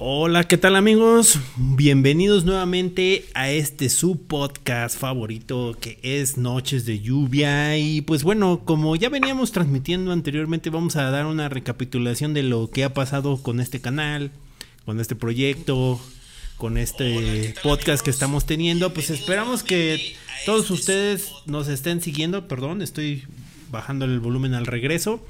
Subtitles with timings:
[0.00, 1.40] Hola, ¿qué tal amigos?
[1.56, 7.76] Bienvenidos nuevamente a este su podcast favorito que es Noches de Lluvia.
[7.78, 12.70] Y pues bueno, como ya veníamos transmitiendo anteriormente, vamos a dar una recapitulación de lo
[12.70, 14.30] que ha pasado con este canal,
[14.86, 16.00] con este proyecto,
[16.58, 18.94] con este podcast que estamos teniendo.
[18.94, 20.14] Pues esperamos que
[20.46, 22.46] todos ustedes nos estén siguiendo.
[22.46, 23.24] Perdón, estoy
[23.72, 25.20] bajando el volumen al regreso.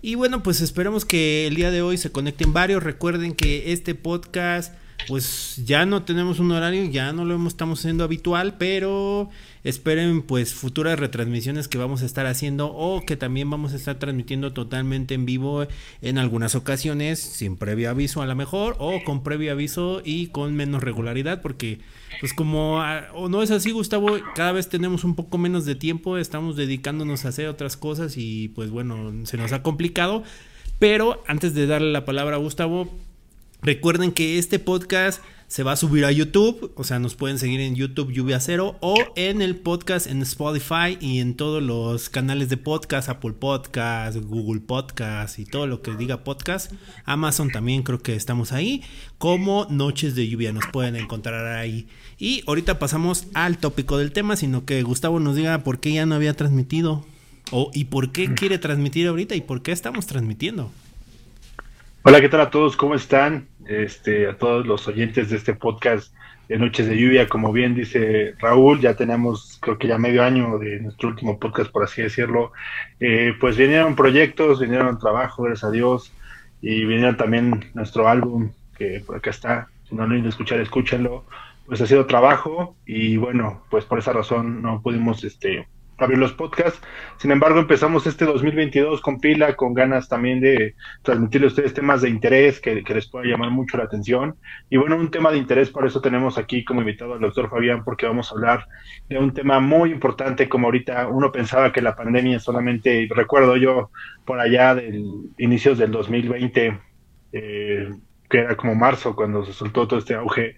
[0.00, 2.82] Y bueno, pues esperamos que el día de hoy se conecten varios.
[2.82, 4.74] Recuerden que este podcast,
[5.06, 9.30] pues ya no tenemos un horario, ya no lo estamos haciendo habitual, pero
[9.64, 13.98] esperen pues futuras retransmisiones que vamos a estar haciendo o que también vamos a estar
[13.98, 15.66] transmitiendo totalmente en vivo
[16.02, 20.54] en algunas ocasiones, sin previo aviso a lo mejor, o con previo aviso y con
[20.54, 21.80] menos regularidad, porque
[22.20, 25.74] pues como ah, o no es así Gustavo, cada vez tenemos un poco menos de
[25.74, 30.22] tiempo, estamos dedicándonos a hacer otras cosas y pues bueno, se nos ha complicado.
[30.78, 32.88] Pero antes de darle la palabra a Gustavo,
[33.62, 37.60] recuerden que este podcast se va a subir a YouTube, o sea, nos pueden seguir
[37.60, 42.50] en YouTube Lluvia Cero o en el podcast en Spotify y en todos los canales
[42.50, 46.70] de podcast, Apple Podcast, Google Podcast y todo lo que diga podcast.
[47.06, 48.82] Amazon también creo que estamos ahí,
[49.16, 51.88] como Noches de Lluvia nos pueden encontrar ahí.
[52.18, 56.04] Y ahorita pasamos al tópico del tema, sino que Gustavo nos diga por qué ya
[56.04, 57.06] no había transmitido
[57.50, 60.70] o y por qué quiere transmitir ahorita y por qué estamos transmitiendo.
[62.08, 62.74] Hola, ¿qué tal a todos?
[62.74, 63.48] ¿Cómo están?
[63.66, 66.14] Este, a todos los oyentes de este podcast
[66.48, 70.56] de Noches de Lluvia, como bien dice Raúl, ya tenemos creo que ya medio año
[70.56, 72.52] de nuestro último podcast, por así decirlo.
[72.98, 76.10] Eh, pues vinieron proyectos, vinieron trabajo, gracias a Dios,
[76.62, 81.26] y vinieron también nuestro álbum, que por acá está, si no lo han escuchar, escúchenlo.
[81.66, 86.32] Pues ha sido trabajo y bueno, pues por esa razón no pudimos este, abrir los
[86.32, 86.80] podcasts.
[87.18, 92.02] Sin embargo, empezamos este 2022 con pila, con ganas también de transmitirle a ustedes temas
[92.02, 94.36] de interés que, les pueda llamar mucho la atención.
[94.70, 97.84] Y bueno, un tema de interés, por eso tenemos aquí como invitado al doctor Fabián,
[97.84, 98.66] porque vamos a hablar
[99.08, 103.90] de un tema muy importante, como ahorita uno pensaba que la pandemia solamente, recuerdo yo
[104.24, 105.04] por allá del
[105.38, 106.78] inicios del 2020,
[107.32, 107.90] eh,
[108.28, 110.56] que era como marzo cuando se soltó todo este auge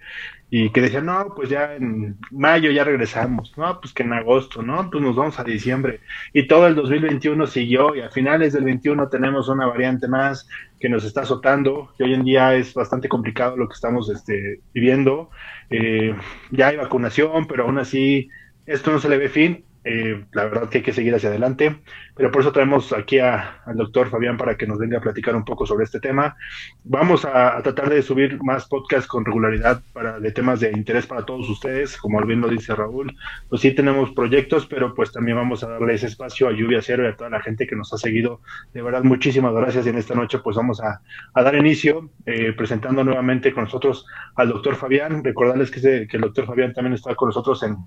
[0.51, 4.63] y que decían, no, pues ya en mayo ya regresamos, no, pues que en agosto,
[4.63, 6.01] no, pues nos vamos a diciembre.
[6.33, 10.49] Y todo el 2021 siguió y a finales del 21 tenemos una variante más
[10.81, 14.61] que nos está azotando, y hoy en día es bastante complicado lo que estamos este,
[14.75, 15.31] viviendo.
[15.71, 16.15] Eh,
[16.51, 18.29] ya hay vacunación, pero aún así
[18.67, 21.81] esto no se le ve fin eh, la verdad que hay que seguir hacia adelante,
[22.15, 25.45] pero por eso traemos aquí al doctor Fabián para que nos venga a platicar un
[25.45, 26.37] poco sobre este tema.
[26.85, 31.25] Vamos a, tratar de subir más podcasts con regularidad para, de temas de interés para
[31.25, 33.17] todos ustedes, como bien lo dice Raúl,
[33.49, 37.05] pues sí tenemos proyectos, pero pues también vamos a darle ese espacio a Lluvia Cero
[37.05, 38.41] y a toda la gente que nos ha seguido.
[38.75, 41.01] De verdad, muchísimas gracias y en esta noche pues vamos a,
[41.35, 44.05] dar inicio eh, presentando nuevamente con nosotros
[44.35, 45.25] al doctor Fabián.
[45.25, 47.79] Recordarles que, que el doctor Fabián también está con nosotros en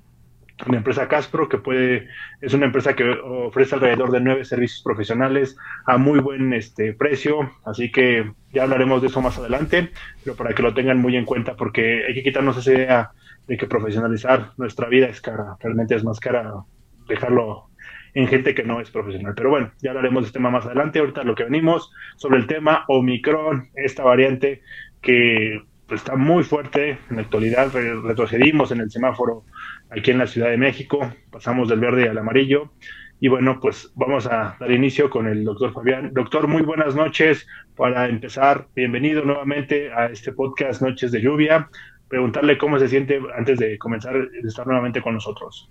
[0.68, 2.08] una empresa Caspro que puede
[2.42, 7.52] es una empresa que ofrece alrededor de nueve servicios profesionales a muy buen este precio
[7.66, 9.92] así que ya hablaremos de eso más adelante
[10.24, 13.12] pero para que lo tengan muy en cuenta porque hay que quitarnos esa idea
[13.48, 16.54] de que profesionalizar nuestra vida es cara realmente es más cara
[17.08, 17.70] dejarlo
[18.14, 19.34] en gente que no es profesional.
[19.36, 21.00] Pero bueno ya hablaremos de este tema más adelante.
[21.00, 24.62] Ahorita lo que venimos sobre el tema Omicron esta variante
[25.02, 29.44] que está muy fuerte en la actualidad retrocedimos en el semáforo
[29.96, 32.72] aquí en la Ciudad de México, pasamos del verde al amarillo.
[33.20, 36.14] Y bueno, pues vamos a dar inicio con el doctor Fabián.
[36.14, 37.48] Doctor, muy buenas noches.
[37.76, 41.70] Para empezar, bienvenido nuevamente a este podcast Noches de Lluvia.
[42.10, 45.70] Preguntarle cómo se siente antes de comenzar de estar nuevamente con nosotros.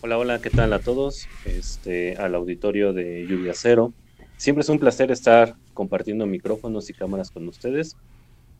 [0.00, 1.28] Hola, hola, ¿qué tal a todos?
[1.44, 3.92] Este, al auditorio de Lluvia Cero.
[4.36, 7.96] Siempre es un placer estar compartiendo micrófonos y cámaras con ustedes.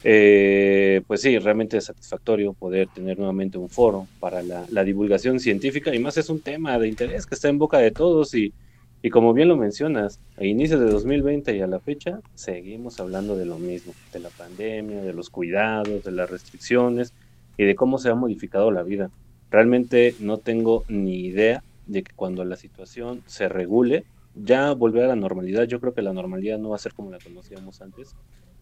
[0.05, 5.93] Eh, pues sí, realmente es satisfactorio poder tener nuevamente un foro para la, divulgación científica
[5.95, 8.55] y más es un tema de interés que está en boca de todos y,
[9.03, 13.37] y como bien lo mencionas, a inicios de 2020 y a la fecha seguimos hablando
[13.37, 17.13] de lo mismo, de la pandemia, de los cuidados, de las restricciones
[17.57, 19.11] y de cómo se ha modificado la vida.
[19.51, 24.05] Realmente no tengo ni idea de que cuando la situación se regule,
[24.35, 27.11] ya volver a la normalidad, yo creo que la normalidad no va a ser como
[27.11, 28.15] la conocíamos antes,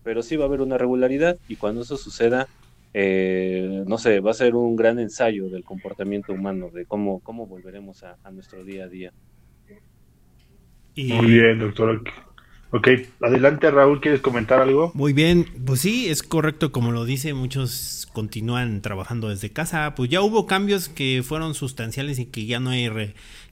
[0.06, 2.46] pero sí va a haber una regularidad y cuando eso suceda,
[2.94, 7.48] eh, no sé, va a ser un gran ensayo del comportamiento humano, de cómo, cómo
[7.48, 9.12] volveremos a, nuestro día a día.
[10.94, 12.04] Muy bien, doctor.
[12.70, 12.88] Ok,
[13.20, 14.92] adelante Raúl, ¿quieres comentar algo?
[14.94, 20.08] Muy bien, pues sí, es correcto como lo dice, muchos continúan trabajando desde casa, pues
[20.08, 22.88] ya hubo cambios que fueron sustanciales y que ya no hay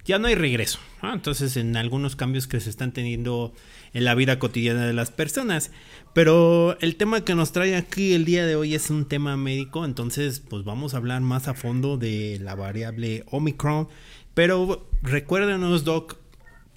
[0.04, 0.78] ya no hay regreso.
[1.02, 3.52] Entonces, en algunos cambios que se están teniendo
[3.94, 5.70] en la vida cotidiana de las personas.
[6.12, 9.84] Pero el tema que nos trae aquí el día de hoy es un tema médico,
[9.84, 13.88] entonces pues vamos a hablar más a fondo de la variable Omicron.
[14.34, 16.18] Pero recuérdenos, Doc,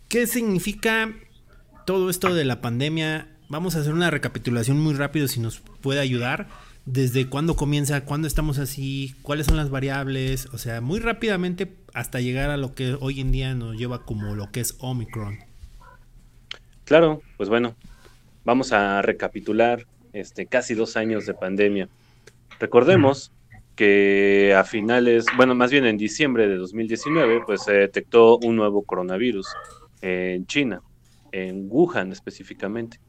[0.07, 1.13] ¿qué significa
[1.87, 6.01] todo esto de la pandemia, vamos a hacer una recapitulación muy rápido si nos puede
[6.01, 6.49] ayudar.
[6.85, 12.19] Desde cuándo comienza, cuándo estamos así, cuáles son las variables, o sea, muy rápidamente hasta
[12.19, 15.46] llegar a lo que hoy en día nos lleva como lo que es Omicron.
[16.87, 17.75] Claro, pues bueno,
[18.45, 21.89] vamos a recapitular este casi dos años de pandemia.
[22.61, 23.33] Recordemos
[23.75, 28.83] que a finales, bueno, más bien en diciembre de 2019, pues se detectó un nuevo
[28.83, 29.47] coronavirus
[30.01, 30.81] en China
[31.33, 33.01] en Wuhan específicamente.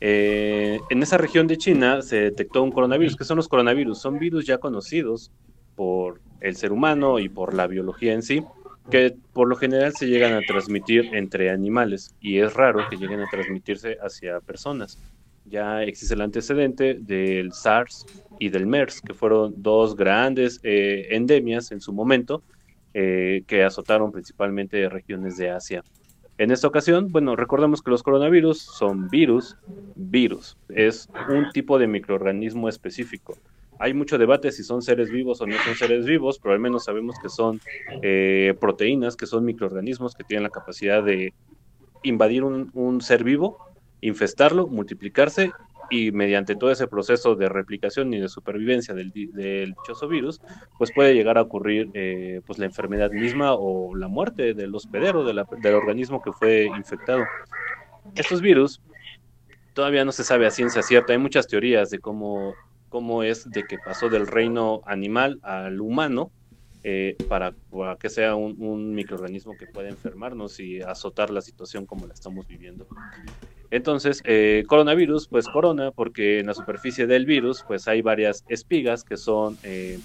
[0.00, 3.14] Eh, en esa región de China se detectó un coronavirus.
[3.14, 4.00] ¿Qué son los coronavirus?
[4.00, 5.32] Son virus ya conocidos
[5.76, 8.42] por el ser humano y por la biología en sí,
[8.90, 13.20] que por lo general se llegan a transmitir entre animales y es raro que lleguen
[13.20, 14.98] a transmitirse hacia personas.
[15.44, 18.06] Ya existe el antecedente del SARS
[18.38, 22.42] y del MERS, que fueron dos grandes eh, endemias en su momento,
[22.94, 25.82] eh, que azotaron principalmente regiones de Asia.
[26.36, 29.56] En esta ocasión, bueno, recordemos que los coronavirus son virus,
[29.96, 33.36] virus, es un tipo de microorganismo específico.
[33.78, 36.84] Hay mucho debate si son seres vivos o no son seres vivos, pero al menos
[36.84, 37.60] sabemos que son
[38.02, 41.32] eh, proteínas, que son microorganismos que tienen la capacidad de
[42.02, 43.58] invadir un, ser vivo,
[44.00, 45.52] infestarlo, multiplicarse
[45.90, 50.40] y mediante todo ese proceso de replicación y de supervivencia del, del dichoso virus,
[50.76, 55.24] pues puede llegar a ocurrir eh, pues la enfermedad misma o la muerte del hospedero,
[55.24, 57.24] del organismo que fue infectado.
[58.14, 58.80] Estos virus
[59.72, 62.54] todavía no se sabe a ciencia cierta, hay muchas teorías de cómo,
[62.88, 66.30] cómo es de que pasó del reino animal al humano,
[66.84, 67.54] eh, para,
[67.98, 72.86] que sea un, microorganismo que pueda enfermarnos y azotar la situación como la estamos viviendo.
[73.70, 79.04] Entonces, eh, coronavirus, pues corona, porque en la superficie del virus, pues hay varias espigas
[79.04, 79.98] que son eh,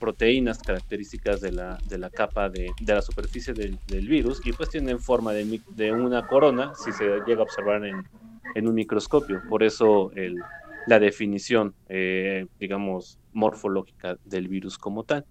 [0.00, 4.52] proteínas características de la, de la capa de, de la superficie del, del, virus y
[4.52, 8.02] pues tienen forma de, de, una corona si se llega a observar en,
[8.54, 9.40] en un microscopio.
[9.48, 10.42] Por eso el,
[10.86, 15.24] la definición, eh, digamos, morfológica del virus como tal.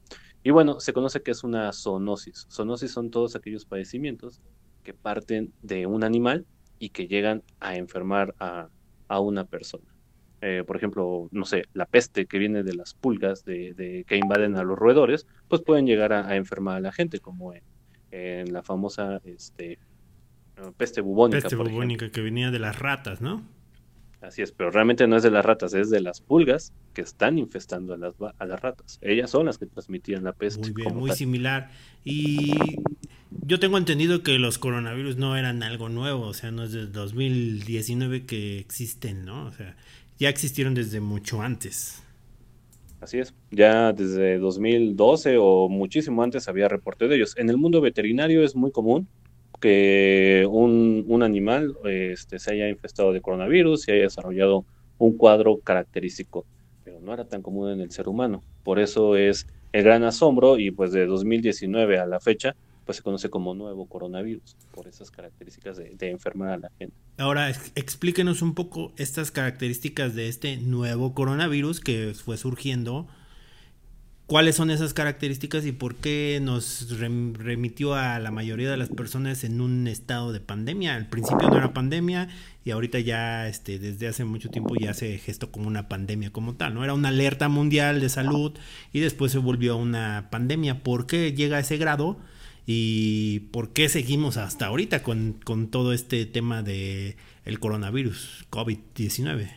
[0.43, 2.47] Y bueno, se conoce que es una zoonosis.
[2.51, 4.41] Zoonosis son todos aquellos padecimientos
[4.83, 6.45] que parten de un animal
[6.77, 8.69] y que llegan a enfermar a,
[9.07, 9.95] a una persona.
[10.41, 14.17] Eh, por ejemplo, no sé, la peste que viene de las pulgas de, de que
[14.17, 17.63] invaden a los roedores, pues pueden llegar a, a enfermar a la gente, como en,
[18.11, 19.79] en la famosa este,
[20.77, 21.41] peste bubónica.
[21.41, 23.41] Peste bubónica que venía de las ratas, ¿no?
[24.25, 27.37] Así es, pero realmente no es de las ratas, es de las pulgas que están
[27.37, 28.97] infestando a las, a las ratas.
[29.01, 30.61] Ellas son las que transmitían la peste.
[30.61, 31.17] Muy bien, muy tal.
[31.17, 31.69] similar.
[32.03, 32.53] Y
[33.45, 36.87] yo tengo entendido que los coronavirus no eran algo nuevo, o sea, no es desde
[36.87, 39.45] 2019 que existen, ¿no?
[39.45, 39.75] O sea,
[40.17, 42.01] ya existieron desde mucho antes.
[43.01, 47.37] Así es, ya desde 2012 o muchísimo antes había reporte de ellos.
[47.37, 49.07] En el mundo veterinario es muy común
[49.59, 54.65] que un, un animal este, se haya infestado de coronavirus y haya desarrollado
[54.97, 56.45] un cuadro característico,
[56.83, 58.43] pero no era tan común en el ser humano.
[58.63, 62.55] Por eso es el gran asombro y pues de 2019 a la fecha
[62.85, 66.95] pues se conoce como nuevo coronavirus, por esas características de, de, enfermar a la gente.
[67.17, 73.07] Ahora, explíquenos un poco estas características de este nuevo coronavirus que fue surgiendo.
[74.27, 79.43] ¿Cuáles son esas características y por qué nos remitió a la mayoría de las personas
[79.43, 80.95] en un estado de pandemia?
[80.95, 82.29] Al principio no era pandemia
[82.63, 86.55] y ahorita ya este, desde hace mucho tiempo ya se gestó como una pandemia como
[86.55, 86.83] tal, ¿no?
[86.83, 88.53] Era una alerta mundial de salud
[88.91, 90.81] y después se volvió una pandemia.
[90.81, 92.17] ¿Por qué llega a ese grado?
[92.67, 97.15] y por qué seguimos hasta ahorita con, con todo este tema de
[97.45, 99.51] el coronavirus COVID-19.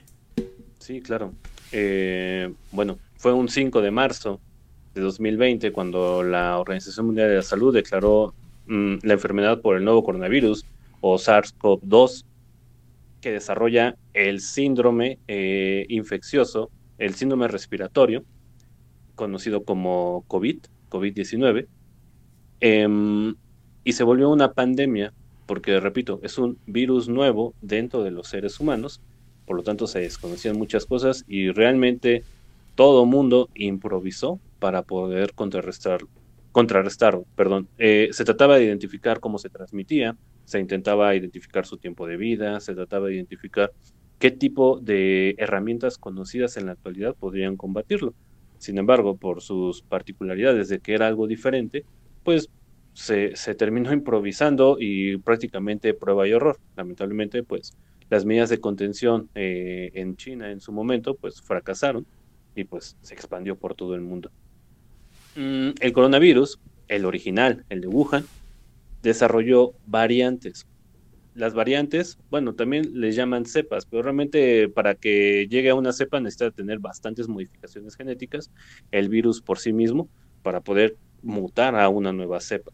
[0.79, 1.33] Sí, claro.
[1.73, 4.41] Eh, bueno, fue un 5 de marzo
[4.95, 8.35] de 2020 cuando la Organización Mundial de la Salud declaró
[8.67, 10.65] mmm, la enfermedad por el nuevo coronavirus
[11.01, 12.25] o SARS-CoV-2
[13.21, 18.25] que desarrolla el síndrome eh, infeccioso, el síndrome respiratorio,
[19.15, 20.59] conocido como COVID,
[20.91, 21.67] COVID-19,
[22.61, 23.35] eh,
[23.85, 25.13] y se volvió una pandemia,
[25.47, 29.01] porque, repito, es un virus nuevo dentro de los seres humanos,
[29.47, 32.23] por lo tanto se desconocían muchas cosas y realmente
[32.75, 36.01] todo mundo improvisó para poder contrarrestar,
[36.53, 37.25] contrarrestarlo.
[37.37, 37.69] Perdón.
[37.79, 42.61] Eh, se trataba de identificar cómo se transmitía, se intentaba identificar su tiempo de vida,
[42.61, 43.73] se trataba de identificar
[44.19, 48.15] qué tipo de herramientas conocidas en la actualidad podrían combatirlo.
[48.59, 51.85] Sin embargo, por sus particularidades de que era algo diferente,
[52.25, 52.51] pues
[52.93, 56.59] se, terminó improvisando y prácticamente prueba y error.
[56.77, 57.77] Lamentablemente, pues
[58.11, 62.07] las medidas de contención eh, en China en su momento, pues fracasaron
[62.55, 64.31] y pues se expandió por todo el mundo.
[65.39, 68.25] Mm, el coronavirus, el original, el de Wuhan,
[69.05, 70.67] desarrolló variantes.
[71.37, 76.19] Las variantes, bueno, también les llaman cepas, pero realmente para que llegue a una cepa
[76.19, 78.51] necesita tener bastantes modificaciones genéticas,
[78.91, 80.09] el virus por sí mismo,
[80.43, 82.73] para poder mutar a una nueva cepa.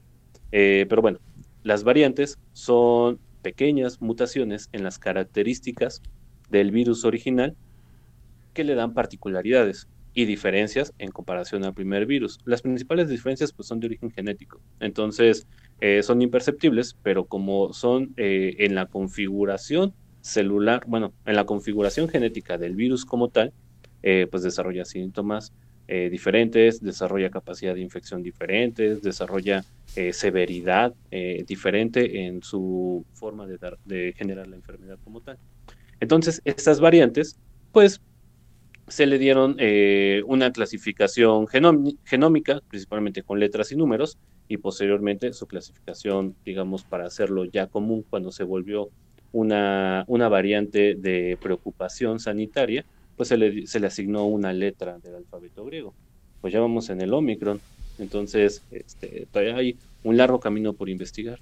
[0.51, 1.19] Eh, pero bueno,
[1.65, 6.01] las variantes son pequeñas mutaciones en las características
[6.49, 7.55] del virus original
[8.55, 12.39] que le dan particularidades y diferencias en comparación al primer virus.
[12.45, 15.47] Las principales diferencias pues, son de origen genético, entonces
[15.81, 22.09] eh, son imperceptibles, pero como son eh, en la configuración celular, bueno, en la configuración
[22.09, 23.53] genética del virus como tal,
[24.03, 25.53] eh, pues desarrolla síntomas
[25.87, 29.63] diferentes, desarrolla capacidad de infección diferentes, desarrolla
[30.13, 30.95] severidad
[31.47, 35.37] diferente en su forma de, de generar la enfermedad como tal.
[36.01, 37.39] Entonces, estas variantes,
[37.71, 38.01] pues
[38.89, 45.47] se le dieron eh, una clasificación genómica, principalmente con letras y números, y posteriormente su
[45.47, 48.91] clasificación, digamos, para hacerlo ya común cuando se volvió
[49.33, 52.85] una, una variante de preocupación sanitaria,
[53.17, 55.95] pues se le, se le asignó una letra del alfabeto griego.
[56.41, 57.61] Pues ya vamos en el Omicron,
[57.99, 61.39] entonces este, todavía hay un largo camino por investigar.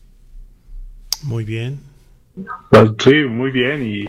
[1.25, 1.81] Muy bien.
[2.71, 4.05] Pues, sí, muy bien, y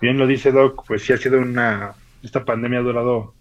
[0.00, 3.34] bien lo dice Doc, pues sí ha sido una esta pandemia ha durado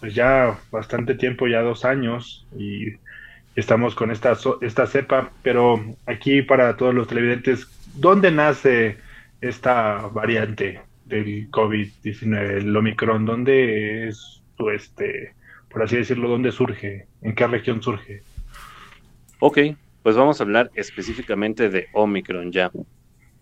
[0.00, 2.92] pues ya bastante tiempo, ya dos años, y
[3.56, 8.98] estamos con esta, esta cepa, pero aquí para todos los televidentes, ¿dónde nace
[9.40, 13.24] esta variante del COVID-19, el Omicron?
[13.24, 14.42] ¿Dónde es,
[14.74, 15.34] este,
[15.70, 17.06] por así decirlo, dónde surge?
[17.22, 18.22] ¿En qué región surge?
[19.38, 19.58] Ok,
[20.02, 22.70] pues vamos a hablar específicamente de Omicron ya.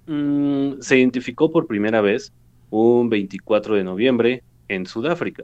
[0.08, 2.34] mm, se identificó por primera vez
[2.70, 5.44] un 24 de noviembre en Sudáfrica.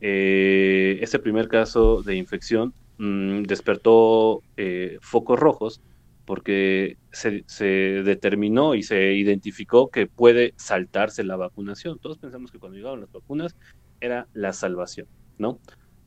[0.00, 5.80] Eh, este primer caso de infección mm, despertó eh, focos rojos
[6.24, 11.98] porque se, determinó y se identificó que puede saltarse la vacunación.
[11.98, 13.54] Todos pensamos que cuando llegaron las vacunas
[14.00, 15.06] era la salvación,
[15.38, 15.58] ¿no?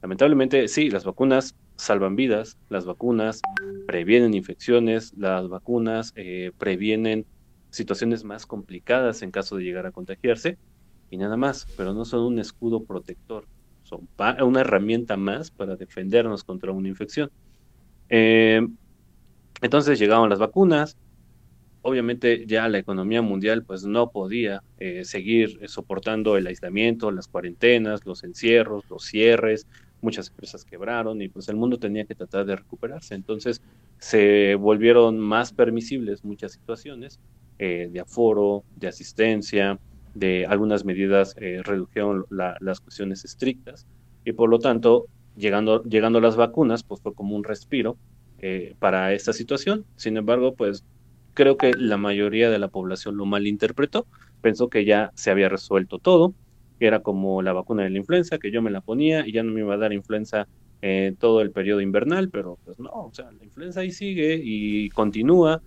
[0.07, 3.41] Lamentablemente, sí, las vacunas salvan vidas, las vacunas
[3.87, 7.25] previenen infecciones, las vacunas eh, previenen
[7.73, 10.55] situaciones más complicadas en caso de llegar a contagiarse
[11.09, 13.43] y nada más, pero no son un escudo protector,
[13.83, 14.07] son
[14.41, 17.27] una herramienta más para defendernos contra una infección.
[18.07, 18.61] Eh,
[19.61, 20.95] entonces llegaron las vacunas,
[21.81, 28.05] obviamente ya la economía mundial pues no podía eh, seguir soportando el aislamiento, las cuarentenas,
[28.05, 29.65] los encierros, los cierres,
[30.01, 33.15] muchas empresas quebraron y pues el mundo tenía que tratar de recuperarse.
[33.15, 33.61] Entonces
[33.99, 37.19] se volvieron más permisibles muchas situaciones
[37.59, 39.79] eh, de aforo, de asistencia,
[40.13, 43.85] de algunas medidas eh, redujeron las cuestiones estrictas
[44.25, 47.97] y por lo tanto, llegando, llegando las vacunas, pues fue como un respiro
[48.39, 49.85] eh, para esta situación.
[49.95, 50.83] Sin embargo, pues
[51.33, 54.07] creo que la mayoría de la población lo malinterpretó,
[54.41, 56.33] pensó que ya se había resuelto todo
[56.79, 59.43] que era como la vacuna de la influenza, que yo me la ponía y ya
[59.43, 60.47] no me iba a dar influenza
[60.81, 64.89] en todo el periodo invernal, pero pues no, o sea, la influenza ahí sigue y
[64.89, 65.61] continúa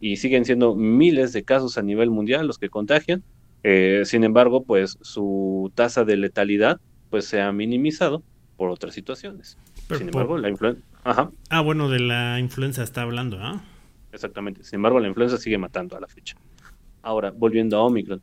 [0.00, 3.22] y siguen siendo miles de casos a nivel mundial los que contagian.
[3.62, 6.80] Eh, sin embargo, pues su tasa de letalidad
[7.10, 8.22] pues se ha minimizado
[8.56, 9.58] por otras situaciones.
[9.96, 10.82] sin embargo, la influenza...
[11.04, 13.62] Ah, bueno, de la influenza está hablando, ¿ah?
[14.12, 14.64] Exactamente.
[14.64, 16.36] Sin embargo, la influenza sigue matando a la fecha.
[17.02, 18.20] Ahora, volviendo a Omicron.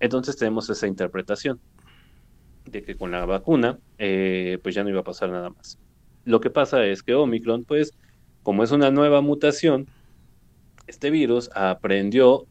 [0.00, 1.60] Entonces tenemos esa interpretación
[2.64, 5.78] de que con la vacuna, eh, pues ya no iba a pasar nada más.
[6.24, 7.92] Lo que pasa es que Omicron, pues,
[8.42, 9.86] como es una nueva mutación,
[10.86, 12.46] este virus aprendió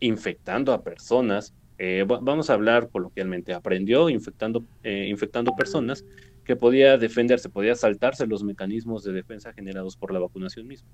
[0.00, 6.04] infectando a personas, eh, vamos a hablar coloquialmente, aprendió infectando, eh, infectando personas
[6.44, 10.88] que podía defenderse, podía saltarse los mecanismos de defensa generados por la vacunación misma.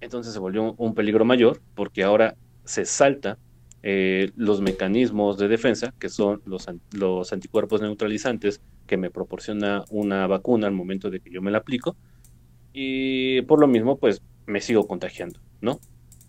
[0.00, 3.38] Entonces se volvió un peligro mayor porque ahora se salta
[3.88, 6.66] eh, los mecanismos de defensa, que son los,
[7.32, 11.96] anticuerpos neutralizantes que me proporciona una vacuna al momento de que yo me la aplico,
[12.72, 15.78] y por lo mismo, pues me sigo contagiando, ¿no?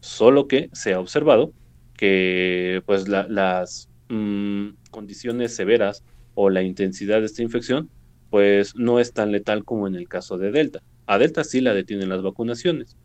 [0.02, 1.52] Solo que se ha observado
[1.96, 6.04] que pues las mm, condiciones severas
[6.36, 7.90] o la intensidad de esta infección,
[8.30, 10.84] pues no es tan letal como en el caso de Delta.
[11.08, 12.98] A Delta sí la detienen las vacunaciones,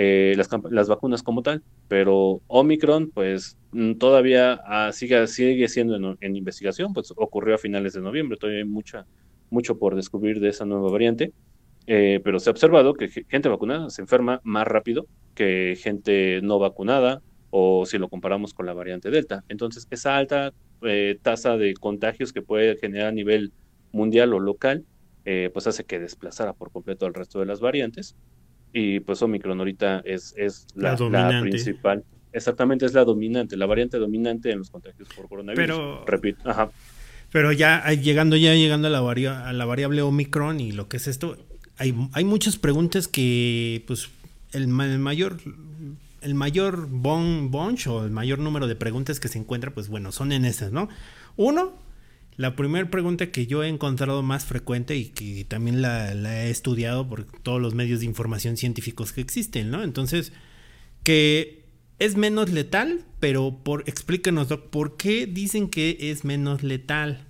[0.00, 6.36] eh, las, vacunas como tal, pero Omicron, pues mm, todavía ah, sigue, sigue siendo en,
[6.36, 9.06] investigación, pues ocurrió a finales de noviembre, todavía hay mucha,
[9.50, 11.32] mucho por descubrir de esa nueva variante,
[11.88, 16.60] eh, pero se ha observado que gente vacunada se enferma más rápido que gente no
[16.60, 19.42] vacunada o si lo comparamos con la variante Delta.
[19.48, 20.52] Entonces, esa alta
[20.82, 23.52] eh, tasa de contagios que puede generar a nivel
[23.90, 24.84] mundial o local,
[25.52, 28.16] pues hace que desplazara por completo al resto de las variantes.
[28.72, 30.96] Y pues Omicron ahorita es, es la,
[31.40, 32.04] principal.
[32.32, 35.66] Exactamente, es la dominante, la variante dominante en los contagios por coronavirus.
[35.66, 36.72] Pero, Repito,
[37.32, 41.08] Pero ya llegando ya llegando a la, a la variable Omicron y lo que es
[41.08, 41.36] esto,
[41.78, 44.10] hay, hay muchas preguntas que pues
[44.52, 45.38] el, el mayor
[46.20, 50.12] el mayor bon, bunch o el mayor número de preguntas que se encuentra, pues bueno,
[50.12, 50.88] son en esas, ¿no?
[51.36, 51.72] Uno,
[52.38, 56.12] la primera pregunta que yo he encontrado más frecuente y que también la,
[56.44, 59.82] he estudiado por todos los medios de información científicos que existen, ¿no?
[59.82, 60.32] Entonces,
[61.02, 61.64] que
[61.98, 67.26] es menos letal, pero por explíquenos, ¿por qué dicen que es menos letal?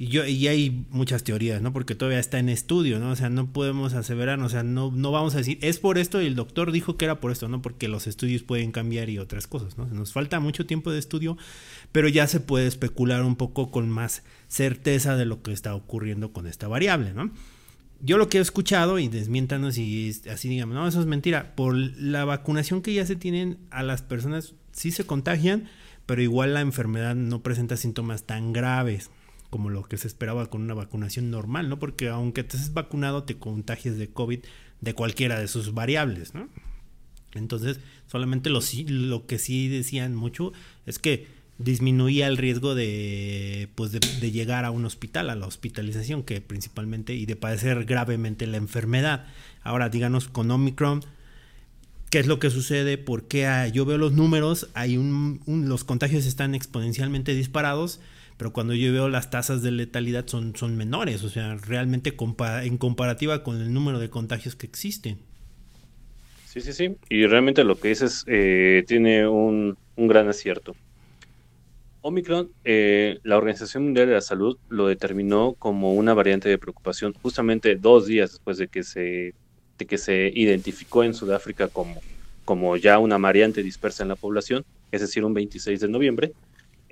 [0.00, 1.72] Y, yo, y hay muchas teorías, ¿no?
[1.72, 3.10] Porque todavía está en estudio, ¿no?
[3.10, 6.20] O sea, no podemos aseverar, o sea, no, no vamos a decir, es por esto
[6.20, 7.62] y el doctor dijo que era por esto, ¿no?
[7.62, 9.86] Porque los estudios pueden cambiar y otras cosas, ¿no?
[9.86, 11.36] Nos falta mucho tiempo de estudio,
[11.92, 16.32] pero ya se puede especular un poco con más certeza de lo que está ocurriendo
[16.32, 17.30] con esta variable, ¿no?
[18.02, 21.74] Yo lo que he escuchado, y desmiéntanos y así digamos, no, eso es mentira, por
[21.74, 25.68] la vacunación que ya se tienen a las personas, sí se contagian,
[26.06, 29.10] pero igual la enfermedad no presenta síntomas tan graves
[29.50, 31.78] como lo que se esperaba con una vacunación normal, ¿no?
[31.78, 34.40] Porque aunque te estés vacunado, te contagias de COVID
[34.80, 36.48] de cualquiera de sus variables, ¿no?
[37.34, 40.52] Entonces, solamente lo, lo que sí decían mucho
[40.86, 46.22] es que disminuía el riesgo de, pues de, llegar a un hospital, a la hospitalización,
[46.22, 49.26] que principalmente, y de padecer gravemente la enfermedad.
[49.62, 51.02] Ahora, díganos con Omicron,
[52.10, 52.98] ¿qué es lo que sucede?
[52.98, 58.00] Porque yo veo los números, hay un, los contagios están exponencialmente disparados,
[58.36, 62.16] pero cuando yo veo las tasas de letalidad son, son menores, o sea, realmente
[62.62, 65.18] en comparativa con el número de contagios que existen.
[66.46, 70.74] Sí, sí, sí, y realmente lo que dices eh, tiene un, gran acierto.
[72.02, 77.14] Omicron, eh, la Organización Mundial de la Salud lo determinó como una variante de preocupación
[77.22, 79.34] justamente dos días después de que se,
[79.76, 82.00] que se identificó en Sudáfrica como,
[82.44, 86.32] como ya una variante dispersa en la población, es decir, un 26 de noviembre,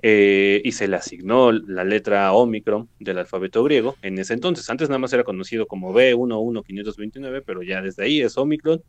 [0.01, 4.69] eh, y se le asignó la letra Omicron del alfabeto griego en ese entonces.
[4.69, 8.81] Antes nada más era conocido como B11529, pero ya desde ahí es Omicron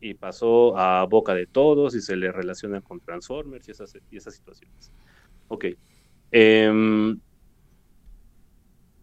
[0.00, 4.16] y, pasó a boca de todos y se le relaciona con Transformers y esas, y
[4.16, 4.92] esas situaciones.
[5.48, 5.66] Ok.
[6.30, 7.18] Em,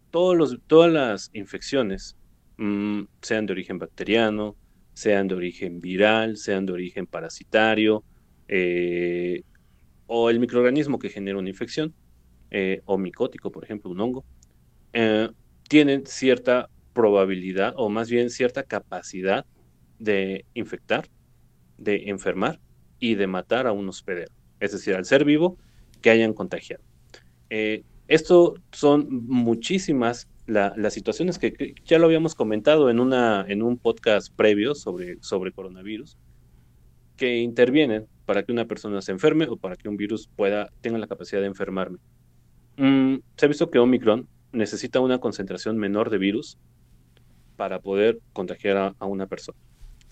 [0.09, 2.15] todos los, todas las infecciones,
[2.57, 4.55] mm, sean de origen bacteriano,
[4.93, 8.03] sean de origen viral, sean de origen parasitario,
[8.47, 9.43] eh,
[10.07, 11.93] o el microorganismo que genera una infección,
[12.51, 14.23] eh, o micótico, por ejemplo, un hongo,
[14.93, 15.29] eh,
[15.67, 19.45] tienen cierta probabilidad, o más bien cierta capacidad
[20.03, 21.07] de infectar,
[21.77, 22.59] de enfermar
[22.99, 25.57] y de matar a un hospedero, es decir, al ser vivo
[26.01, 26.83] que hayan contagiado.
[27.49, 33.77] Eh, esto son muchísimas las situaciones que, ya lo habíamos comentado en, una, en un
[33.77, 36.17] podcast previo sobre, sobre coronavirus,
[37.15, 40.97] que intervienen para que una persona se enferme o para que un virus pueda, tenga
[40.97, 41.99] la capacidad de enfermarme.
[42.77, 46.57] Mm, se ha visto que Omicron necesita una concentración menor de virus
[47.55, 49.57] para poder contagiar a, una persona.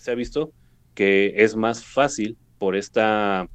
[0.02, 0.52] Se ha visto
[0.96, 3.48] que es más fácil por esta,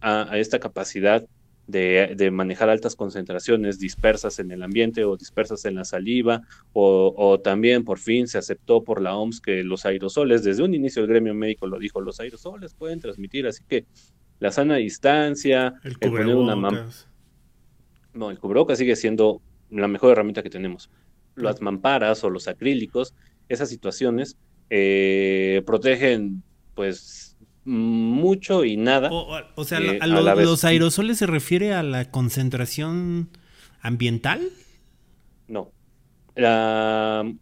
[0.00, 1.26] a esta capacidad
[1.66, 6.40] de, manejar altas concentraciones dispersas en el ambiente o dispersas en la saliva,
[6.72, 11.02] o, también por fin se aceptó por la OMS que los aerosoles, desde un inicio
[11.02, 13.84] el gremio médico lo dijo, los aerosoles pueden transmitir, así que
[14.40, 16.56] la sana distancia, el, poner una
[18.14, 20.88] No, el cubrebocas sigue siendo la mejor herramienta que tenemos.
[21.36, 23.14] Las mamparas o los acrílicos,
[23.50, 24.38] esas situaciones
[24.70, 26.42] eh, protegen
[26.74, 29.10] pues mucho y nada.
[29.12, 33.30] O, sea, eh, a, los aerosoles se refiere a la concentración
[33.80, 34.40] ambiental.
[35.48, 35.72] No.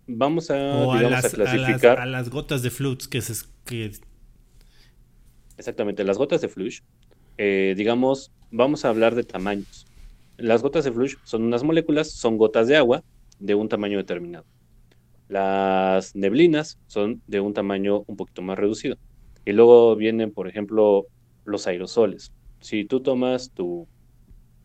[0.07, 2.01] vamos a, clasificar.
[2.01, 3.45] A las, gotas de flux que se.
[3.65, 3.93] Que...
[5.57, 6.81] Exactamente, las gotas de flush,
[7.39, 9.87] eh, digamos, vamos a hablar de tamaños.
[10.37, 13.05] Las gotas de flush son unas moléculas, son gotas de agua
[13.39, 14.45] de un tamaño determinado.
[15.33, 18.99] Las neblinas son de un tamaño un poquito más reducido.
[19.47, 21.07] Y luego vienen, por ejemplo,
[21.47, 22.33] los aerosoles.
[22.61, 23.89] Si tú tomas tu,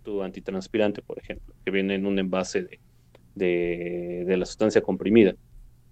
[0.03, 2.67] tu antitranspirante, por ejemplo, que viene en un envase
[3.33, 5.35] de, de la sustancia comprimida,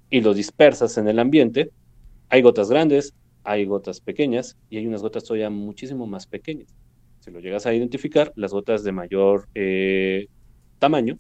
[0.10, 1.70] y lo dispersas en el ambiente,
[2.28, 3.14] hay gotas grandes,
[3.46, 6.76] hay gotas pequeñas y hay unas gotas todavía muchísimo más pequeñas.
[7.22, 10.28] Si lo llegas a identificar, las gotas de mayor eh,
[10.80, 11.18] tamaño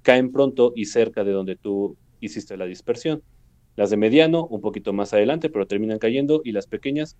[0.00, 3.22] caen pronto y cerca de donde tú hiciste la dispersión.
[3.76, 7.16] Las de mediano, un poquito más adelante, pero terminan cayendo y las pequeñas,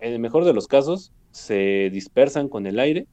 [0.00, 3.06] en el mejor de los casos, se dispersan con el aire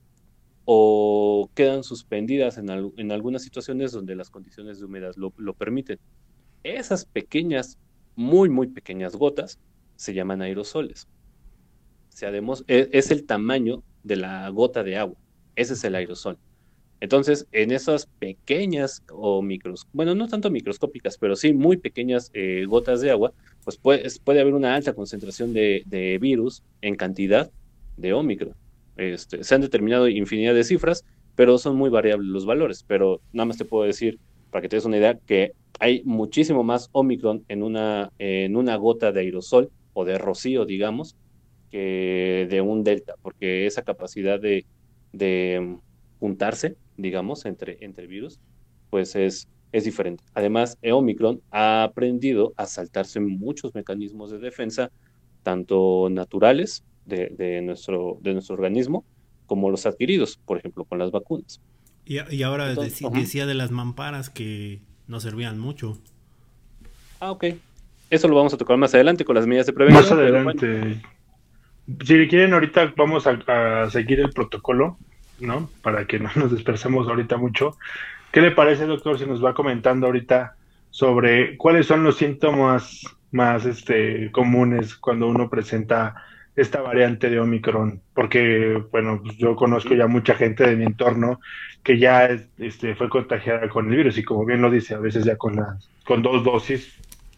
[0.65, 5.99] o quedan suspendidas en, algunas situaciones donde las condiciones de humedad lo, lo permiten.
[6.63, 7.77] Esas pequeñas,
[8.15, 9.59] muy, muy pequeñas gotas
[9.95, 11.07] se llaman aerosoles.
[12.67, 15.17] E, es el tamaño de la gota de agua.
[15.55, 16.37] Ese es el aerosol.
[17.01, 22.65] Entonces, en esas pequeñas o micros, bueno, no tanto microscópicas, pero sí muy pequeñas eh,
[22.67, 23.31] gotas de agua,
[23.63, 27.49] pues puede, puede, haber una alta concentración de, virus en cantidad
[27.95, 28.53] de Omicron.
[28.97, 32.83] Este, se han determinado infinidad de cifras, pero son muy variables los valores.
[32.85, 34.19] Pero nada más te puedo decir,
[34.51, 38.75] para que te des una idea, que hay muchísimo más Omicron en una, en una
[38.75, 41.15] gota de aerosol o de rocío, digamos,
[41.71, 44.65] que de un delta, porque esa capacidad de,
[45.13, 45.77] de
[46.19, 48.39] juntarse, digamos, entre, entre virus,
[48.89, 50.23] pues es, es diferente.
[50.33, 54.91] Además, Omicron ha aprendido a saltarse muchos mecanismos de defensa,
[55.43, 59.05] tanto naturales de, de, nuestro, de nuestro organismo,
[59.45, 61.61] como los adquiridos, por ejemplo, con las vacunas.
[62.05, 65.99] Y, ahora decía de las mamparas que no servían mucho.
[67.19, 67.45] Ah, ok.
[68.09, 70.03] Eso lo vamos a tocar más adelante con las medidas de prevención.
[70.03, 71.01] Más adelante.
[72.03, 74.97] Si quieren, ahorita vamos a, seguir el protocolo,
[75.41, 75.69] ¿no?
[75.81, 77.77] Para que no nos dispersemos ahorita mucho.
[78.31, 80.55] ¿Qué le parece, doctor, si nos va comentando ahorita
[80.91, 86.15] sobre cuáles son los síntomas más este, comunes cuando uno presenta
[86.55, 88.01] esta variante de Omicron?
[88.13, 91.39] Porque, bueno, pues yo conozco ya mucha gente de mi entorno
[91.83, 95.25] que ya este, fue contagiada con el virus y como bien lo dice, a veces
[95.25, 96.95] ya con, las, con dos dosis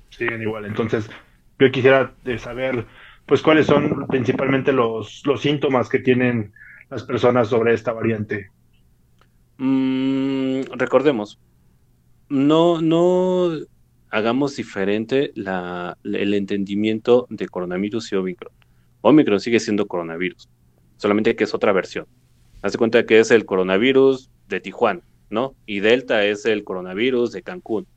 [0.09, 0.65] siguen igual.
[0.65, 1.09] Entonces,
[1.57, 2.85] yo quisiera eh, saber,
[3.25, 6.51] pues, cuáles son principalmente los, los síntomas que tienen
[6.91, 8.51] las personas sobre esta variante.
[9.57, 11.39] Mm, recordemos,
[12.27, 13.49] no, no
[14.09, 18.53] hagamos diferente la, el entendimiento de coronavirus y Omicron.
[18.99, 20.49] Omicron sigue siendo coronavirus,
[20.97, 22.07] solamente que es otra versión.
[22.61, 25.55] Haz cuenta que es el coronavirus de Tijuana, ¿no?
[25.65, 27.87] Y Delta es el coronavirus de Cancún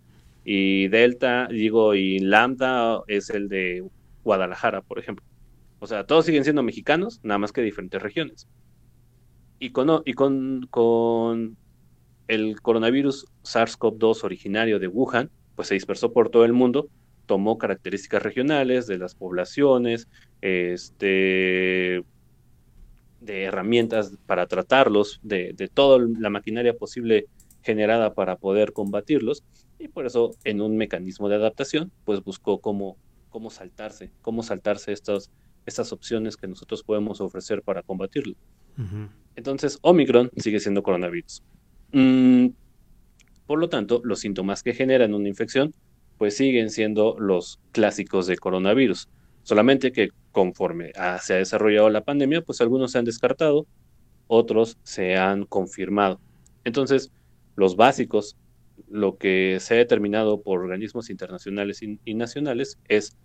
[0.44, 3.84] y Delta, digo, y Lambda es el de
[4.22, 5.24] Guadalajara, por ejemplo.
[5.80, 8.46] O sea, todos siguen siendo mexicanos, nada más que diferentes regiones.
[9.58, 11.56] Y con, con,
[12.28, 16.88] el coronavirus SARS-CoV-2 originario de Wuhan, pues se dispersó por todo el mundo,
[17.26, 20.08] tomó características regionales de las poblaciones,
[20.40, 22.02] este,
[23.24, 27.26] de herramientas para tratarlos, de, toda la maquinaria posible
[27.62, 29.42] generada para poder combatirlos
[29.78, 32.96] y por eso en un mecanismo de adaptación pues buscó cómo,
[33.30, 35.30] cómo saltarse, cómo saltarse estas,
[35.66, 38.34] estas opciones que nosotros podemos ofrecer para combatirlo.
[39.36, 41.42] Entonces Omicron sigue siendo coronavirus.
[41.92, 42.48] Mm,
[43.46, 45.74] por lo tanto, los síntomas que generan una infección
[46.18, 49.08] pues siguen siendo los clásicos de coronavirus.
[49.42, 53.66] Solamente que conforme se ha desarrollado la pandemia, pues algunos se han descartado,
[54.26, 56.20] otros se han confirmado.
[56.64, 57.12] Entonces,
[57.56, 58.36] los básicos,
[58.88, 63.16] lo que se ha determinado por organismos internacionales y, nacionales es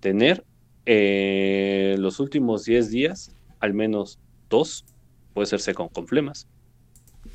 [0.00, 0.44] tener
[0.86, 4.18] eh, los últimos 10 días al menos
[4.48, 4.84] dos,
[5.34, 6.46] puede ser con, con flemas,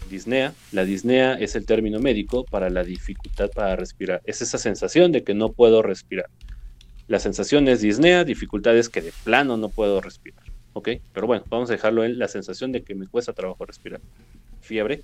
[0.10, 0.54] disnea.
[0.72, 4.22] La disnea es el término médico para la dificultad para respirar.
[4.26, 6.30] Es esa sensación de que no puedo respirar.
[7.08, 10.44] La sensación es disnea, dificultades que de plano no puedo respirar.
[10.74, 10.90] ¿Ok?
[11.14, 14.00] Pero bueno, vamos a dejarlo en la sensación de que me cuesta trabajo respirar.
[14.62, 15.02] Fiebre.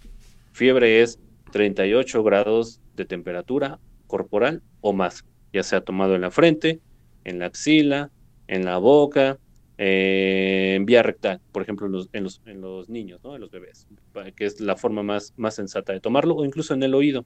[0.54, 1.20] Fiebre es
[1.52, 6.80] 38 grados de temperatura corporal o más, ya sea tomado en la frente,
[7.26, 8.10] en la axila,
[8.48, 9.40] en la boca,
[9.78, 13.36] eh, en vía rectal, por ejemplo, en los, en los, en los niños, ¿no?
[13.36, 13.88] en los bebés,
[14.36, 17.26] que es la forma más, más sensata de tomarlo, o incluso en el oído.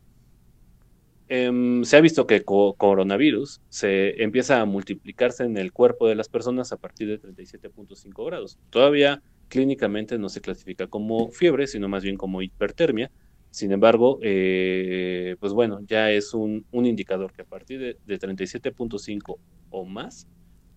[1.29, 6.27] Em, se ha visto que coronavirus se empieza a multiplicarse en el cuerpo de las
[6.27, 8.59] personas a partir de 37.5 grados.
[8.69, 13.11] Todavía clínicamente no se clasifica como fiebre, sino más bien como hipertermia,
[13.51, 19.37] sin embargo, eh, pues bueno, ya es un, indicador que a partir de, 37.5
[19.69, 20.25] o más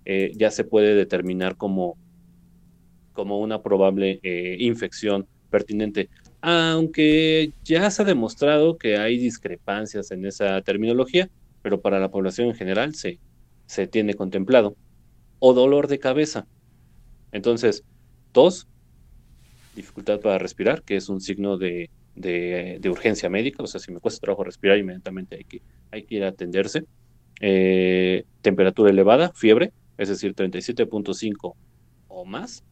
[0.04, 1.96] eh, ya se puede determinar como,
[3.12, 6.08] como una probable eh, infección pertinente.
[6.40, 11.30] Aunque ya se ha demostrado que hay discrepancias en esa terminología,
[11.62, 13.18] pero para la población en general se,
[13.66, 14.76] se tiene contemplado.
[15.38, 16.46] O dolor de cabeza.
[17.32, 17.84] Entonces,
[18.32, 18.68] tos,
[19.74, 24.00] dificultad para respirar, que es un signo de de, urgencia médica, o sea, si me
[24.00, 26.84] cuesta trabajo respirar, inmediatamente hay que, hay que ir a atenderse.
[27.40, 31.54] Eh, temperatura elevada, fiebre, es decir, 37.5
[32.08, 32.64] o más,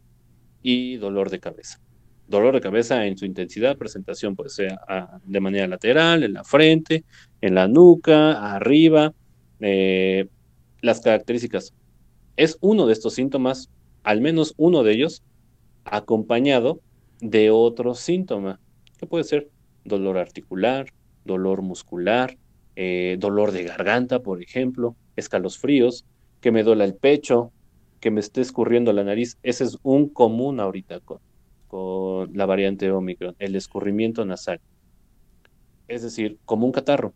[0.62, 1.80] y dolor de cabeza.
[2.28, 6.44] Dolor de cabeza en su intensidad, presentación puede ser ah, de manera lateral, en la
[6.44, 7.04] frente,
[7.40, 9.12] en la nuca, arriba.
[9.60, 10.26] Eh,
[10.82, 11.72] las características.
[12.36, 13.70] Es uno de estos síntomas,
[14.02, 15.22] al menos uno de ellos,
[15.84, 16.80] acompañado
[17.20, 18.60] de otro síntoma,
[18.98, 19.48] que puede ser
[19.84, 20.92] dolor articular,
[21.24, 22.36] dolor muscular,
[22.74, 26.04] eh, dolor de garganta, por ejemplo, escalofríos,
[26.42, 27.52] que me duela el pecho,
[28.00, 29.38] que me esté escurriendo la nariz.
[29.42, 31.20] Ese es un común ahorita con,
[32.34, 34.60] la variante Omicron, el escurrimiento nasal.
[35.88, 37.14] Es decir, como un catarro.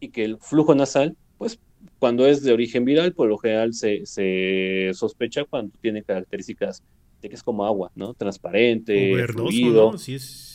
[0.00, 1.58] Y que el flujo nasal, pues
[1.98, 6.82] cuando es de origen viral, por lo general se, se sospecha cuando tiene características
[7.22, 8.14] de que es como agua, ¿no?
[8.14, 9.94] Transparente, fluido.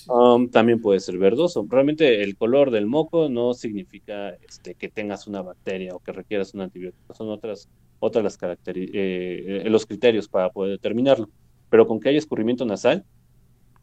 [0.10, 1.66] Um, también puede ser verdoso.
[1.68, 6.54] Realmente el color del moco no significa este, que tengas una bacteria o que requieras
[6.54, 7.14] un antibiótico.
[7.14, 11.30] Son otras, otras las características, eh, los criterios para poder determinarlo.
[11.70, 13.06] Pero con que haya escurrimiento nasal,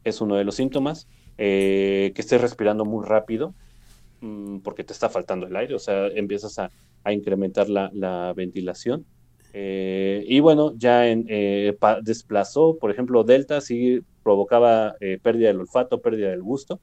[0.03, 1.07] es uno de los síntomas.
[1.37, 3.53] Eh, que estés respirando muy rápido,
[4.21, 6.71] mm, porque te está faltando el aire, o sea, empiezas a,
[7.03, 9.05] a incrementar la, la ventilación.
[9.57, 15.61] Eh, y bueno, ya en, eh, desplazó, por ejemplo, Delta sí provocaba eh, pérdida del
[15.61, 16.81] olfato, pérdida del gusto,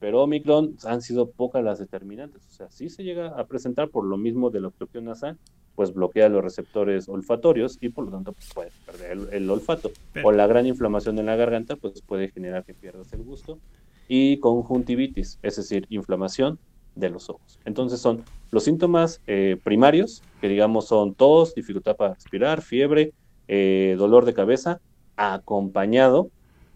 [0.00, 2.44] pero Omicron han sido pocas las determinantes.
[2.48, 5.38] O sea, sí se llega a presentar por lo mismo de la obstrucción nasal,
[5.76, 9.92] pues bloquea los receptores olfatorios y por lo tanto pues, puede perder el, olfato.
[10.24, 13.60] O la gran inflamación en la garganta, pues puede generar que pierdas el gusto.
[14.08, 16.58] Y conjuntivitis, es decir, inflamación
[16.98, 17.58] de los ojos.
[17.64, 23.12] Entonces son los síntomas eh, primarios, que digamos son tos, dificultad para respirar, fiebre,
[23.46, 24.80] eh, dolor de cabeza,
[25.16, 26.30] acompañado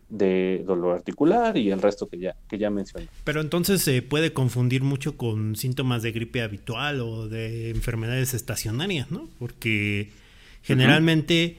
[0.08, 3.08] de dolor articular y el resto que ya, que ya mencioné.
[3.24, 9.10] Pero entonces se puede confundir mucho con síntomas de gripe habitual o de enfermedades estacionarias,
[9.10, 9.28] ¿no?
[9.38, 10.10] Porque
[10.62, 11.56] generalmente,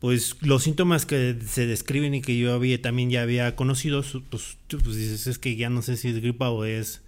[0.00, 4.58] pues los síntomas que se describen y que yo había, también ya había conocido, pues,
[4.68, 7.02] pues dices, es que ya no sé si es gripa o es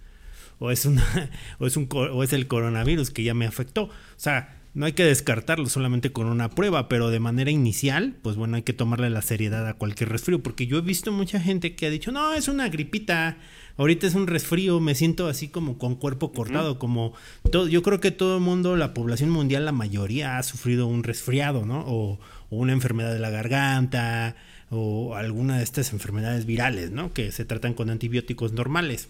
[0.59, 1.03] o es, una,
[1.59, 3.83] o, es un, o es el coronavirus que ya me afectó.
[3.83, 8.35] O sea, no hay que descartarlo solamente con una prueba, pero de manera inicial, pues
[8.35, 11.75] bueno, hay que tomarle la seriedad a cualquier resfrío, porque yo he visto mucha gente
[11.75, 13.37] que ha dicho, no, es una gripita,
[13.77, 17.13] ahorita es un resfrío, me siento así como con cuerpo cortado, como
[17.49, 21.03] todo, yo creo que todo el mundo, la población mundial, la mayoría ha sufrido un
[21.03, 21.85] resfriado, ¿no?
[21.87, 24.35] O, o una enfermedad de la garganta,
[24.69, 27.13] o alguna de estas enfermedades virales, ¿no?
[27.13, 29.07] Que se tratan con antibióticos normales.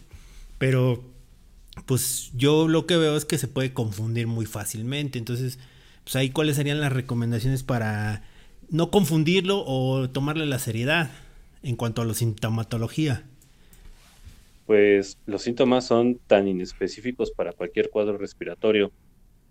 [0.60, 1.15] Pero
[1.86, 5.20] pues yo lo que veo es que se puede confundir muy fácilmente.
[5.20, 5.60] Entonces,
[6.04, 8.24] pues ahí cuáles serían las recomendaciones para
[8.70, 11.12] no confundirlo o tomarle la seriedad
[11.64, 13.24] en cuanto a la sintomatología.
[14.66, 18.92] Pues los síntomas son tan inespecíficos para cualquier cuadro respiratorio,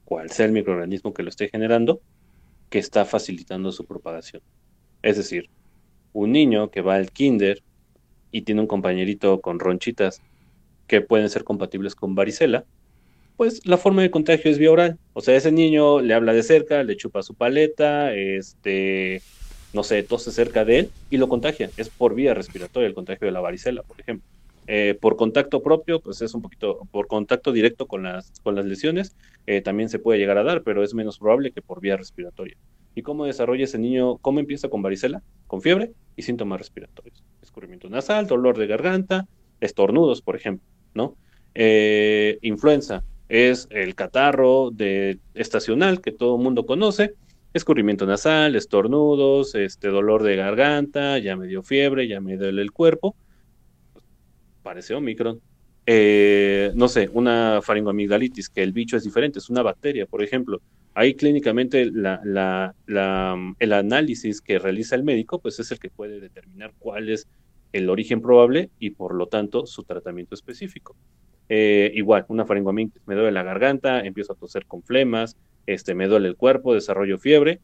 [0.05, 2.01] cual sea el microorganismo que lo esté generando,
[2.69, 4.43] que está facilitando su propagación.
[5.03, 5.49] Es decir,
[6.13, 7.63] un niño que va al kinder
[8.33, 10.21] y tiene un compañerito con ronchitas
[10.87, 12.65] que pueden ser compatibles con varicela,
[13.37, 14.99] pues la forma de contagio es vía oral.
[15.13, 19.23] O sea, ese niño le habla de cerca, le chupa su paleta, este,
[19.73, 21.71] no sé, tose cerca de él y lo contagia.
[21.77, 24.27] Es por vía respiratoria el contagio de la varicela, por ejemplo.
[24.67, 28.65] Eh, por contacto propio, pues es un poquito, por contacto directo con las, con las
[28.65, 29.15] lesiones,
[29.47, 32.57] eh, también se puede llegar a dar, pero es menos probable que por vía respiratoria.
[32.95, 34.17] ¿Y cómo desarrolla ese niño?
[34.19, 35.23] ¿Cómo empieza con varicela?
[35.47, 37.23] Con fiebre y síntomas respiratorios.
[37.43, 39.27] Escurrimiento nasal, dolor de garganta,
[39.61, 40.67] estornudos, por ejemplo.
[40.95, 41.17] ¿No?
[41.55, 47.15] Eh, influenza es el catarro de estacional que todo el mundo conoce,
[47.53, 52.73] escurrimiento nasal, estornudos, este dolor de garganta, ya me dio fiebre, ya me duele el
[52.73, 53.17] cuerpo,
[54.63, 55.41] parece Omicron.
[55.87, 60.61] Eh, no sé, una faringoamigdalitis, que el bicho es diferente, es una bacteria, por ejemplo.
[60.95, 67.11] Ahí clínicamente el análisis que realiza el médico, pues es el que puede determinar cuál
[67.11, 67.29] es
[67.75, 70.97] el origen probable y por lo tanto su tratamiento específico.
[71.49, 76.07] Eh, igual, una faringoamigdalitis, me duele la garganta, empiezo a toser con flemas, este, me
[76.07, 77.61] duele el cuerpo, desarrollo fiebre,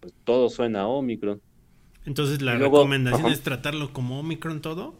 [0.00, 1.42] pues todo suena a Omicron.
[2.06, 4.94] Entonces la recomendación es tratarlo como Omicron todo.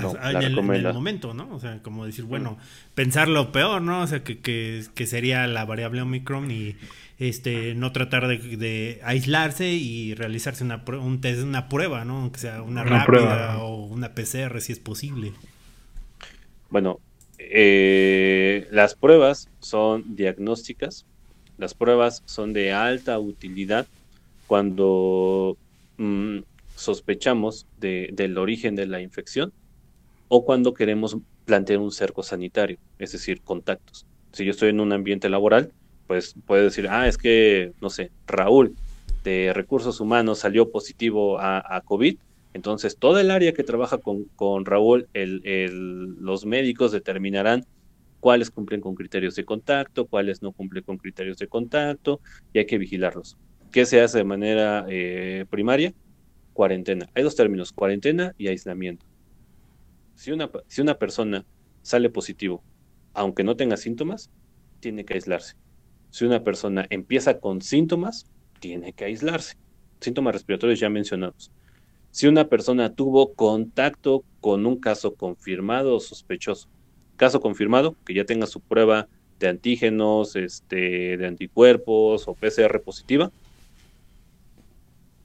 [0.00, 1.52] No, en, el, momento, ¿no?
[1.52, 2.58] O sea, como decir, bueno,
[2.94, 4.02] pensar lo peor, ¿no?
[4.02, 6.76] O sea, que, que, que sería la variable Omicron y
[7.20, 12.22] este, no tratar de, aislarse y realizarse una, un test, una prueba, ¿no?
[12.22, 15.32] Aunque sea una, rápida o una PCR si es posible.
[16.70, 16.98] Bueno,
[17.38, 21.04] eh, las pruebas son diagnósticas,
[21.58, 23.86] las pruebas son de alta utilidad
[24.46, 25.58] cuando
[25.98, 26.38] mm,
[26.74, 29.52] sospechamos del origen de la infección
[30.28, 34.06] o cuando queremos plantear un cerco sanitario, es decir, contactos.
[34.32, 35.72] Si yo estoy en un ambiente laboral,
[36.10, 38.74] pues puede decir, ah, es que, no sé, Raúl
[39.22, 42.18] de recursos humanos salió positivo a, COVID,
[42.52, 47.64] entonces toda el área que trabaja con, con Raúl, el, los médicos determinarán
[48.18, 52.20] cuáles cumplen con criterios de contacto, cuáles no cumplen con criterios de contacto,
[52.52, 53.36] y hay que vigilarlos.
[53.70, 55.94] ¿Qué se hace de manera eh, primaria?
[56.54, 57.08] Cuarentena.
[57.14, 59.06] Hay dos términos, cuarentena y aislamiento.
[60.16, 61.46] Si una, si una persona
[61.82, 62.64] sale positivo,
[63.14, 64.28] aunque no tenga síntomas,
[64.80, 65.54] tiene que aislarse.
[66.10, 68.26] Si una persona empieza con síntomas,
[68.58, 69.56] tiene que aislarse.
[70.00, 71.50] Síntomas respiratorios ya mencionados.
[72.10, 76.68] Si una persona tuvo contacto con un caso confirmado o sospechoso,
[77.16, 83.30] caso confirmado, que ya tenga su prueba de antígenos, este, de anticuerpos o PCR positiva,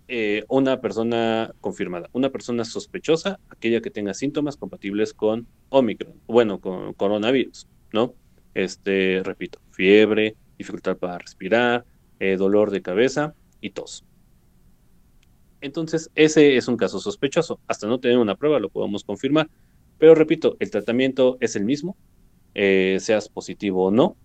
[0.08, 6.60] eh, una persona confirmada, una persona sospechosa, aquella que tenga síntomas compatibles con Omicron, bueno,
[6.60, 8.14] con coronavirus, ¿no?
[8.54, 11.86] Este, repito, fiebre, dificultad para respirar,
[12.20, 14.06] eh, dolor de cabeza y tos.
[15.62, 17.60] Entonces, ese es un caso sospechoso.
[17.68, 19.50] Hasta no tener una prueba lo podemos confirmar.
[19.98, 21.96] Pero repito, el tratamiento es el mismo,
[22.54, 24.16] eh, seas positivo o no,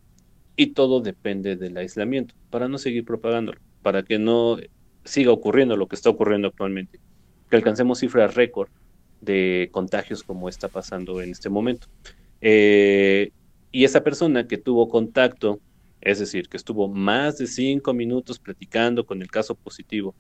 [0.56, 4.58] y todo depende del aislamiento, para no seguir propagándolo, para que no
[5.04, 7.00] siga ocurriendo lo que está ocurriendo actualmente,
[7.48, 8.68] que alcancemos cifras récord
[9.20, 11.86] de contagios como está pasando en este momento.
[12.40, 13.32] Eh,
[13.72, 15.60] y esa persona que tuvo contacto,
[16.00, 20.14] es decir, que estuvo más de cinco minutos platicando con el caso positivo,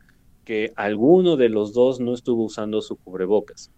[0.44, 3.70] que alguno de los dos no estuvo usando su cubrebocas,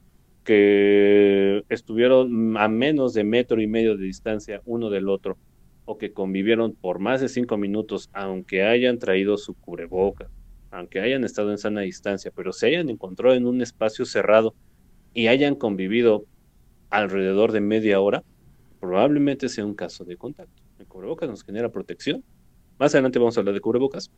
[0.45, 5.39] que estuvieron a menos de metro y medio de distancia uno del otro,
[5.85, 10.31] o que convivieron por más de cinco minutos, aunque hayan traído su cubrebocas,
[10.71, 14.55] aunque hayan estado en sana distancia, pero se hayan encontrado en un espacio cerrado
[15.13, 16.25] y hayan convivido
[16.91, 18.23] alrededor de media hora,
[18.81, 20.62] probablemente sea un caso de contacto.
[20.83, 22.25] El cubrebocas nos genera protección.
[22.79, 24.11] Más adelante vamos a hablar de cubrebocas.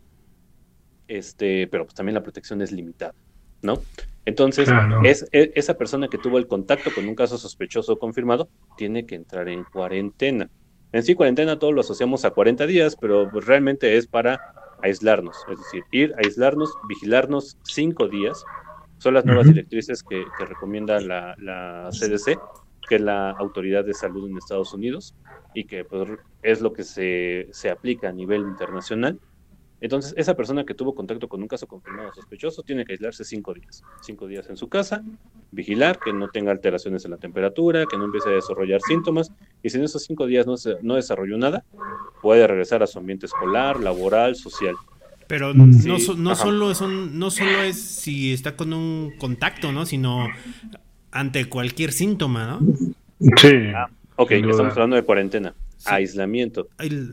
[1.06, 3.14] Este, pero pues también la protección es limitada,
[3.60, 3.82] ¿no?
[4.24, 4.70] Entonces,
[5.04, 8.48] es, e, esa persona que tuvo el contacto con un caso sospechoso confirmado
[8.78, 10.48] tiene que entrar en cuarentena.
[10.92, 14.40] En sí, cuarentena todos lo asociamos a 40 días, pero pues, realmente es para
[14.82, 18.42] aislarnos, es decir, ir, aislarnos, vigilarnos cinco días.
[18.96, 22.38] Son las nuevas directrices que, recomienda la, CDC,
[22.88, 25.14] que es la Autoridad de Salud en Estados Unidos,
[25.54, 26.08] y que pues,
[26.42, 29.18] es lo que se, se aplica a nivel internacional.
[29.80, 33.52] Entonces, esa persona que tuvo contacto con un caso confirmado sospechoso tiene que aislarse cinco
[33.52, 33.82] días.
[34.00, 35.04] Cinco días en su casa,
[35.50, 39.30] vigilar que no tenga alteraciones en la temperatura, que no empiece a desarrollar síntomas.
[39.62, 41.64] Y si en esos cinco días no, se, no desarrolló nada,
[42.22, 44.74] puede regresar a su ambiente escolar, laboral, social.
[45.26, 49.84] Pero no, no, solo son, no solo es si está con un contacto, ¿no?
[49.86, 50.28] Sino
[51.14, 52.60] ante cualquier síntoma, ¿no?
[53.36, 53.56] Sí.
[53.74, 56.68] Ah, ok, estamos hablando de cuarentena aislamiento.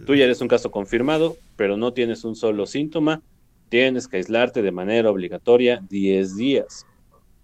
[0.05, 3.21] Tú ya eres un caso confirmado, pero no tienes un solo síntoma,
[3.69, 6.85] tienes que aislarte de manera obligatoria 10 días.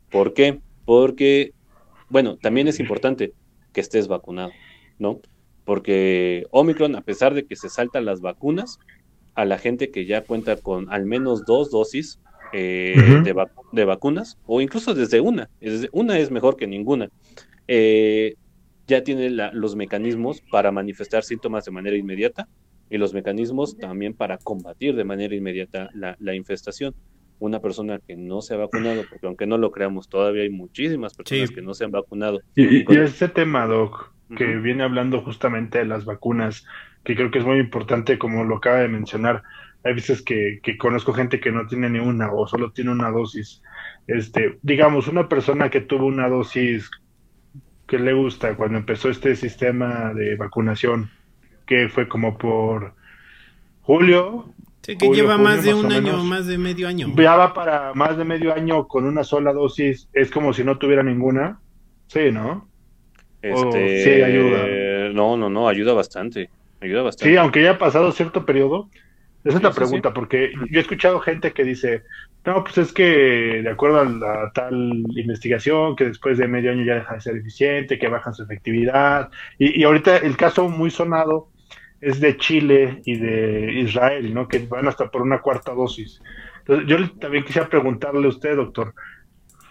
[0.09, 0.59] ¿Por qué?
[0.85, 1.53] Porque,
[2.09, 3.33] bueno, también es importante
[3.73, 4.51] que estés vacunado,
[4.99, 5.19] ¿no?
[5.65, 8.79] Porque Omicron, a pesar de que se saltan las vacunas,
[9.35, 12.19] a la gente que ya cuenta con al menos dos dosis
[12.53, 13.23] eh,
[13.71, 17.09] de, vacunas, o incluso desde una, desde una es mejor que ninguna,
[17.67, 18.35] eh,
[18.87, 22.47] ya tiene los mecanismos para manifestar síntomas de manera inmediata
[22.89, 26.95] y los mecanismos también para combatir de manera inmediata la, infestación.
[27.39, 31.13] Una persona que no se ha vacunado, porque aunque no lo creamos, todavía hay muchísimas
[31.13, 32.41] personas que no se han vacunado.
[32.55, 36.65] Y, y, este tema, Doc, que viene hablando justamente de las vacunas,
[37.03, 39.43] que creo que es muy importante, como lo acaba de mencionar.
[39.83, 43.09] Hay veces que, que conozco gente que no tiene ni una o solo tiene una
[43.09, 43.61] dosis.
[44.07, 46.89] Este, digamos, una persona que tuvo una dosis
[47.87, 51.09] ¿Qué le gusta cuando empezó este sistema de vacunación,
[51.65, 52.93] que fue como por
[53.81, 54.53] julio.
[54.81, 57.07] Sí, que lleva más de un año, más de medio año.
[57.15, 60.77] Ya va para más de medio año con una sola dosis, es como si no
[60.77, 61.61] tuviera ninguna.
[62.07, 62.67] Sí, ¿no?
[63.41, 65.13] Este, sí, ayuda.
[65.13, 66.49] No, no, no, ayuda bastante.
[66.81, 67.31] Ayuda bastante.
[67.31, 68.89] Sí, aunque ya ha pasado cierto periodo.
[69.47, 72.03] Esa es la pregunta, porque yo he escuchado gente que dice,
[72.45, 76.83] no, pues es que de acuerdo a la tal investigación, que después de medio año
[76.83, 79.29] ya deja de ser eficiente, que bajan su efectividad.
[79.57, 81.49] Y, y ahorita el caso muy sonado
[82.01, 84.47] es de Chile y de Israel, ¿no?
[84.47, 86.21] Que van hasta por una cuarta dosis.
[86.59, 88.93] Entonces, yo también quisiera preguntarle a usted, doctor,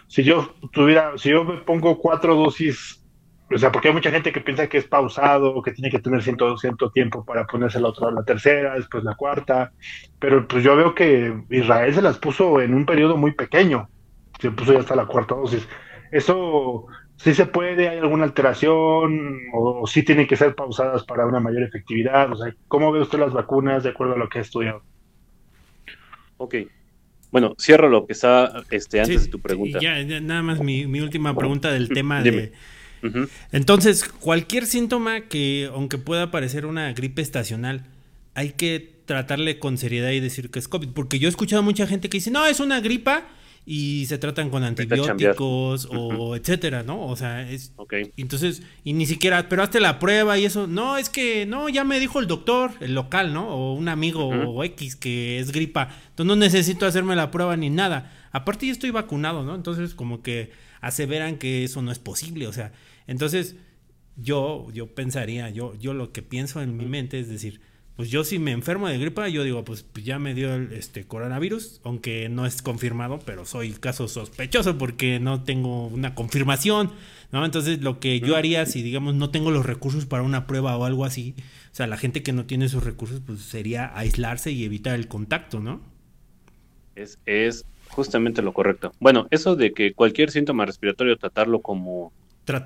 [0.07, 3.03] si yo tuviera, si yo me pongo cuatro dosis
[3.53, 6.21] o sea, porque hay mucha gente que piensa que es pausado, que tiene que tener
[6.21, 9.71] cierto, cierto tiempo para ponerse la otra, la tercera, después la cuarta,
[10.19, 13.89] pero pues yo veo que Israel se las puso en un periodo muy pequeño,
[14.39, 15.67] se puso ya hasta la cuarta dosis.
[16.11, 16.87] Eso
[17.17, 21.63] si se puede, hay alguna alteración o, si tienen que ser pausadas para una mayor
[21.63, 22.31] efectividad.
[22.31, 24.83] O sea, ¿cómo ve usted las vacunas de acuerdo a lo que ha estudiado?
[26.37, 26.55] Ok.
[27.31, 29.79] Bueno, cierro lo que está este, antes de tu pregunta.
[29.81, 32.53] Ya, nada más mi, última pregunta del tema de...
[33.51, 37.85] Entonces, cualquier síntoma que, aunque pueda parecer una gripe estacional,
[38.33, 40.89] hay que tratarle con seriedad y decir que es COVID.
[40.89, 43.25] Porque yo he escuchado a mucha gente que dice, no, es una gripa
[43.69, 47.05] y se tratan con antibióticos o etcétera, ¿no?
[47.05, 47.73] O sea, es...
[48.15, 50.67] Entonces, y ni siquiera, pero hazte la prueba y eso.
[50.67, 53.49] No, es que, no, ya me dijo el doctor, el local, ¿no?
[53.49, 55.89] O un amigo o X que es gripa.
[56.09, 58.13] Entonces no necesito hacerme la prueba ni nada.
[58.31, 59.53] Aparte ya estoy vacunado, ¿no?
[59.55, 62.71] Entonces como que aseveran que eso no es posible, o sea,
[63.07, 63.55] entonces
[64.15, 67.61] yo, yo pensaría, yo, yo lo que pienso en mi mente es decir,
[67.97, 71.05] pues yo si me enfermo de gripa, yo digo, pues ya me dio el este,
[71.05, 76.91] coronavirus, aunque no es confirmado, pero soy caso sospechoso porque no tengo una confirmación,
[77.31, 77.43] ¿no?
[77.43, 80.85] Entonces lo que yo haría si, digamos, no tengo los recursos para una prueba o
[80.85, 81.33] algo así,
[81.71, 85.07] o sea, la gente que no tiene esos recursos, pues sería aislarse y evitar el
[85.07, 85.81] contacto, ¿no?
[86.95, 88.91] Es, es justamente lo correcto.
[88.99, 92.13] Bueno, eso de que cualquier síntoma respiratorio tratarlo como,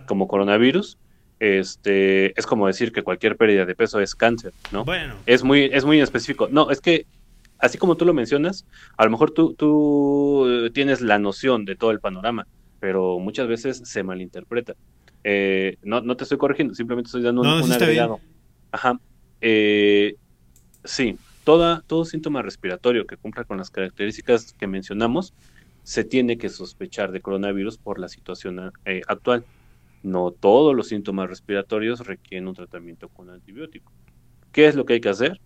[0.07, 0.97] como coronavirus,
[1.41, 4.85] este, es como decir que cualquier pérdida de peso es cáncer, ¿no?
[4.85, 5.15] Bueno.
[5.25, 6.47] Es muy, es muy específico.
[6.51, 7.07] No, es que,
[7.57, 8.65] así como tú lo mencionas,
[8.95, 12.45] a lo mejor tú, tú eh, tienes la noción de todo el panorama,
[12.79, 14.75] pero muchas veces se malinterpreta.
[15.23, 18.19] Eh, no, no te estoy corrigiendo, simplemente estoy dando un, agregado.
[18.71, 18.99] Ajá.
[19.41, 20.17] Eh,
[20.83, 25.33] sí, toda, todo síntoma respiratorio que cumpla con las características que mencionamos,
[25.81, 28.71] se tiene que sospechar de coronavirus por la situación
[29.07, 29.43] actual.
[30.03, 33.91] No todos los síntomas respiratorios requieren un tratamiento con antibiótico.
[34.51, 35.39] ¿Qué es lo que hay que hacer?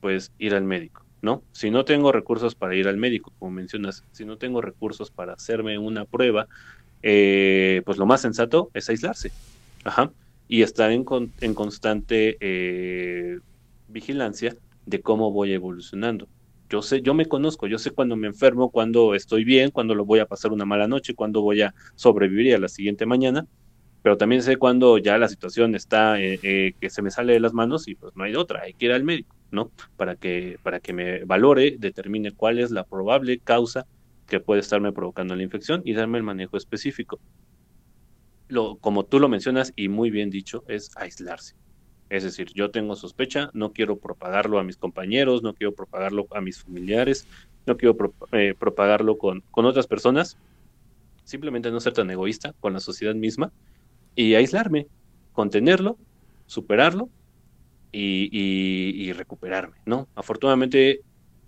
[0.00, 1.42] Pues ir al médico, ¿no?
[1.52, 5.32] Si no tengo recursos para ir al médico, como mencionas, si no tengo recursos para
[5.34, 6.46] hacerme una prueba,
[7.02, 9.32] eh, pues lo más sensato es aislarse.
[9.84, 10.12] Ajá.
[10.48, 11.04] Y estar en,
[11.40, 13.38] en constante eh,
[13.88, 14.56] vigilancia
[14.86, 16.28] de cómo voy evolucionando.
[16.68, 20.04] Yo sé, yo me conozco, yo sé cuando me enfermo, cuando estoy bien, cuando lo
[20.04, 23.46] voy a pasar una mala noche, cuando voy a sobrevivir a la siguiente mañana
[24.02, 27.40] pero también sé cuando ya la situación está eh, eh, que se me sale de
[27.40, 29.70] las manos y pues no hay otra, hay que ir al médico, ¿no?
[29.96, 33.86] Para que, para que me valore, determine cuál es la probable causa
[34.26, 37.20] que puede estarme provocando la infección y darme el manejo específico.
[38.48, 41.54] Lo, como tú lo mencionas y muy bien dicho, es aislarse.
[42.10, 46.40] Es decir, yo tengo sospecha, no quiero propagarlo a mis compañeros, no quiero propagarlo a
[46.40, 47.26] mis familiares,
[47.66, 47.96] no quiero
[48.32, 50.36] eh, propagarlo con, con otras personas.
[51.24, 53.52] Simplemente no ser tan egoísta con la sociedad misma
[54.14, 54.86] y aislarme,
[55.32, 55.96] contenerlo,
[56.46, 57.08] superarlo
[57.92, 60.08] y, recuperarme, ¿no?
[60.14, 61.00] Afortunadamente,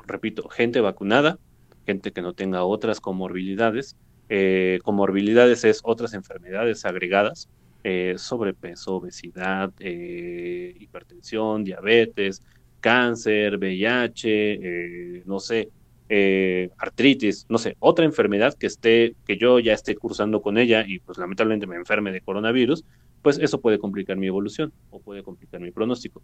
[0.06, 1.38] repito, gente vacunada,
[1.86, 3.96] gente que no tenga otras comorbilidades,
[4.28, 7.48] eh, comorbilidades es otras enfermedades agregadas,
[7.82, 12.42] eh, sobrepeso, obesidad, eh, hipertensión, diabetes,
[12.80, 15.70] cáncer, VIH, no sé,
[16.08, 20.84] eh, artritis, no sé, otra enfermedad que esté, que yo ya esté cursando con ella
[20.86, 22.84] y pues lamentablemente me enferme de coronavirus,
[23.22, 26.22] pues eso puede complicar mi evolución o puede complicar mi pronóstico.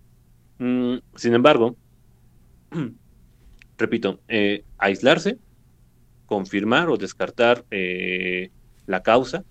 [0.58, 1.76] Mm, sin embargo,
[3.78, 5.38] repito, eh, aislarse,
[6.26, 8.50] confirmar o descartar eh,
[8.86, 9.44] la causa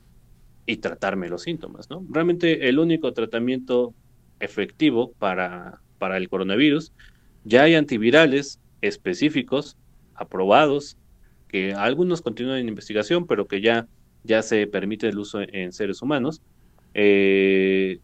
[0.68, 2.06] y tratarme los síntomas, ¿no?
[2.12, 3.96] Realmente el único tratamiento
[4.40, 6.94] efectivo para, para el coronavirus,
[7.44, 9.76] ya hay antivirales específicos
[10.20, 10.98] aprobados,
[11.48, 13.88] que algunos continúan en investigación, pero que ya,
[14.24, 16.42] ya se permite el uso en seres humanos,
[16.94, 18.00] eh,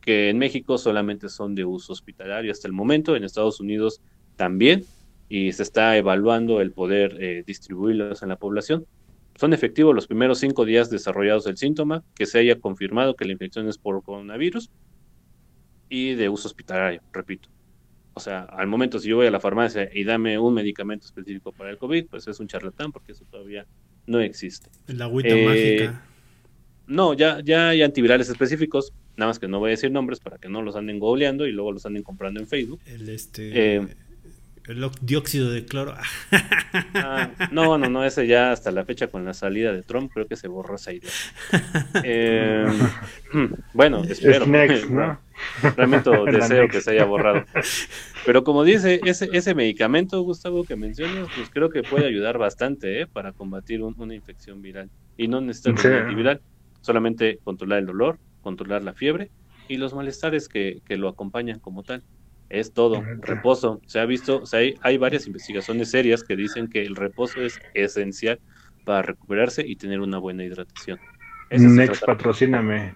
[0.00, 4.00] que en México solamente son de uso hospitalario hasta el momento, en Estados Unidos
[4.36, 4.84] también,
[5.28, 8.86] y se está evaluando el poder eh, distribuirlos en la población.
[9.36, 13.32] Son efectivos los primeros cinco días desarrollados del síntoma, que se haya confirmado que la
[13.32, 14.70] infección es por coronavirus
[15.88, 17.48] y de uso hospitalario, repito
[18.20, 21.52] o sea, al momento si yo voy a la farmacia y dame un medicamento específico
[21.52, 23.66] para el COVID, pues es un charlatán porque eso todavía
[24.06, 24.68] no existe.
[24.88, 26.04] La agüita eh, mágica.
[26.86, 30.36] No, ya, ya hay antivirales específicos, nada más que no voy a decir nombres para
[30.36, 32.80] que no los anden googleando y luego los anden comprando en Facebook.
[32.84, 33.76] El este...
[33.76, 33.88] Eh,
[34.70, 35.94] el dióxido de cloro.
[36.94, 40.26] Ah, no, no, no, ese ya hasta la fecha con la salida de Trump creo
[40.26, 41.10] que se borró esa idea.
[42.04, 42.66] Eh,
[43.74, 44.46] bueno, espero.
[45.76, 47.44] Realmente deseo que se haya borrado.
[48.26, 53.02] Pero como dice, ese, ese medicamento, Gustavo, que mencionas, pues creo que puede ayudar bastante
[53.02, 53.06] ¿eh?
[53.06, 54.90] para combatir una infección viral.
[55.16, 56.40] Y no necesita un antiviral,
[56.80, 59.30] solamente controlar el dolor, controlar la fiebre
[59.68, 62.02] y los malestares que, que lo acompañan como tal.
[62.50, 63.80] Es todo, reposo.
[63.86, 67.40] Se ha visto, o sea, hay, hay varias investigaciones serias que dicen que el reposo
[67.40, 68.40] es esencial
[68.84, 70.98] para recuperarse y tener una buena hidratación.
[71.50, 72.94] Next, patrocíname.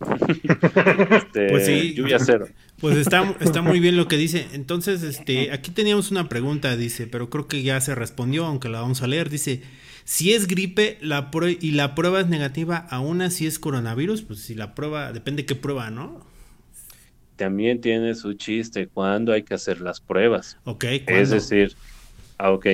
[1.10, 1.94] Este, pues sí.
[1.94, 2.46] Lluvia cero.
[2.80, 4.48] Pues está, está muy bien lo que dice.
[4.54, 8.80] Entonces, este, aquí teníamos una pregunta, dice, pero creo que ya se respondió, aunque la
[8.80, 9.28] vamos a leer.
[9.28, 9.62] Dice,
[10.04, 11.30] si es gripe la
[11.60, 15.54] y la prueba es negativa, aún así es coronavirus, pues si la prueba, depende qué
[15.54, 16.24] prueba, ¿no?
[17.40, 20.58] También tiene su chiste, cuando hay que hacer las pruebas.
[20.64, 21.74] Ok, Es decir,
[22.36, 22.66] ah, ok.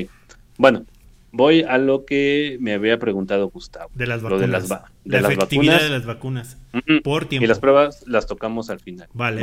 [0.58, 0.84] Bueno,
[1.30, 3.92] voy a lo que me había preguntado Gustavo.
[3.94, 4.40] De las vacunas.
[4.40, 4.68] de las,
[5.04, 5.82] de las vacunas.
[5.84, 6.58] de las vacunas.
[7.04, 7.44] Por tiempo.
[7.44, 9.06] Y las pruebas las tocamos al final.
[9.12, 9.40] Vale.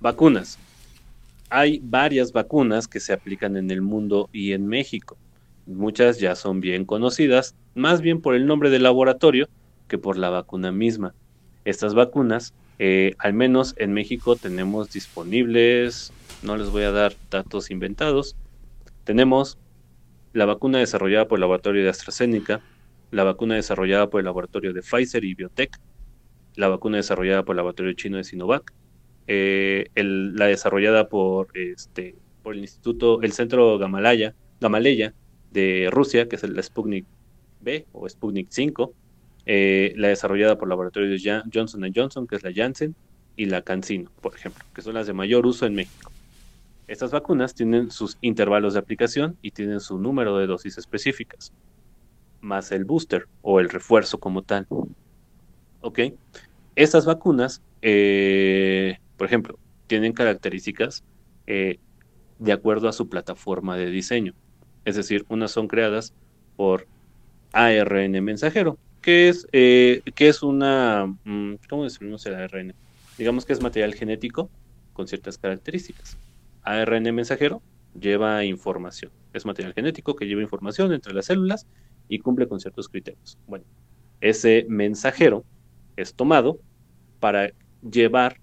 [0.00, 0.58] Vacunas.
[1.48, 5.16] Hay varias vacunas que se aplican en el mundo y en México.
[5.64, 9.48] Muchas ya son bien conocidas, más bien por el nombre del laboratorio
[9.88, 11.14] que por la vacuna misma.
[11.64, 12.52] Estas vacunas,
[12.84, 16.12] eh, al menos en México, tenemos disponibles,
[16.42, 18.34] no les voy a dar datos inventados,
[19.04, 19.56] tenemos
[20.32, 22.60] la vacuna desarrollada por el laboratorio de AstraZeneca,
[23.12, 25.78] la vacuna desarrollada por el laboratorio de Pfizer y Biotech,
[26.56, 28.72] la vacuna desarrollada por el laboratorio chino de Sinovac,
[29.28, 35.14] eh, la desarrollada por, este, por el Instituto, el Centro Gamalaya, Gamaleya
[35.52, 37.06] de Rusia, que es el Sputnik
[37.60, 38.92] B o Sputnik 5,
[39.46, 42.94] eh, la desarrollada por el laboratorio de Johnson Johnson, que es la Janssen,
[43.36, 46.12] y la CanSino, por ejemplo, que son las de mayor uso en México.
[46.86, 51.52] Estas vacunas tienen sus intervalos de aplicación y tienen su número de dosis específicas,
[52.40, 54.66] más el booster o el refuerzo como tal.
[55.80, 56.00] ¿Ok?
[56.76, 61.04] Estas vacunas, eh, por ejemplo, tienen características
[61.46, 61.78] eh,
[62.38, 64.34] de acuerdo a su plataforma de diseño.
[64.84, 66.12] Es decir, unas son creadas
[66.56, 66.86] por
[67.52, 72.74] ARN mensajero, que es, eh, que es una, mm, ¿cómo decimos el ARN?
[73.18, 74.48] Digamos que es material genético
[74.92, 76.16] con ciertas características.
[76.62, 77.60] ARN mensajero
[77.98, 79.10] lleva información.
[79.34, 81.66] Es material genético que lleva información entre las células
[82.08, 83.38] y cumple con ciertos criterios.
[83.46, 83.64] Bueno,
[84.20, 85.44] ese mensajero
[85.96, 86.60] es tomado
[87.20, 87.52] para
[87.88, 88.38] llevar,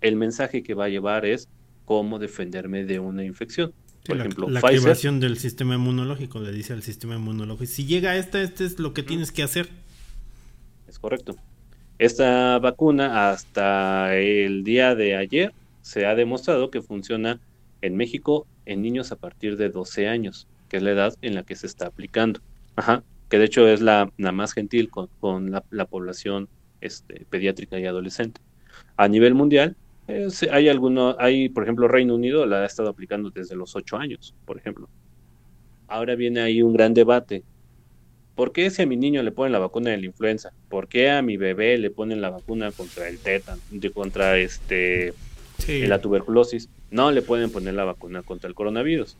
[0.00, 1.48] el mensaje que va a llevar es
[1.84, 3.72] cómo defenderme de una infección.
[4.06, 8.40] Por ejemplo, la activación del sistema inmunológico, le dice al sistema inmunológico, si llega esta,
[8.40, 9.68] este es lo que tienes que hacer.
[10.88, 11.36] Es correcto.
[11.98, 17.40] Esta vacuna hasta el día de ayer se ha demostrado que funciona
[17.82, 21.42] en México en niños a partir de 12 años, que es la edad en la
[21.42, 22.40] que se está aplicando.
[22.76, 26.48] Ajá, que de hecho es la, más gentil con, la, población
[26.80, 28.40] este, pediátrica y adolescente.
[28.96, 29.76] A nivel mundial,
[30.06, 33.96] eh, hay alguno, hay, por ejemplo, Reino Unido la ha estado aplicando desde los 8
[33.96, 34.88] años, por ejemplo.
[35.86, 37.42] Ahora viene ahí un gran debate.
[38.38, 40.52] ¿Por qué si a mi niño le ponen la vacuna de la influenza?
[40.68, 43.60] ¿Por qué a mi bebé le ponen la vacuna contra el tétano,
[43.92, 45.12] contra este
[45.66, 46.68] la tuberculosis?
[46.92, 49.16] no le pueden poner la vacuna contra el coronavirus.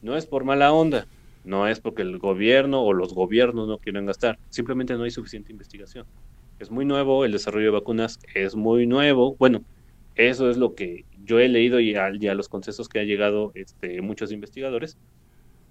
[0.00, 1.06] No es por mala onda,
[1.44, 5.52] no es porque el gobierno o los gobiernos no quieren gastar, simplemente no hay suficiente
[5.52, 6.06] investigación.
[6.60, 9.36] Es muy nuevo, el desarrollo de vacunas es muy nuevo.
[9.38, 9.62] Bueno,
[10.14, 14.00] eso es lo que yo he leído y a, los consensos que han llegado este,
[14.00, 14.96] muchos investigadores,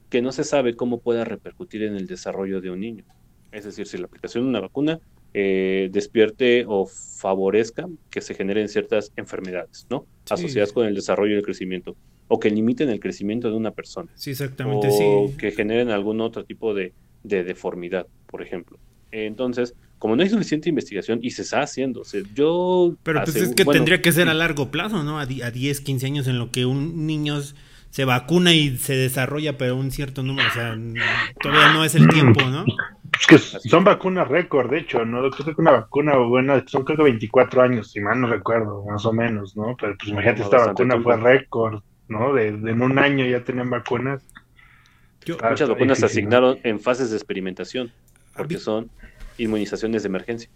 [0.10, 3.06] que no se sabe cómo pueda repercutir en el desarrollo de un niño.
[3.52, 5.00] Es decir, si la aplicación de una vacuna
[5.34, 10.08] eh, despierte o favorezca que se generen ciertas enfermedades, ¿no?
[10.30, 11.96] Asociadas con el desarrollo y el crecimiento.
[12.28, 14.12] O que limiten el crecimiento de una persona.
[14.16, 16.94] Sí, exactamente, o que generen algún otro tipo de,
[17.24, 18.80] deformidad, por ejemplo.
[19.12, 22.04] Entonces, como no hay suficiente investigación y se está haciendo,
[22.34, 22.96] yo...
[23.04, 25.20] Pero pues es que tendría que ser a largo plazo, ¿no?
[25.20, 27.40] A, a 10, 15 años en lo que un niño
[27.90, 30.78] se vacuna y se desarrolla, pero un cierto número, o sea,
[31.42, 32.66] todavía no es el tiempo, ¿no?
[33.20, 35.28] Es que son vacunas récord, de hecho, ¿no?
[35.32, 39.06] Creo que una vacuna buena son creo que 24 años, si mal no recuerdo, más
[39.06, 39.76] o menos, ¿no?
[39.80, 42.34] Pero pues imagínate, esta vacuna fue récord, ¿no?
[42.34, 44.24] De, en un año ya tenían vacunas.
[45.28, 47.92] Muchas vacunas se asignaron en fases de experimentación,
[48.36, 48.90] porque son
[49.38, 50.50] inmunizaciones de emergencia.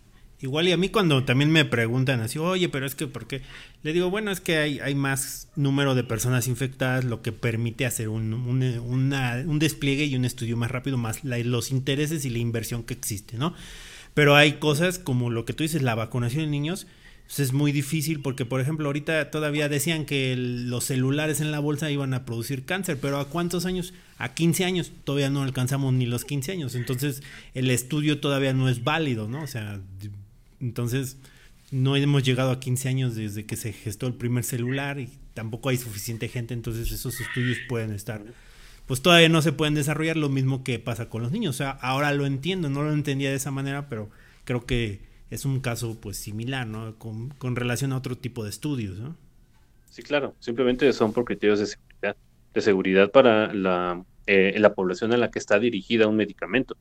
[0.43, 3.41] Igual y a mí cuando también me preguntan así, oye, pero es que, ¿por qué?
[3.81, 7.85] Le digo, bueno, es que hay, hay más número de personas infectadas, lo que permite
[7.85, 12.83] hacer un, un despliegue y un estudio más rápido, más los intereses y la inversión
[12.83, 13.53] que existe, ¿no?
[14.13, 16.87] Pero hay cosas como lo que tú dices, la vacunación en niños,
[17.25, 21.59] pues es muy difícil porque, por ejemplo, ahorita todavía decían que los celulares en la
[21.59, 23.93] bolsa iban a producir cáncer, pero ¿a cuántos años?
[24.17, 27.23] A 15 años, todavía no alcanzamos ni los 15 años, entonces
[27.53, 29.41] el estudio todavía no es válido, ¿no?
[29.41, 29.79] O sea
[30.63, 31.17] entonces,
[31.71, 35.69] no hemos llegado a 15 años desde que se gestó el primer celular y tampoco
[35.69, 38.23] hay suficiente gente, entonces esos estudios pueden estar,
[38.85, 41.55] pues todavía no se pueden desarrollar lo mismo que pasa con los niños.
[41.55, 44.09] O sea, ahora lo entiendo, no lo entendía de esa manera, pero
[44.45, 46.95] creo que es un caso pues similar, ¿no?
[46.97, 49.17] Con, relación a otro tipo de estudios, ¿no?
[49.89, 52.15] Sí, claro, simplemente son por criterios de seguridad,
[52.53, 56.77] de seguridad para la, eh, la población a la que está dirigida un medicamento.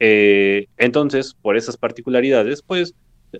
[0.00, 2.94] Eh, entonces, por esas particularidades, pues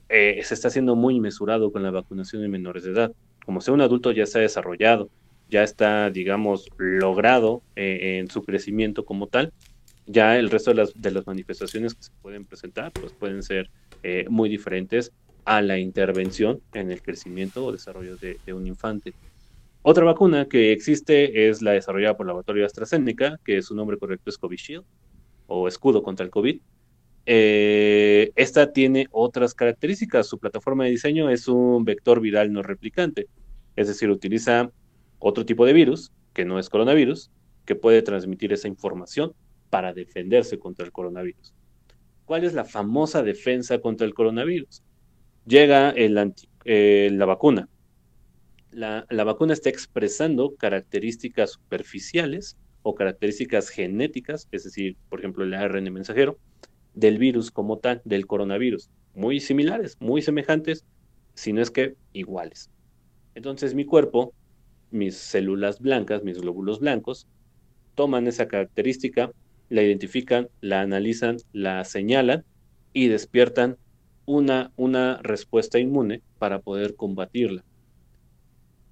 [0.09, 3.13] eh, se está haciendo muy mesurado con la vacunación de menores de edad.
[3.45, 5.11] Como sea un adulto ya se ha desarrollado,
[5.49, 9.53] ya está, digamos, logrado eh, en su crecimiento como tal,
[10.07, 13.71] ya el resto de las, manifestaciones que se pueden presentar, pues pueden ser
[14.29, 15.13] muy diferentes
[15.49, 19.15] a la intervención en el crecimiento o desarrollo de, un infante.
[19.81, 24.29] Otra vacuna que existe es la desarrollada por el laboratorio AstraZeneca, que su nombre correcto
[24.29, 24.85] es Covishield
[25.47, 26.61] o escudo contra el COVID.
[27.31, 30.27] Eh, esta tiene otras características.
[30.27, 33.27] Su plataforma de diseño es un vector viral no replicante,
[33.77, 34.73] es decir, utiliza
[35.19, 37.31] otro tipo de virus, que no es coronavirus,
[37.67, 39.35] que puede transmitir esa información
[39.69, 41.53] para defenderse contra el coronavirus.
[42.25, 44.83] ¿Cuál es la famosa defensa contra el coronavirus?
[45.45, 47.69] Llega eh, la vacuna.
[48.71, 55.53] La, la vacuna está expresando características superficiales o características genéticas, es decir, por ejemplo, el
[55.53, 56.39] ARN mensajero,
[56.99, 60.85] del virus como tal, del coronavirus, muy similares, muy semejantes,
[61.35, 62.71] si no es que iguales.
[63.37, 64.33] Entonces mi cuerpo,
[64.91, 67.29] mis células blancas, mis glóbulos blancos,
[67.95, 69.31] toman esa característica,
[69.69, 72.45] la identifican, la analizan, la señalan
[72.93, 73.77] y despiertan
[74.27, 77.65] una, una respuesta inmune para poder combatirla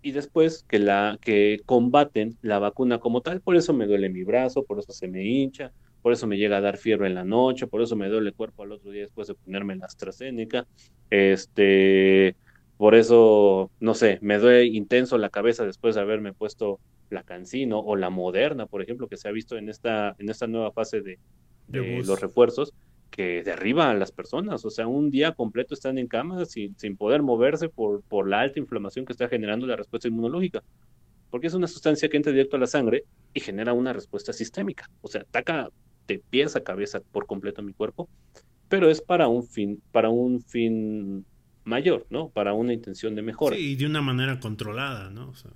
[0.00, 3.40] y después que, la, que combaten la vacuna como tal.
[3.40, 5.72] Por eso me duele mi brazo, por eso se me hincha,
[6.06, 8.34] por eso me llega a dar fiebre en la noche, por eso me duele el
[8.36, 10.64] cuerpo al otro día después de ponerme la AstraZeneca.
[11.10, 12.36] Este,
[12.76, 16.78] por eso, no sé, me duele intenso la cabeza después de haberme puesto
[17.10, 20.46] la Cancino o la Moderna, por ejemplo, que se ha visto en esta, en esta
[20.46, 21.18] nueva fase de,
[21.66, 22.72] de los refuerzos
[23.10, 24.64] que derriba a las personas.
[24.64, 28.42] O sea, un día completo están en cama sin, sin poder moverse por, por la
[28.42, 30.62] alta inflamación que está generando la respuesta inmunológica.
[31.30, 33.02] Porque es una sustancia que entra directo a la sangre
[33.34, 34.88] y genera una respuesta sistémica.
[35.00, 35.68] O sea, ataca
[36.06, 38.08] de pies a cabeza por completo mi cuerpo,
[38.68, 41.24] pero es para un fin, para un fin
[41.64, 42.28] mayor, ¿no?
[42.30, 43.56] Para una intención de mejora.
[43.56, 45.28] Sí, y de una manera controlada, ¿no?
[45.28, 45.50] O sea,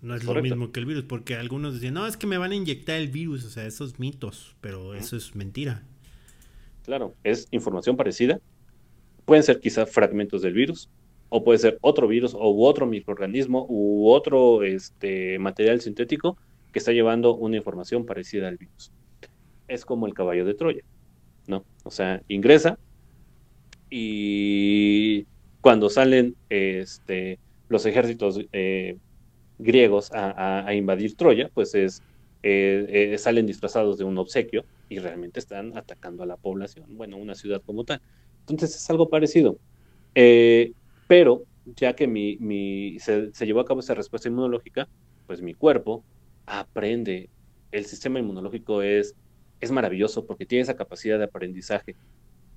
[0.00, 2.52] no es lo mismo que el virus, porque algunos dicen, no, es que me van
[2.52, 5.84] a inyectar el virus, o sea, esos mitos, pero eso es mentira.
[6.84, 8.40] Claro, es información parecida.
[9.24, 10.90] Pueden ser quizá fragmentos del virus,
[11.28, 16.36] o puede ser otro virus, o otro microorganismo, u otro este, material sintético
[16.72, 18.90] que está llevando una información parecida al virus.
[19.68, 20.82] Es como el caballo de Troya,
[21.46, 21.64] ¿no?
[21.84, 22.78] O sea, ingresa
[23.90, 25.26] y
[25.60, 27.38] cuando salen este,
[27.68, 28.96] los ejércitos eh,
[29.58, 32.02] griegos a, invadir Troya, pues es,
[32.42, 37.16] eh, eh, salen disfrazados de un obsequio y realmente están atacando a la población, bueno,
[37.16, 38.00] una ciudad como tal.
[38.40, 39.58] Entonces es algo parecido.
[40.14, 41.44] Pero
[41.76, 44.88] ya que mi, mi, se, llevó a cabo esa respuesta inmunológica,
[45.26, 46.04] pues mi cuerpo
[46.46, 47.28] aprende.
[47.70, 49.14] El sistema inmunológico es,
[49.62, 51.96] es maravilloso porque tiene esa capacidad de aprendizaje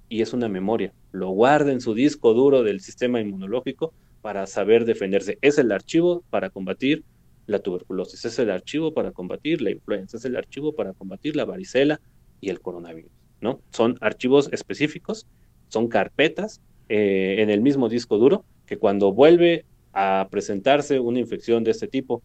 [0.09, 0.93] y es una memoria.
[1.11, 5.37] Lo guarda en su disco duro del sistema inmunológico para saber defenderse.
[5.41, 7.03] Es el archivo para combatir
[7.47, 11.45] la tuberculosis, es el archivo para combatir la influenza, es el archivo para combatir la
[11.45, 12.01] varicela,
[12.41, 13.59] y el coronavirus, ¿no?
[13.71, 15.27] Son archivos específicos,
[15.67, 21.63] son carpetas eh, en el mismo disco duro que cuando vuelve a presentarse una infección
[21.63, 22.21] de este tipo,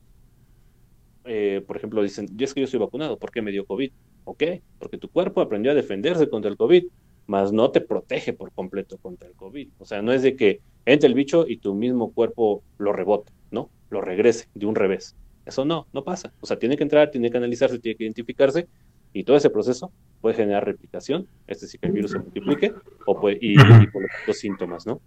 [1.25, 3.91] eh, por ejemplo, dicen, yo es que yo soy vacunado, ¿por qué me dio COVID?
[4.25, 4.43] Ok,
[4.79, 6.85] porque tu cuerpo aprendió a defenderse contra el COVID,
[7.27, 9.69] mas no te protege por completo contra el COVID.
[9.79, 13.33] O sea, no es de que entre el bicho y tu mismo cuerpo lo rebote,
[13.51, 13.71] ¿no?
[13.91, 15.17] Lo regrese de un revés.
[15.47, 16.33] Eso no, no pasa.
[16.41, 18.69] O sea, tiene que entrar, tiene que analizarse, tiene que identificarse
[19.13, 22.73] y todo ese proceso puede generar replicación, es decir, que el virus se multiplique
[23.07, 23.57] o puede, y,
[23.89, 25.01] por los síntomas, ¿no?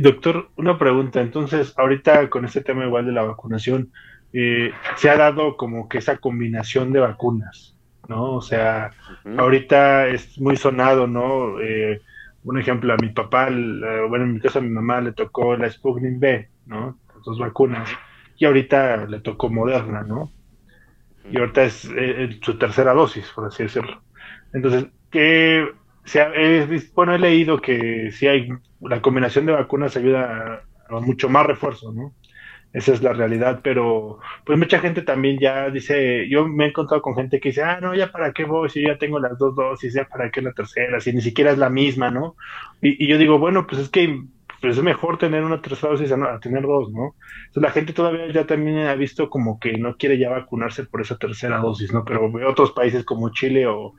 [0.00, 1.20] doctor, una pregunta.
[1.20, 3.92] Entonces, ahorita con este tema igual de la vacunación,
[4.32, 7.75] eh, se ha dado como que esa combinación de vacunas,
[8.08, 8.34] ¿no?
[8.34, 8.92] O sea,
[9.36, 11.60] ahorita es muy sonado, ¿no?
[11.60, 12.00] Eh,
[12.44, 15.70] un ejemplo, a mi papá, bueno, en mi caso a mi mamá le tocó la
[15.70, 16.98] Sputnik B, ¿no?
[17.14, 17.90] Las dos vacunas.
[18.38, 20.30] Y ahorita le tocó Moderna, ¿no?
[21.30, 24.02] y ahorita es eh, su tercera dosis, por así decirlo.
[24.52, 25.68] Entonces, que
[26.94, 28.48] bueno, he leído que si hay
[28.80, 32.14] la combinación de vacunas ayuda a, mucho más refuerzo, ¿no?
[32.76, 37.00] Esa es la realidad, pero pues mucha gente también ya dice, yo me he encontrado
[37.00, 39.56] con gente que dice, ah, no, ya para qué voy, si ya tengo las dos
[39.56, 42.36] dosis, ya para qué la tercera, si ni siquiera es la misma, ¿no?
[42.82, 44.20] Y, yo digo, bueno, pues es que
[44.60, 47.14] pues es mejor tener una tercera dosis a, tener dos, ¿no?
[47.54, 51.16] La gente todavía ya también ha visto como que no quiere ya vacunarse por esa
[51.16, 52.04] tercera dosis, ¿no?
[52.04, 53.94] Pero veo otros países como Chile o,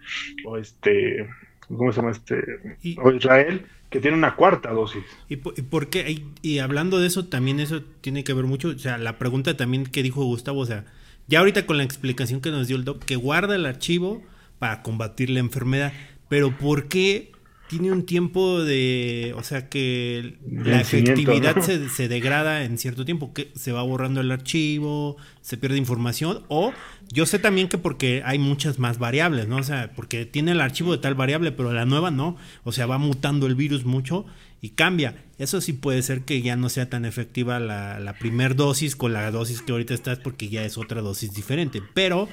[0.60, 1.28] este,
[1.68, 2.98] ¿cómo se llama este?
[2.98, 5.04] o Israel, que tiene una cuarta dosis.
[5.30, 6.24] ¿Y por, qué?
[6.42, 9.86] Y, hablando de eso, también eso tiene que ver mucho, o sea, la pregunta también
[9.86, 10.86] que dijo Gustavo, o sea,
[11.28, 14.24] ya ahorita con la explicación que nos dio el doc, que guarda el archivo
[14.60, 15.94] para combatir la enfermedad,
[16.30, 17.32] pero ¿por qué
[17.68, 23.34] tiene un tiempo de, o sea, que la efectividad se, se, degrada en cierto tiempo,
[23.34, 26.74] que se va borrando el archivo, se pierde información, o
[27.12, 29.58] yo sé también que porque hay muchas más variables, ¿no?
[29.58, 32.86] O sea, porque tiene el archivo de tal variable, pero la nueva no, o sea,
[32.86, 34.26] va mutando el virus mucho
[34.62, 35.24] y cambia.
[35.38, 39.14] Eso sí puede ser que ya no sea tan efectiva la, la primer dosis con
[39.14, 42.28] la dosis que ahorita estás, porque ya es otra dosis diferente, pero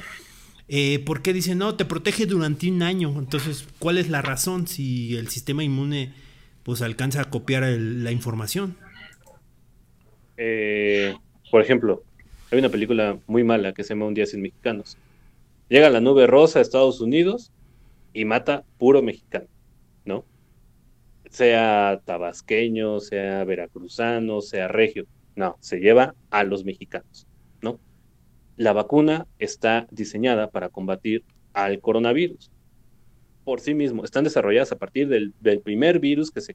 [0.68, 3.14] eh, ¿Por qué dicen, no, te protege durante un año?
[3.18, 6.12] Entonces, ¿cuál es la razón si el sistema inmune
[6.62, 8.76] pues alcanza a copiar la información?
[10.36, 11.14] Eh,
[11.50, 12.02] por ejemplo,
[12.50, 14.96] hay una película muy mala que se llama Un día sin mexicanos.
[15.68, 17.52] Llega la nube rosa a Estados Unidos
[18.14, 19.46] y mata puro mexicano,
[20.04, 20.24] ¿no?
[21.28, 25.06] Sea tabasqueño, sea veracruzano, sea regio.
[25.36, 27.26] No, se lleva a los mexicanos
[28.56, 32.50] la vacuna está diseñada para combatir al coronavirus.
[33.44, 36.54] Por sí mismo, están desarrolladas a partir del, primer virus que se,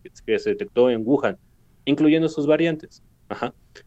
[0.49, 1.37] detectó en Wuhan,
[1.85, 3.03] incluyendo sus variantes.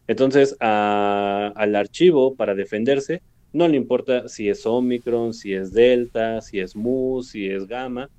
[0.07, 6.59] Entonces, al archivo, para defenderse, no le importa si es Omicron, si es Delta, si
[6.59, 8.09] es Mu, si es Gamma,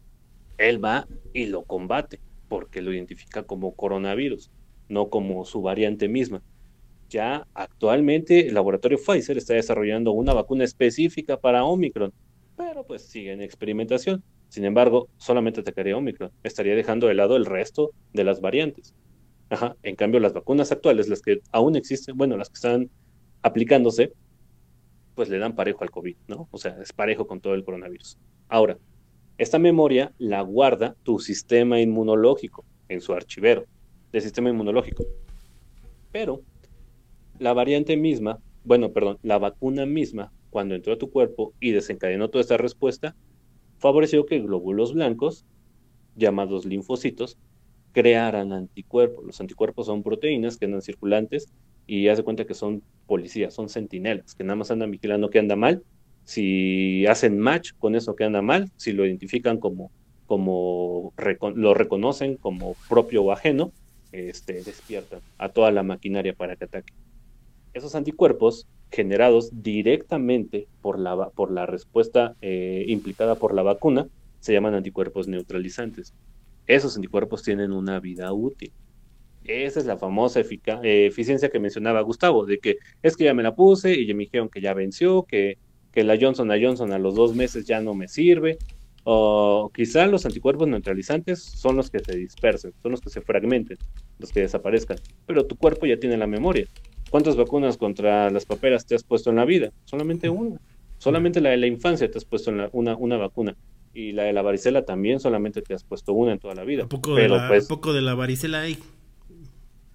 [0.58, 4.50] él va y lo combate, porque lo identifica como coronavirus,
[4.88, 6.42] no como su variante misma
[7.14, 12.12] ya actualmente el laboratorio Pfizer está desarrollando una vacuna específica para Omicron,
[12.56, 14.22] pero pues sigue en experimentación.
[14.48, 18.94] Sin embargo, solamente atacaría Omicron, estaría dejando de lado el resto de las variantes.
[19.48, 19.76] Ajá.
[19.84, 22.90] En cambio, las vacunas actuales, las que aún existen, bueno, las que están
[23.42, 24.12] aplicándose,
[25.14, 26.48] pues le dan parejo al COVID, ¿no?
[26.50, 28.18] O sea, es parejo con todo el coronavirus.
[28.48, 28.76] Ahora,
[29.38, 33.66] esta memoria la guarda tu sistema inmunológico en su archivero
[34.10, 35.04] de sistema inmunológico.
[36.10, 36.42] Pero
[37.38, 42.30] la variante misma, bueno, perdón, la vacuna misma, cuando entró a tu cuerpo y desencadenó
[42.30, 43.14] toda esta respuesta,
[43.78, 45.44] favoreció que glóbulos blancos,
[46.16, 47.36] llamados linfocitos,
[47.92, 49.24] crearan anticuerpos.
[49.24, 51.48] Los anticuerpos son proteínas que andan circulantes
[51.86, 55.38] y haz de cuenta que son policías, son sentinelas, que nada más andan vigilando que
[55.38, 55.82] anda mal.
[56.24, 59.90] Si hacen match con eso que anda mal, si lo identifican como,
[60.26, 61.12] como
[61.54, 63.72] lo reconocen como propio o ajeno,
[64.12, 66.92] este, despiertan a toda la maquinaria para que ataque
[67.74, 74.06] esos anticuerpos generados directamente por la, por la respuesta eh, implicada por la vacuna
[74.40, 76.14] se llaman anticuerpos neutralizantes.
[76.66, 78.72] Esos anticuerpos tienen una vida útil.
[79.42, 83.42] Esa es la famosa eh, eficiencia que mencionaba Gustavo, de que es que ya me
[83.42, 85.58] la puse y ya me dijeron que ya venció, que,
[85.92, 88.58] que la Johnson a Johnson a los dos meses ya no me sirve.
[89.02, 93.76] O quizá los anticuerpos neutralizantes son los que se dispersen, son los que se fragmenten,
[94.18, 94.96] los que desaparezcan,
[95.26, 96.66] pero tu cuerpo ya tiene la memoria.
[97.14, 99.70] ¿Cuántas vacunas contra las paperas te has puesto en la vida?
[99.84, 100.60] Solamente una.
[100.98, 103.54] Solamente la de la infancia te has puesto en una, una vacuna.
[103.92, 106.82] Y la de la varicela también solamente te has puesto una en toda la vida.
[106.82, 108.80] ¿Un poco, de, la, pues poco de la varicela hay?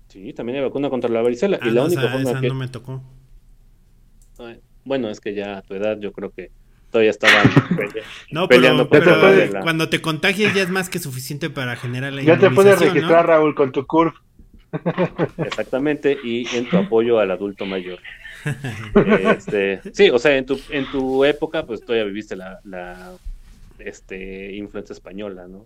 [0.07, 1.59] Sí, también hay vacuna contra la varicela.
[1.61, 2.47] y ah, la única forma que...
[2.47, 3.03] no me tocó.
[4.86, 6.51] Bueno, es que ya a tu edad yo creo que
[6.89, 7.34] todavía estaba
[8.32, 9.13] no, peleando pero,
[9.61, 13.28] cuando te contagias ya es más que suficiente para generar la Ya te puedes registrar,
[13.28, 14.15] Raúl, con tu CURP.
[15.38, 17.99] Exactamente, y en tu apoyo al adulto mayor.
[19.36, 23.13] Este, sí, o sea, en tu, en tu época, pues todavía viviste la, la
[23.80, 25.65] este, influencia española, ¿no?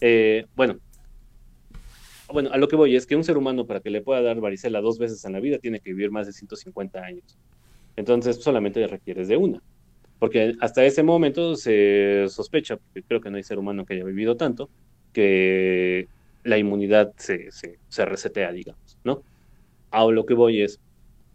[0.00, 0.78] Eh, bueno,
[2.32, 4.40] bueno, a lo que voy es que un ser humano para que le pueda dar
[4.40, 7.38] varicela dos veces en la vida tiene que vivir más de 150 años.
[7.96, 9.62] Entonces solamente requieres de una.
[10.18, 14.04] Porque hasta ese momento se sospecha, porque creo que no hay ser humano que haya
[14.04, 14.70] vivido tanto,
[15.12, 16.08] que
[16.46, 19.22] la inmunidad se, se, resetea, digamos, ¿no?
[19.90, 20.80] A lo que voy es,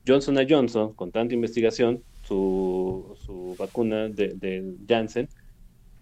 [0.07, 5.27] Johnson Johnson, con tanta investigación, su, su vacuna de, Janssen,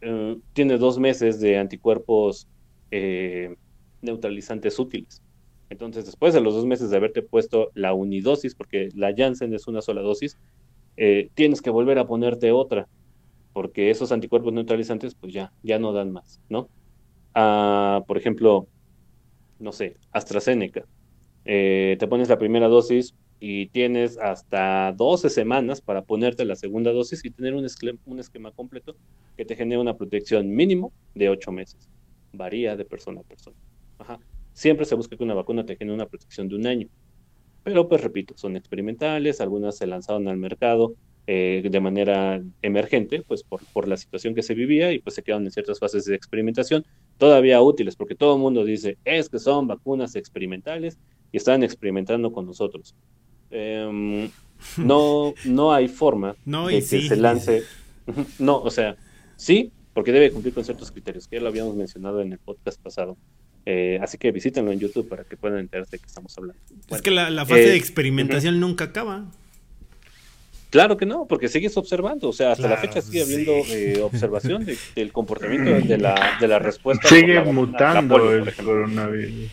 [0.02, 2.48] eh, tiene dos meses de anticuerpos
[2.92, 3.56] eh,
[4.02, 5.22] neutralizantes útiles.
[5.70, 9.68] Entonces, después de los dos meses de haberte puesto la unidosis, porque la Janssen es
[9.68, 10.38] una sola dosis,
[10.98, 12.88] eh, tienes que volver a ponerte otra,
[13.54, 16.70] porque esos anticuerpos neutralizantes, pues ya, ya no dan más, ¿no?
[17.36, 18.68] Ah, por ejemplo,
[19.60, 20.86] no sé, AstraZeneca.
[21.46, 26.92] Eh, te pones la primera dosis y tienes hasta 12 semanas para ponerte la segunda
[26.92, 28.96] dosis y tener un esquema, completo
[29.38, 31.90] que te genere una protección mínimo de 8 meses.
[32.34, 33.56] Varía de persona a persona.
[34.54, 36.88] Siempre se busca que una vacuna te genere una protección de un año.
[37.64, 40.96] Pero pues repito, son experimentales, algunas se lanzaron al mercado
[41.28, 45.24] eh, de manera emergente, pues por, por, la situación que se vivía y pues se
[45.24, 46.86] quedaron en ciertas fases de experimentación
[47.20, 50.98] todavía útiles, porque todo el mundo dice, es que son vacunas experimentales
[51.32, 52.96] y están experimentando con nosotros.
[53.52, 54.32] Em,
[54.78, 57.64] no, no hay forma no, de que se lance.
[58.40, 58.98] No, o sea,
[59.36, 62.82] sí, porque debe cumplir con ciertos criterios, que ya lo habíamos mencionado en el podcast
[62.82, 63.18] pasado.
[63.68, 66.60] Eh, así que visítenlo en YouTube para que puedan enterarse de qué estamos hablando.
[66.90, 69.30] es que la, fase de experimentación nunca acaba.
[70.70, 74.68] Claro que no, porque sigues observando, o sea, hasta la fecha sigue habiendo eh, observación
[74.96, 77.08] del comportamiento de la, de la respuesta.
[77.08, 79.52] Sigue mutando el coronavirus.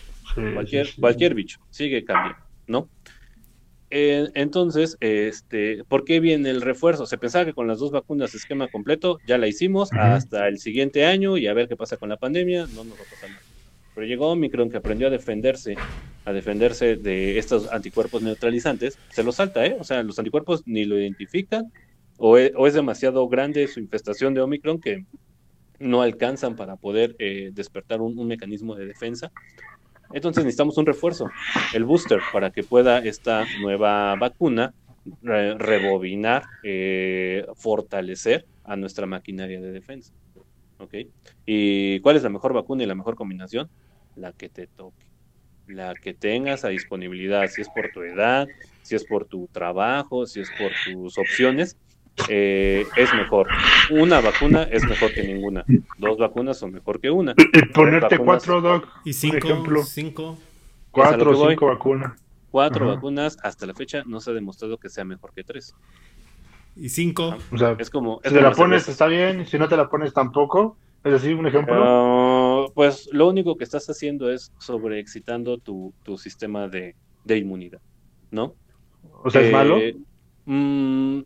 [0.54, 2.88] cualquier, cualquier bicho, sigue cambiando, ¿no?
[3.90, 7.06] Eh, entonces, este, ¿por qué viene el refuerzo?
[7.06, 11.06] Se pensaba que con las dos vacunas esquema completo ya la hicimos hasta el siguiente
[11.06, 13.42] año y a ver qué pasa con la pandemia, no nos va a pasar nada.
[13.94, 15.76] Pero llegó Omicron que aprendió a defenderse,
[16.26, 19.76] a defenderse de estos anticuerpos neutralizantes, se lo salta, ¿eh?
[19.80, 21.72] O sea, los anticuerpos ni lo identifican
[22.18, 25.04] o e, es, demasiado grande su infestación de Omicron que
[25.78, 29.30] no alcanzan para poder eh, despertar un, mecanismo de defensa.
[30.12, 31.30] Entonces necesitamos un refuerzo,
[31.74, 34.74] el booster, para que pueda esta nueva vacuna
[35.22, 40.12] rebobinar, eh, fortalecer a nuestra maquinaria de defensa.
[40.78, 40.94] ¿Ok?
[41.44, 43.68] ¿Y cuál es la mejor vacuna y la mejor combinación?
[44.16, 45.05] la que te toque,
[45.66, 48.46] la que tengas a disponibilidad, si es por tu edad,
[48.82, 51.76] si es por tu trabajo, si es por tus opciones,
[52.28, 53.48] eh, es mejor.
[53.90, 55.64] Una vacuna es mejor que ninguna.
[55.98, 57.34] Dos vacunas son mejor que una.
[57.36, 59.82] Y ponerte cuatro, doc, y cinco, ejemplo.
[59.82, 60.38] cinco.
[60.90, 62.12] Cuatro o cinco vacunas.
[62.50, 65.74] Cuatro vacunas, hasta la fecha no se ha demostrado que sea mejor que tres.
[66.74, 67.36] Y cinco.
[67.52, 68.20] O sea, es como.
[68.24, 69.46] si te la pones, está bien.
[69.46, 70.76] Si no te la pones, tampoco.
[71.04, 71.74] Es decir, un ejemplo.
[71.84, 72.25] Ah,
[72.76, 76.94] pues lo único que estás haciendo es sobreexcitando tu, tu sistema de,
[77.26, 77.80] inmunidad,
[78.30, 78.54] ¿no?
[79.24, 79.78] O sea, ¿es malo?
[79.78, 79.96] Eh,
[80.44, 81.20] mm,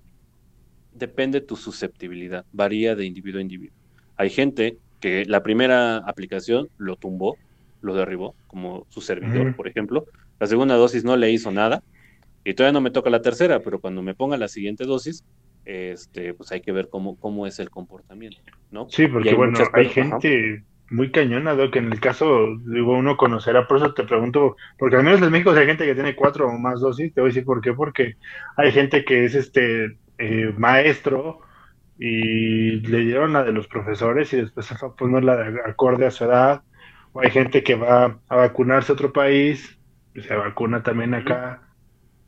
[0.95, 3.77] depende tu susceptibilidad, varía de individuo a individuo.
[4.17, 7.37] Hay gente que la primera aplicación lo tumbó,
[7.81, 10.07] lo derribó, como su servidor, por ejemplo.
[10.39, 11.83] La segunda dosis no le hizo nada
[12.45, 15.25] y todavía no me toca la tercera, pero cuando me ponga la siguiente dosis,
[15.65, 18.39] este, pues hay que ver cómo, cómo es el comportamiento,
[18.71, 18.89] ¿no?
[18.89, 23.79] Sí, porque bueno, hay gente muy cañona, que en el caso, digo, uno conocerá, por
[23.79, 26.81] eso te pregunto, porque al menos en México hay gente que tiene cuatro o más
[26.81, 28.17] dosis, te voy a decir por qué, porque
[28.57, 31.41] hay gente que es este eh, maestro
[31.99, 35.61] y le dieron la de los profesores y después se fue a poner la de
[35.67, 36.63] acorde a su edad,
[37.13, 39.79] o hay gente que va a vacunarse a otro país,
[40.15, 41.63] y se vacuna también acá,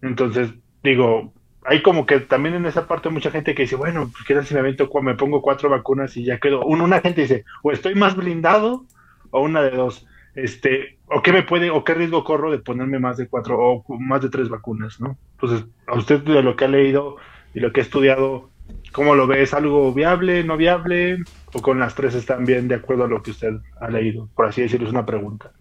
[0.03, 0.53] entonces,
[0.83, 1.33] digo,
[1.65, 4.47] hay como que también en esa parte mucha gente que dice, bueno, pues, ¿qué tal
[4.47, 6.65] si me, avento, me pongo cuatro vacunas y ya quedo?
[6.65, 8.85] una gente dice, o estoy más blindado
[9.31, 10.07] o una de dos.
[10.35, 13.85] Este, o qué me puede, o qué riesgo corro de ponerme más de cuatro o
[13.99, 15.19] más de tres vacunas, ¿no?
[15.33, 17.17] Entonces, a usted de lo que ha leído
[17.53, 18.49] y lo que ha estudiado,
[18.93, 19.43] ¿cómo lo ve?
[19.43, 21.19] ¿Es algo viable, no viable?
[21.53, 24.31] ¿O con las tres están bien de acuerdo a lo que usted ha leído?
[24.35, 25.53] Por así decirlo, es una pregunta.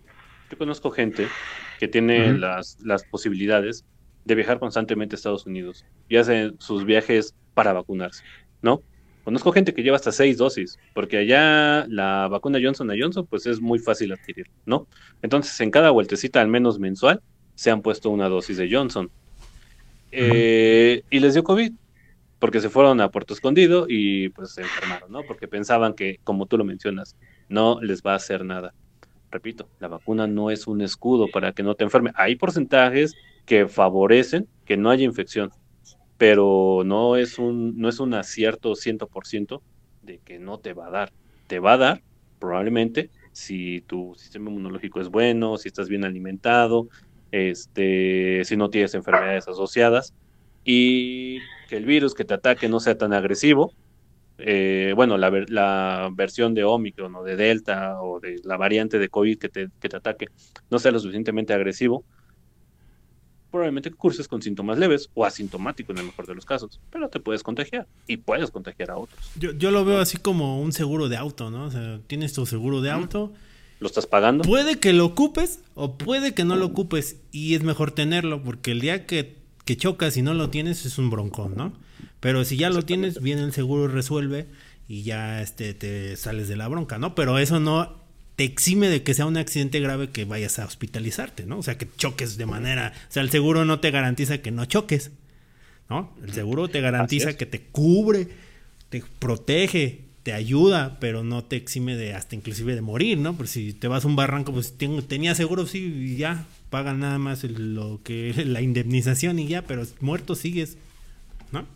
[0.50, 1.28] Yo conozco gente
[1.80, 3.86] que tiene las, las posibilidades
[4.26, 8.24] de viajar constantemente a Estados Unidos y hacen sus viajes para vacunarse,
[8.62, 8.82] ¿no?
[9.24, 13.62] Conozco gente que lleva hasta seis dosis, porque allá la vacuna Johnson Johnson, pues es
[13.62, 14.88] muy fácil adquirir, ¿no?
[15.22, 17.22] Entonces, en cada vueltecita, al menos mensual,
[17.54, 19.12] se han puesto una dosis de Johnson.
[20.12, 21.72] Eh, y les dio COVID,
[22.40, 25.22] porque se fueron a Puerto Escondido y pues se enfermaron, ¿no?
[25.22, 27.16] Porque pensaban que, como tú lo mencionas,
[27.48, 28.74] no les va a hacer nada.
[29.30, 32.12] Repito, la vacuna no es un escudo para que no te enferme.
[32.16, 33.16] Hay porcentajes
[33.46, 35.52] que favorecen que no haya infección,
[36.18, 39.62] pero no es un, no es un acierto 100%
[40.04, 41.12] de que no te va a dar.
[41.48, 42.02] Te va a dar,
[42.40, 46.88] probablemente, si tu sistema inmunológico es bueno, si estás bien alimentado,
[47.32, 50.14] este, si no tienes enfermedades asociadas,
[50.64, 51.40] y
[51.70, 53.74] que el virus que te ataque no sea tan agresivo.
[54.38, 59.10] Eh, bueno, la, la, versión de Omicron o de Delta o de la variante de
[59.10, 60.28] COVID que te, que te ataque
[60.72, 62.04] no sea lo suficientemente agresivo
[63.52, 67.20] probablemente curses con síntomas leves o asintomático en el mejor de los casos, pero te
[67.20, 69.20] puedes contagiar y puedes contagiar a otros.
[69.36, 71.66] Yo, yo lo veo así como un seguro de auto, ¿no?
[71.66, 73.34] O sea, tienes tu seguro de auto.
[73.80, 74.44] ¿Lo estás pagando?
[74.44, 78.72] Puede que lo ocupes o puede que no lo ocupes y es mejor tenerlo porque
[78.72, 81.74] el día que, que chocas y no lo tienes es un broncón, ¿no?
[82.20, 84.48] Pero si ya lo tienes, viene el seguro y resuelve
[84.88, 87.16] y ya este, te sales de la bronca, ¿no?
[87.16, 88.01] Pero eso no
[88.42, 91.60] te exime de que sea un accidente grave que vayas a hospitalizarte, ¿no?
[91.60, 94.66] O sea, que choques de manera, o sea, el seguro no te garantiza que no
[94.66, 95.12] choques,
[95.92, 96.12] ¿no?
[96.24, 98.30] El seguro te garantiza que te cubre,
[98.90, 103.38] te protege, te ayuda, pero no te exime de hasta inclusive de morir, ¿no?
[103.38, 104.76] Porque si te vas a un barranco, pues
[105.08, 109.84] tenía seguro, sí, y ya, pagan nada más lo que la indemnización y ya, pero
[110.00, 110.80] muerto sigues,
[111.52, 111.68] ¿no?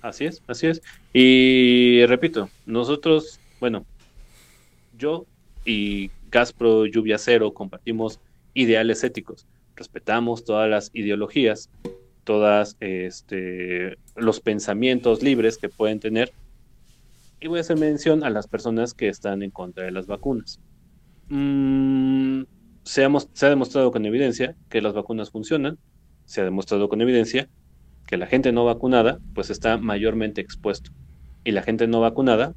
[0.00, 0.80] Así es, así es.
[1.12, 3.84] Y repito, nosotros, bueno,
[4.96, 5.26] yo
[5.64, 8.20] y Gaspro Lluvia Cero compartimos
[8.54, 9.46] ideales éticos.
[9.76, 11.70] Respetamos todas las ideologías,
[12.24, 16.32] todos este, los pensamientos libres que pueden tener.
[17.40, 20.60] Y voy a hacer mención a las personas que están en contra de las vacunas.
[21.28, 22.42] Mm,
[22.84, 25.78] se, ha, se ha demostrado con evidencia que las vacunas funcionan,
[26.24, 27.48] se ha demostrado con evidencia
[28.06, 30.90] que la gente no vacunada pues está mayormente expuesto
[31.42, 32.54] y la gente no vacunada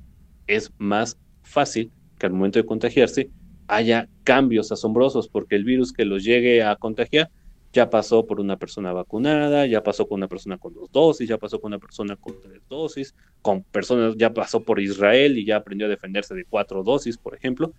[0.47, 3.30] es más fácil que al momento de contagiarse
[3.68, 7.30] haya cambios asombrosos porque el virus que los llegue a contagiar
[7.74, 11.38] ya pasó por una persona vacunada, ya pasó con una persona con dos dosis, ya
[11.38, 15.57] pasó con una persona con tres dosis, con personas, ya pasó por Israel y ya
[15.57, 17.74] aprendió a defenderse de cuatro dosis, por ejemplo.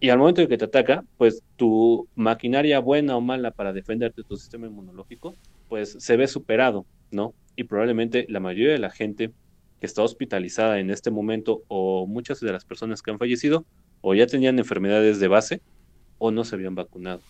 [0.00, 4.22] Y al momento de que te ataca, pues tu maquinaria buena o mala para defenderte,
[4.22, 5.34] tu sistema inmunológico,
[5.68, 7.34] pues se ve superado, ¿no?
[7.56, 9.32] Y probablemente la mayoría de la gente
[9.82, 13.66] que está hospitalizada en este momento o muchas de las personas que han fallecido
[14.00, 15.60] o ya tenían enfermedades de base
[16.18, 17.20] o no se habían vacunado.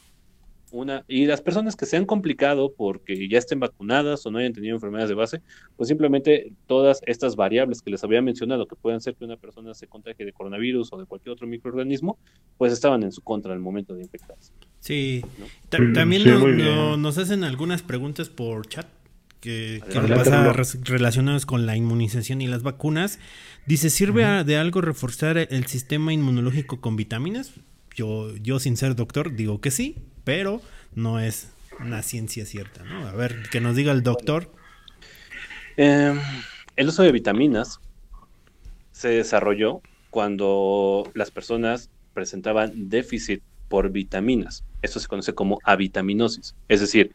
[0.71, 4.53] Una, y las personas que se han complicado porque ya estén vacunadas o no hayan
[4.53, 5.41] tenido enfermedades de base,
[5.79, 9.73] pues simplemente todas estas variables que les había mencionado que pueden ser que una persona
[9.73, 12.19] se contagie de coronavirus o de cualquier otro microorganismo,
[12.59, 14.53] pues estaban en su contra al momento de infectarse.
[14.79, 15.25] Sí,
[15.71, 16.23] también
[17.01, 18.87] nos hacen algunas preguntas por chat
[19.43, 20.53] que, pasa
[20.85, 23.19] relacionados con la inmunización y las vacunas.
[23.67, 27.53] Dice, ¿sirve de algo reforzar el sistema inmunológico con vitaminas?
[27.95, 30.63] Yo, yo sin ser doctor digo que sí, pero
[30.95, 31.49] no es
[31.81, 33.07] una ciencia cierta, ¿no?
[33.07, 34.51] A ver, que nos diga el doctor.
[35.77, 36.19] Em,
[36.77, 37.81] el uso de vitaminas
[38.93, 44.65] se desarrolló cuando las personas presentaban déficit por vitaminas.
[44.83, 46.55] Esto se conoce como avitaminosis.
[46.69, 47.13] Es decir,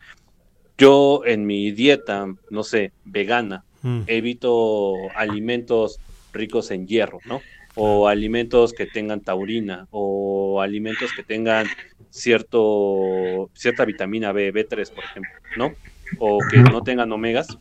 [0.78, 4.01] yo en mi dieta, no sé, vegana, mm.
[4.07, 5.99] evito alimentos
[6.34, 7.41] ricos en hierro, ¿no?
[7.75, 11.67] O alimentos que tengan taurina, o alimentos que tengan
[12.09, 15.73] cierto, cierta vitamina B, B3, por ejemplo, ¿no?
[16.19, 17.57] O que no tengan omegas.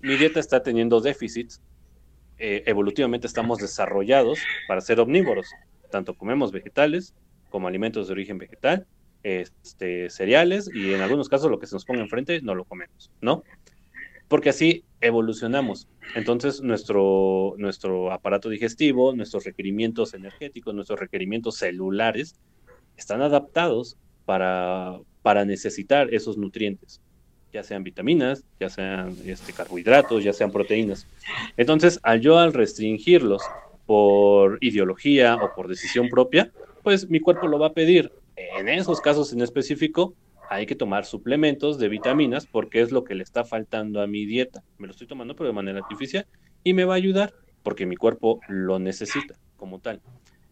[0.00, 1.60] Mi dieta está teniendo déficits.
[2.38, 4.38] Eh, evolutivamente estamos desarrollados
[4.68, 5.48] para ser omnívoros.
[5.90, 7.14] Tanto comemos vegetales
[7.50, 8.86] como alimentos de origen vegetal
[9.22, 13.10] este, cereales y en algunos casos lo que se nos ponga enfrente no lo comemos,
[13.20, 13.42] ¿no?
[14.28, 15.88] Porque así evolucionamos.
[16.14, 22.36] Entonces nuestro, nuestro aparato digestivo, nuestros requerimientos energéticos, nuestros requerimientos celulares
[22.96, 27.00] están adaptados para, para necesitar esos nutrientes,
[27.52, 31.06] ya sean vitaminas, ya sean este, carbohidratos, ya sean proteínas.
[31.56, 33.42] Entonces, al yo al restringirlos
[33.86, 36.52] por ideología o por decisión propia,
[36.82, 38.12] pues mi cuerpo lo va a pedir
[38.56, 40.14] en esos casos en específico,
[40.50, 44.24] hay que tomar suplementos de vitaminas porque es lo que le está faltando a mi
[44.24, 44.62] dieta.
[44.78, 46.26] Me lo estoy tomando, pero de manera artificial
[46.64, 47.32] y me va a ayudar
[47.62, 50.00] porque mi cuerpo lo necesita como tal.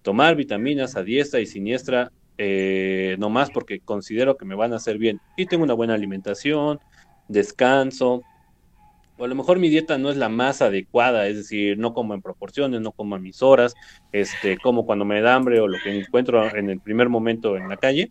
[0.03, 4.77] Tomar vitaminas a diestra y siniestra, eh, no más porque considero que me van a
[4.77, 6.79] hacer bien y tengo una buena alimentación,
[7.29, 8.23] descanso,
[9.19, 12.15] o a lo mejor mi dieta no es la más adecuada, es decir, no como
[12.15, 13.75] en proporciones, no como a mis horas,
[14.13, 17.69] este, como cuando me da hambre o lo que encuentro en el primer momento en
[17.69, 18.11] la calle,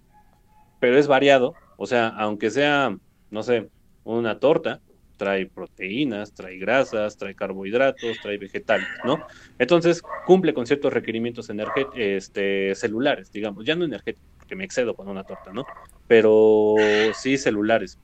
[0.80, 2.96] pero es variado, o sea, aunque sea,
[3.30, 3.70] no sé,
[4.04, 4.82] una torta,
[5.18, 9.26] trae proteínas, trae grasas, trae carbohidratos, trae vegetales, ¿no?
[9.58, 11.50] Entonces cumple con ciertos requerimientos
[11.96, 15.66] este, celulares, digamos, ya no energéticos, porque me excedo con una torta, ¿no?
[16.08, 16.76] Pero
[17.14, 17.98] sí celulares.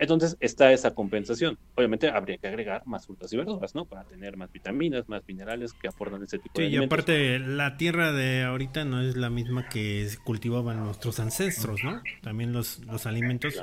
[0.00, 1.58] Entonces está esa compensación.
[1.74, 3.84] Obviamente habría que agregar más frutas y verduras, ¿no?
[3.84, 6.90] Para tener más vitaminas, más minerales que aportan ese tipo de alimentos.
[6.90, 12.00] y aparte la tierra de ahorita no es la misma que cultivaban nuestros ancestros, ¿no?
[12.22, 13.62] También los, los alimentos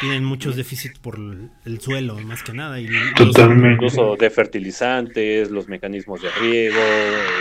[0.00, 2.78] tienen muchos déficits por el suelo, más que nada.
[2.78, 3.84] Y Totalmente.
[3.84, 6.78] El uso de fertilizantes, los mecanismos de riego,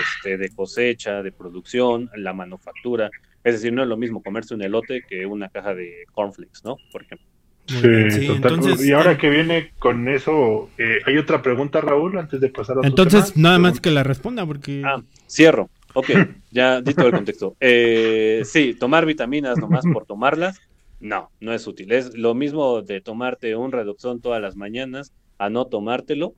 [0.01, 3.11] este, de cosecha, de producción, la manufactura.
[3.43, 6.77] Es decir, no es lo mismo comerse un elote que una caja de cornflakes, ¿no?
[6.91, 7.30] Por ejemplo.
[7.79, 12.77] Sí, y ahora que viene con eso, eh, hay otra pregunta, Raúl, antes de pasar
[12.77, 14.81] a Entonces, nada más que la responda, porque.
[14.85, 15.69] Ah, cierro.
[15.93, 16.09] Ok,
[16.51, 17.55] ya di todo el contexto.
[17.59, 20.59] Eh, sí, tomar vitaminas nomás por tomarlas,
[20.99, 21.91] no, no es útil.
[21.91, 26.35] Es lo mismo de tomarte un reducción todas las mañanas a no tomártelo,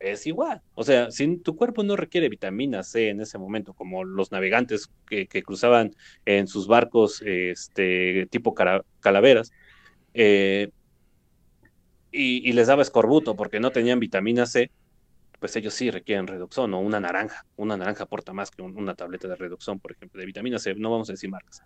[0.00, 0.62] es igual.
[0.74, 4.90] O sea, si tu cuerpo no requiere vitamina C en ese momento, como los navegantes
[5.06, 5.94] que, cruzaban
[6.24, 8.54] en sus barcos este, tipo
[9.00, 9.52] calaveras,
[10.14, 10.70] eh,
[12.10, 14.70] y, les daba escorbuto porque no tenían vitamina C,
[15.40, 17.44] pues ellos sí requieren reducción o una naranja.
[17.56, 20.90] Una naranja aporta más que una tableta de reducción, por ejemplo, de vitamina C, no
[20.90, 21.62] vamos a decir marcas.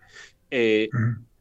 [0.51, 0.89] Eh,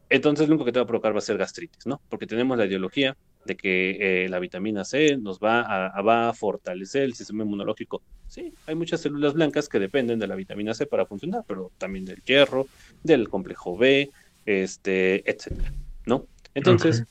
[0.09, 2.01] entonces lo único que te va a provocar va a ser gastritis, ¿no?
[2.09, 6.33] Porque tenemos la ideología de que eh, la vitamina C nos va a, va a
[6.33, 8.01] fortalecer el sistema inmunológico.
[8.27, 12.05] Sí, hay muchas células blancas que dependen de la vitamina C para funcionar, pero también
[12.05, 12.67] del hierro,
[13.03, 14.09] del complejo B,
[14.45, 15.73] este, etcétera,
[16.05, 16.27] ¿no?
[16.57, 17.05] Entonces,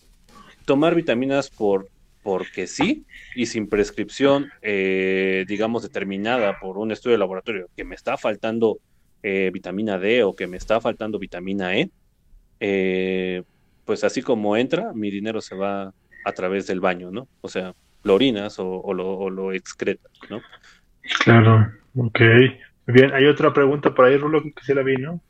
[0.64, 1.88] tomar vitaminas por,
[2.24, 3.04] porque sí
[3.36, 8.78] y sin prescripción, eh, digamos, determinada por un estudio de laboratorio que me está faltando
[9.22, 11.90] eh, vitamina D o que me está faltando vitamina E,
[12.58, 13.44] eh,
[13.84, 15.94] pues así como entra, mi dinero se va
[16.24, 17.28] a través del baño, ¿no?
[17.40, 17.72] O sea,
[18.02, 20.40] lo orinas o, lo, lo, excretas, ¿no?
[21.24, 22.20] Claro, ok.
[22.88, 25.20] Bien, hay otra pregunta por ahí, Rulo, que se la vi, ¿no?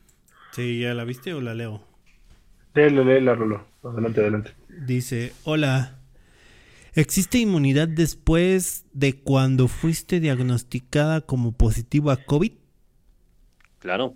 [0.53, 1.96] Sí, ¿ya la viste o la leo?
[2.77, 3.65] Léela, léela, Rulo.
[3.83, 4.51] Adelante, adelante.
[4.69, 5.99] Dice, hola.
[6.95, 12.53] ¿Existe inmunidad después de cuando fuiste diagnosticada como positivo a COVID?
[13.79, 14.15] Claro,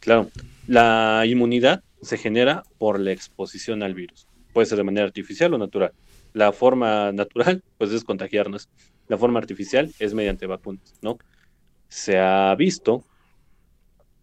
[0.00, 0.30] claro.
[0.66, 4.26] La inmunidad se genera por la exposición al virus.
[4.54, 5.92] Puede ser de manera artificial o natural.
[6.32, 8.70] La forma natural, pues es contagiarnos.
[9.08, 11.18] La forma artificial es mediante vacunas, ¿no?
[11.88, 13.04] Se ha visto,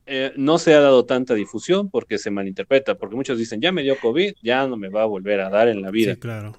[0.08, 3.84] eh, no se ha dado tanta difusión porque se malinterpreta, porque muchos dicen, ya me
[3.84, 6.14] dio COVID, ya no me va a volver a dar en la vida.
[6.14, 6.54] Sí, claro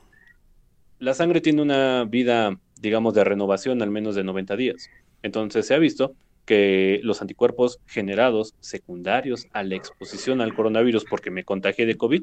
[0.99, 4.91] la sangre tiene una vida, digamos, de renovación al menos de 90 días.
[5.23, 11.31] Entonces se ha visto que los anticuerpos generados secundarios a la exposición al coronavirus porque
[11.31, 12.23] me contagié de COVID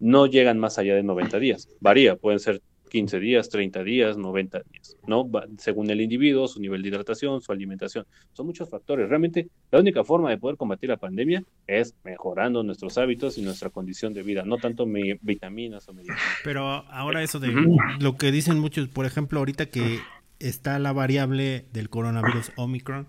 [0.00, 1.68] no llegan más allá de 90 días.
[1.80, 2.60] Varía, pueden ser
[2.92, 5.26] 15 días, 30 días, 90 días, ¿no?
[5.56, 8.04] Según el individuo, su nivel de hidratación, su alimentación.
[8.34, 9.08] Son muchos factores.
[9.08, 13.70] Realmente, la única forma de poder combatir la pandemia es mejorando nuestros hábitos y nuestra
[13.70, 14.86] condición de vida, no tanto
[15.22, 16.20] vitaminas o medicinas.
[16.44, 17.50] Pero ahora eso de
[17.98, 20.00] lo que dicen muchos, por ejemplo, ahorita que
[20.38, 23.06] está la variable del coronavirus Omicron,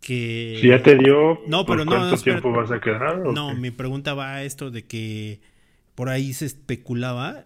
[0.00, 0.58] que...
[0.60, 3.18] Si ya te dio, no, pero no, ¿cuánto tiempo vas a quedar?
[3.18, 5.38] No, mi pregunta va a esto de que
[5.94, 7.44] por ahí se especulaba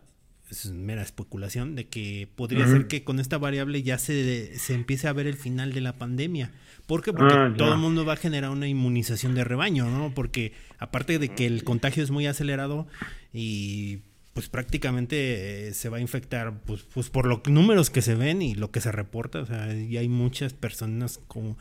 [0.52, 5.08] es mera especulación, de que podría ser que con esta variable ya se, se empiece
[5.08, 6.52] a ver el final de la pandemia.
[6.86, 7.12] ¿Por qué?
[7.12, 10.12] Porque ah, todo el mundo va a generar una inmunización de rebaño, ¿no?
[10.14, 12.86] Porque aparte de que el contagio es muy acelerado
[13.32, 14.00] y
[14.34, 18.42] pues prácticamente eh, se va a infectar pues, pues por los números que se ven
[18.42, 21.56] y lo que se reporta, o sea, y hay muchas personas como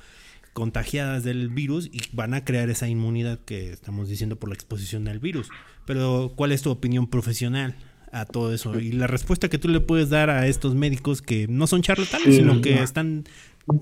[0.53, 5.07] contagiadas del virus y van a crear esa inmunidad que estamos diciendo por la exposición
[5.07, 5.49] al virus.
[5.85, 7.75] Pero ¿cuál es tu opinión profesional?
[8.11, 8.77] A todo eso.
[8.79, 12.35] Y la respuesta que tú le puedes dar a estos médicos que no son charlatanes,
[12.35, 13.25] sino que están...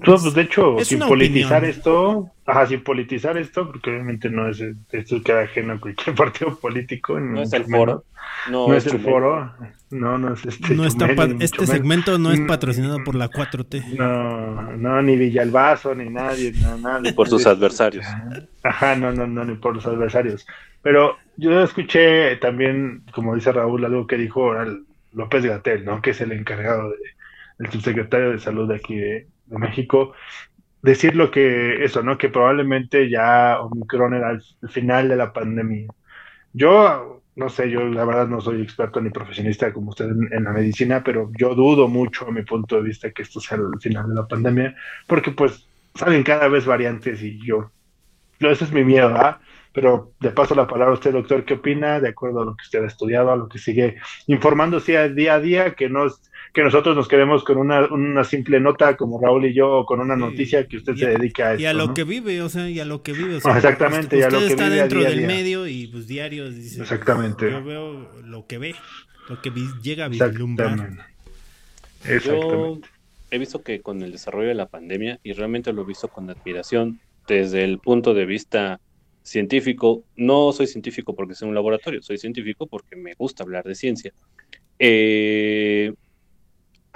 [0.04, 5.22] Pues, de hecho, sin politizar esto, ajá, sin politizar esto, porque obviamente no es, esto
[5.22, 7.20] queda ajeno a cualquier partido político.
[7.20, 8.04] No es el foro.
[8.50, 9.54] No, es el foro.
[9.90, 10.76] No, no es este.
[10.76, 11.08] No está
[11.40, 12.48] este segmento no es mm.
[12.48, 13.96] patrocinado por la 4T.
[13.96, 18.06] No, no, ni Villalbazo, ni nadie, no, Ni por sus adversarios.
[18.64, 20.46] Ajá, no, no, no, ni por los adversarios.
[20.82, 24.54] Pero yo escuché también, como dice Raúl, algo que dijo
[25.14, 26.02] López Gatel, ¿no?
[26.02, 26.98] Que es el encargado de,
[27.60, 29.28] el subsecretario de salud de aquí de,
[29.58, 30.14] México,
[30.82, 32.18] decir lo que, eso, ¿no?
[32.18, 35.88] Que probablemente ya Omicron era el, final de la pandemia.
[36.54, 40.52] Yo, no sé, yo la verdad no soy experto ni profesionista como usted en, la
[40.52, 44.10] medicina, pero yo dudo mucho a mi punto de vista que esto sea el final
[44.10, 44.76] de la pandemia,
[45.08, 47.72] porque pues salen cada vez variantes y yo,
[48.40, 49.40] ese es mi miedo, ¿ah?
[49.72, 52.00] Pero de paso la palabra a usted, doctor, ¿qué opina?
[52.00, 55.40] De acuerdo a lo que usted ha estudiado, a lo que sigue informándose día a
[55.40, 59.54] día, que nos que nosotros nos quedemos con una, una simple nota como Raúl y
[59.54, 61.62] yo, o con una noticia que usted se dedica a eso.
[61.62, 63.40] Y a lo que vive, o sea, y a lo que vive.
[63.44, 66.56] Ah, exactamente, y a lo que está vive dentro día del medio y pues diarios.
[66.56, 67.52] Dice, Exactamente.
[67.52, 68.76] Yo veo lo que ve,
[69.28, 70.72] lo que llega a vislumbrar.
[70.72, 71.04] Exactamente.
[72.06, 72.88] Exactamente.
[72.88, 73.00] Yo
[73.32, 76.30] he visto que con el desarrollo de la pandemia, y realmente lo he visto con
[76.30, 78.80] admiración desde el punto de vista
[79.22, 83.76] científico, no soy científico porque soy un laboratorio, soy científico porque me gusta hablar de
[83.76, 84.14] ciencia.
[84.80, 85.94] Eh,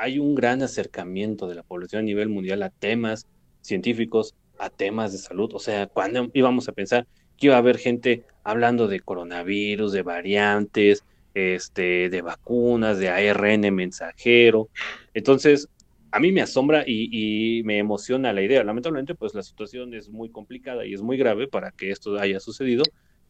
[0.03, 3.25] hay un gran acercamiento de la población a nivel mundial a temas
[3.61, 5.51] científicos, a temas de salud.
[5.53, 7.07] O sea, cuando íbamos a pensar
[7.37, 13.73] que iba a haber gente hablando de coronavirus, de variantes, este, de vacunas, de ARN
[13.73, 14.67] mensajero.
[15.13, 15.69] Entonces,
[16.11, 18.61] a mí me asombra y, me emociona la idea.
[18.65, 22.41] Lamentablemente, pues la situación es muy complicada y es muy grave para que esto haya
[22.41, 22.83] sucedido,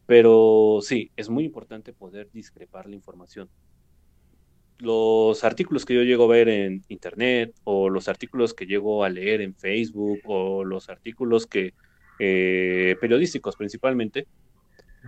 [0.06, 3.48] pero sí, es muy importante poder discrepar la información.
[4.78, 9.08] Los artículos que yo llego a ver en internet o los artículos que llego a
[9.08, 11.74] leer en Facebook o los artículos que
[12.18, 14.26] eh, periodísticos principalmente,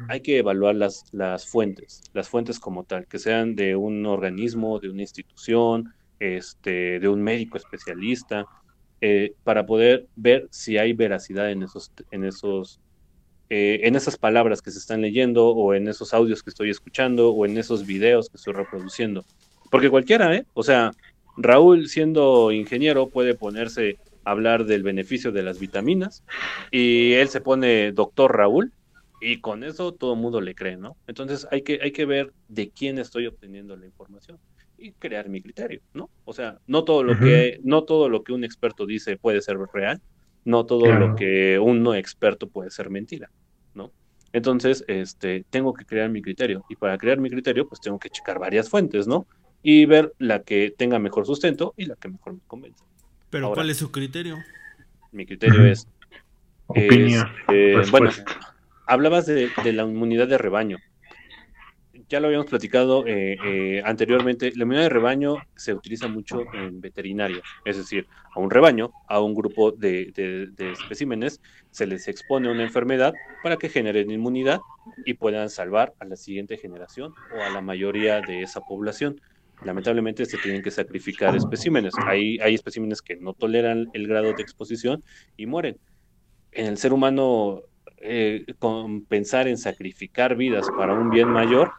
[0.08, 4.78] hay que evaluar las, las fuentes, las fuentes como tal, que sean de un organismo,
[4.78, 8.46] de una institución, este, de un médico especialista,
[9.00, 12.80] eh, para poder ver si hay veracidad en esos, en esos,
[13.48, 17.30] eh, en esas palabras que se están leyendo, o en esos audios que estoy escuchando,
[17.30, 19.24] o en esos videos que estoy reproduciendo.
[19.70, 20.46] Porque cualquiera, ¿eh?
[20.54, 20.92] O sea,
[21.36, 26.24] Raúl, siendo ingeniero, puede ponerse a hablar del beneficio de las vitaminas,
[26.70, 28.72] y él se pone doctor Raúl,
[29.20, 30.96] y con eso todo el mundo le cree, ¿no?
[31.06, 34.38] Entonces hay que, hay que ver de quién estoy obteniendo la información.
[34.78, 36.10] y crear mi criterio, ¿no?
[36.26, 39.56] O sea, no todo lo que no todo lo que un experto dice puede ser
[39.72, 40.02] real,
[40.44, 43.30] no todo lo que un no experto puede ser mentira,
[43.74, 43.90] ¿no?
[44.32, 48.10] Entonces, este, tengo que crear mi criterio y para crear mi criterio, pues tengo que
[48.10, 49.26] checar varias fuentes, ¿no?
[49.68, 52.84] Y ver la que tenga mejor sustento y la que mejor me convence.
[53.30, 54.38] Pero ¿cuál es su criterio?
[55.10, 55.88] Mi criterio es,
[56.68, 57.28] Opinión.
[57.48, 58.10] Eh, bueno,
[58.86, 60.78] hablabas de, de la inmunidad de rebaño
[62.08, 66.80] ya lo habíamos platicado eh, eh, anteriormente, la inmunidad de rebaño se utiliza mucho en
[66.80, 70.12] veterinaria, es decir, a un rebaño, a un grupo de,
[70.56, 71.40] especímenes,
[71.70, 73.12] se les expone una enfermedad
[73.42, 74.60] para que generen inmunidad
[75.04, 79.20] y puedan salvar a la siguiente generación o a la mayoría de esa población.
[79.64, 81.94] Lamentablemente se tienen que sacrificar especímenes.
[82.06, 85.02] Hay, hay especímenes que no toleran el grado de exposición
[85.36, 85.78] y mueren.
[86.52, 87.62] En el ser humano
[87.98, 88.44] eh,
[89.08, 91.72] pensar en sacrificar vidas para un bien mayor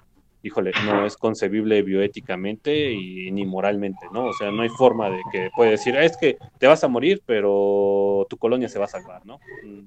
[0.48, 4.26] híjole, no es concebible bioéticamente y ni moralmente, ¿no?
[4.26, 6.88] O sea, no hay forma de que puede decir, ah, es que te vas a
[6.88, 9.40] morir, pero tu colonia se va a salvar, ¿no?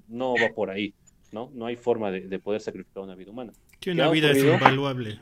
[0.09, 0.95] No va por ahí,
[1.33, 1.51] ¿no?
[1.55, 3.53] No hay forma de, poder sacrificar una vida humana.
[3.81, 5.19] Que una vida es invaluable.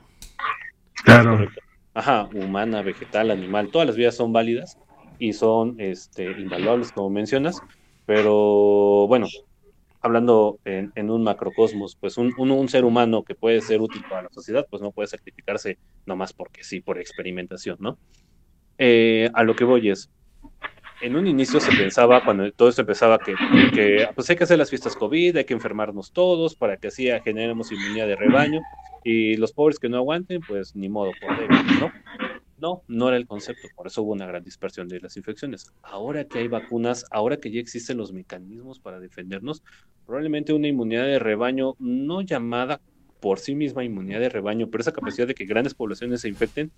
[1.04, 1.48] Claro.
[1.98, 4.78] Ajá, humana, vegetal, animal, todas las vidas son válidas
[5.18, 7.60] y son este, invaluables, como mencionas,
[8.06, 9.26] pero bueno,
[10.00, 14.28] hablando en, un macrocosmos, pues un, un, ser humano que puede ser útil para la
[14.30, 15.76] sociedad, pues no puede sacrificarse
[16.06, 17.98] nomás porque sí, por experimentación, ¿no?
[18.78, 20.08] Eh, a lo que voy es,
[21.00, 23.34] en un inicio se pensaba, cuando todo esto empezaba, que,
[23.72, 27.08] que, pues hay que hacer las fiestas COVID, hay que enfermarnos todos para que así
[27.24, 28.60] generemos inmunidad de rebaño
[29.04, 31.30] y los pobres que no aguanten, pues ni modo, por
[31.80, 31.92] ¿no?
[32.58, 35.72] No, no era el concepto, por eso hubo una gran dispersión de las infecciones.
[35.82, 39.62] Ahora que hay vacunas, ahora que ya existen los mecanismos para defendernos,
[40.04, 42.80] probablemente una inmunidad de rebaño, no llamada
[43.20, 46.72] por sí misma inmunidad de rebaño, pero esa capacidad de que grandes poblaciones se infecten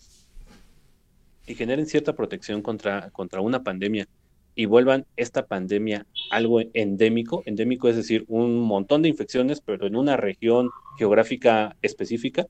[1.50, 4.06] y generen cierta protección contra, contra una pandemia
[4.54, 9.96] y vuelvan esta pandemia algo endémico, endémico es decir, un montón de infecciones, pero en
[9.96, 12.46] una región geográfica específica,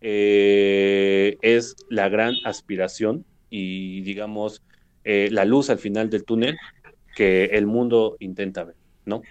[0.00, 4.62] eh, es la gran aspiración y digamos
[5.04, 6.56] eh, la luz al final del túnel
[7.14, 9.22] que el mundo intenta ver, ¿no?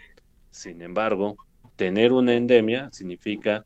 [0.51, 1.37] Sin embargo,
[1.75, 3.65] tener una endemia significa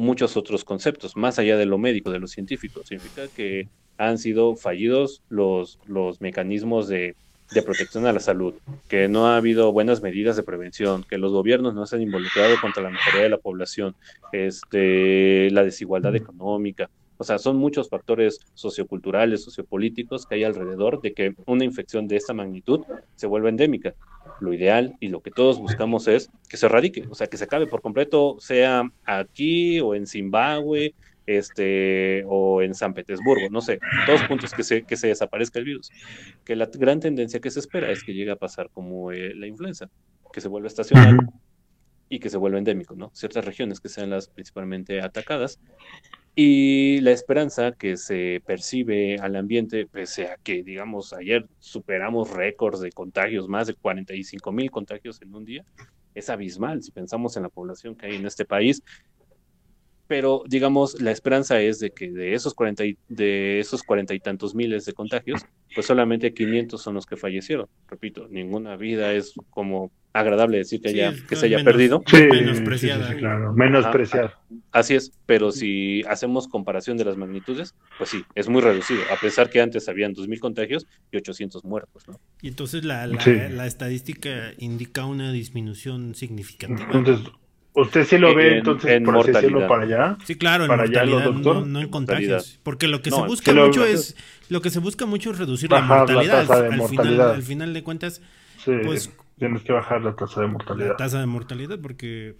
[0.00, 2.82] muchos otros conceptos, más allá de lo médico, de lo científico.
[2.84, 3.68] Significa que
[3.98, 7.14] han sido fallidos los, los mecanismos de
[7.52, 8.54] de protección a la salud,
[8.88, 12.56] que no ha habido buenas medidas de prevención, que los gobiernos no se han involucrado
[12.60, 13.94] contra la mayoría de la población,
[14.32, 16.90] este, la desigualdad económica.
[17.18, 22.16] O sea, son muchos factores socioculturales, sociopolíticos que hay alrededor de que una infección de
[22.16, 22.80] esta magnitud
[23.14, 23.94] se vuelva endémica.
[24.40, 27.44] Lo ideal y lo que todos buscamos es que se erradique, o sea, que se
[27.44, 30.94] acabe por completo, sea aquí o en Zimbabue
[31.26, 35.64] este, o en San Petersburgo, no sé, todos puntos que se, que se desaparezca el
[35.64, 35.90] virus.
[36.44, 39.46] Que la gran tendencia que se espera es que llegue a pasar como eh, la
[39.46, 39.88] influenza,
[40.32, 41.18] que se vuelva estacional
[42.08, 43.10] y que se vuelva endémico, ¿no?
[43.14, 45.58] Ciertas regiones que sean las principalmente atacadas.
[46.34, 52.80] Y la esperanza que se percibe al ambiente, pese a que, digamos, ayer superamos récords
[52.80, 55.64] de contagios, más de 45 mil contagios en un día,
[56.14, 58.82] es abismal si pensamos en la población que hay en este país
[60.06, 64.20] pero digamos, la esperanza es de que de esos cuarenta y, de esos cuarenta y
[64.20, 67.68] tantos miles de contagios, pues solamente 500 son los que fallecieron.
[67.88, 72.02] Repito, ninguna vida es como agradable decir que, haya, que se haya perdido.
[72.06, 73.14] Sí, menospreciada.
[73.16, 74.40] claro, menospreciada.
[74.72, 79.20] así es, pero si hacemos comparación de las magnitudes, pues sí, es muy reducido, a
[79.20, 82.08] pesar que antes habían 2.000 contagios y 800 muertos.
[82.08, 82.18] ¿no?
[82.40, 86.88] Y entonces la, la, estadística indica una disminución significativa.
[86.92, 87.30] Entonces,
[87.76, 90.16] ¿Usted sí lo ve entonces, por así decirlo, para allá?
[90.24, 91.66] Sí, claro, en para allá doctor?
[91.66, 92.58] No, en contagios.
[92.62, 94.16] Porque lo que se busca mucho es
[94.48, 96.50] lo que se busca mucho es reducir la mortalidad.
[96.50, 98.22] al, Final, al final de cuentas,
[98.64, 100.88] pues tienes que bajar la tasa de mortalidad.
[100.88, 102.36] La tasa de mortalidad porque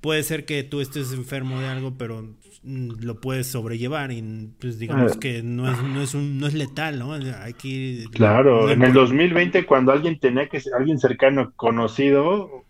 [0.00, 2.34] puede ser que tú estés enfermo de algo, pero
[2.64, 5.18] mm, lo puedes sobrellevar y pues digamos eh.
[5.20, 7.12] que no es no es un, no es letal, ¿no?
[7.12, 12.64] Hay que Claro, en el 2020 cuando alguien tenía que alguien cercano conocido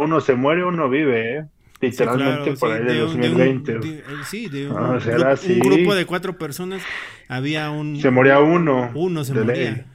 [0.00, 1.44] uno se muere, uno vive, ¿eh?
[1.80, 3.80] Literalmente por ahí de, 2020.
[4.24, 6.80] sí, de un, grupo de cuatro personas
[7.28, 8.00] había un...
[8.00, 8.92] Se moría uno.
[8.94, 9.86] Uno se moría.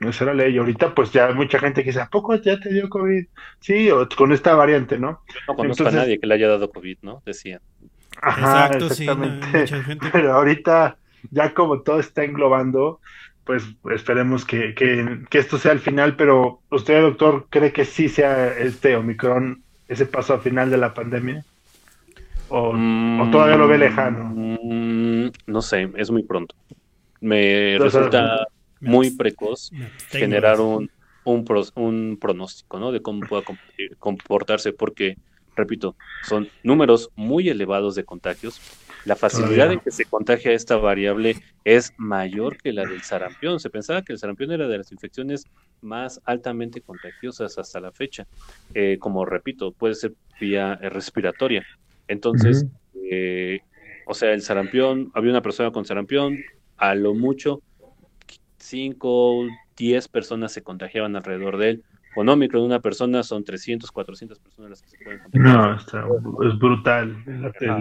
[0.00, 0.58] No era ley.
[0.58, 3.26] Ahorita pues ya hay mucha gente que dice, ¿a poco ya te dio COVID?
[3.60, 5.22] Sí, o con esta variante, ¿no?
[5.48, 7.22] no conozco a nadie que le haya dado COVID, ¿no?
[7.24, 7.60] Decía.
[8.20, 9.66] Ajá, Exacto, exactamente.
[9.66, 10.08] Sí, gente...
[10.12, 10.96] Pero ahorita
[11.30, 13.00] ya como todo está englobando,
[13.44, 14.74] pues esperemos que,
[15.30, 20.34] esto sea el final, pero usted, doctor, cree que sí sea este Omicron ese paso
[20.34, 21.44] al final de la pandemia?
[22.48, 22.72] ¿O,
[23.30, 24.32] todavía lo ve lejano?
[24.34, 26.54] Mm, no sé, es muy pronto.
[27.20, 28.46] me resulta
[28.80, 29.70] muy precoz
[30.10, 30.90] generar un,
[31.24, 31.44] un,
[31.74, 32.92] un pronóstico, ¿no?
[32.92, 33.42] De cómo pueda
[33.98, 35.16] comportarse, porque,
[35.56, 38.60] repito, son números muy elevados de contagios.
[39.04, 43.60] La facilidad en que se contagia esta variable es mayor que la del sarampión.
[43.60, 45.46] Se pensaba que el sarampión era de las infecciones
[45.82, 48.26] más altamente contagiosas hasta la fecha.
[48.72, 51.66] Eh, como repito, puede ser vía respiratoria.
[52.08, 52.66] Entonces,
[53.10, 53.60] eh,
[54.06, 56.38] o sea, el sarampión, había una persona con sarampión,
[56.76, 57.62] a lo mucho
[58.58, 61.84] 5, 10 personas se contagiaban alrededor de él.
[62.14, 65.56] Con Omicron, una persona son 300, 400 personas las que se pueden contagiar.
[65.56, 66.06] No, está,
[66.48, 67.16] es brutal.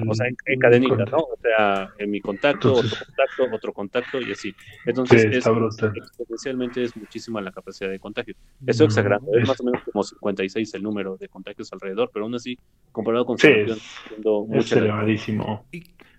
[0.07, 1.17] o sea, en, cadenita, ¿no?
[1.17, 4.55] O sea, en mi contacto, otro contacto, otro contacto y así.
[4.85, 8.35] Entonces, es, exponencialmente es muchísima la capacidad de contagio.
[8.65, 12.33] Eso exagerando, es más o menos como 56 el número de contagios alrededor, pero aún
[12.33, 12.57] así,
[12.91, 13.81] comparado con sí, es,
[14.51, 15.67] es elevadísimo.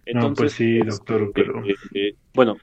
[0.07, 1.65] Entonces, no, pues sí, doctor, pero...
[1.65, 2.59] Eh, eh, bueno,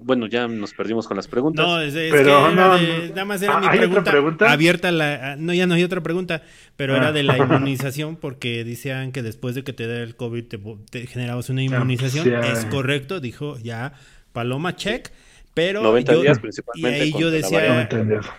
[0.00, 1.66] bueno, ya nos perdimos con las preguntas.
[1.66, 4.90] No, es, pero que no, nada más era mi pregunta, abierta.
[4.90, 6.42] La, no, ya no hay otra pregunta,
[6.76, 7.38] pero era de la ah.
[7.50, 10.44] inmunización porque decían que después de que te da el COVID
[10.90, 12.32] te, generabas una inmunización.
[12.44, 13.92] Es correcto, dijo ya
[14.32, 15.10] Paloma, check.
[15.54, 16.98] Pero 90 días principalmente.
[16.98, 17.86] Y ahí yo decía,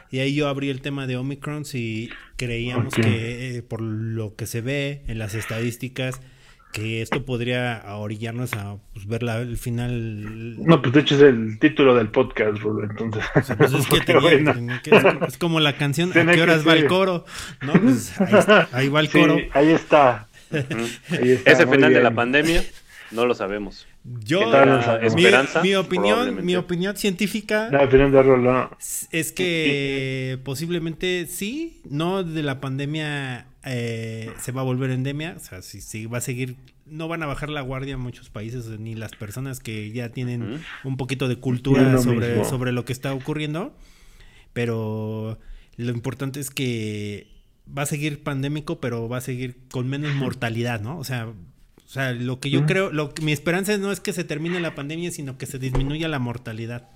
[0.10, 4.48] y ahí yo abrí el tema de Omicron si creíamos que eh, por lo que
[4.48, 6.22] se ve en las estadísticas
[6.74, 10.58] que esto podría orillarnos a pues, ver la, el final.
[10.66, 13.24] No, pues de hecho es el título del podcast, Rulo, entonces.
[13.58, 17.26] pues es, que es, como la canción ¿A qué horas va el coro?
[17.62, 17.74] ¿No?
[17.74, 18.12] Pues
[18.74, 19.38] ahí, va el coro.
[19.54, 20.28] ahí está.
[21.10, 22.64] Ese final de la pandemia
[23.12, 23.88] no lo sabemos.
[24.04, 24.42] Yo,
[25.02, 28.70] esperanza, mi, opinión, mi opinión científica la opinión de Rulo.
[29.12, 35.40] es que posiblemente sí, no de la pandemia eh, se va a volver endemia, o
[35.40, 38.94] sea, si, va a seguir, no van a bajar la guardia en muchos países, ni
[38.94, 43.76] las personas que ya tienen un poquito de cultura sobre, sobre lo que está ocurriendo,
[44.52, 45.40] pero
[45.78, 47.28] lo importante es que
[47.66, 50.98] va a seguir pandémico, pero va a seguir con menos mortalidad, ¿no?
[50.98, 54.24] O sea, o sea, lo que yo creo, lo mi esperanza no es que se
[54.24, 56.90] termine la pandemia, sino que se disminuya la mortalidad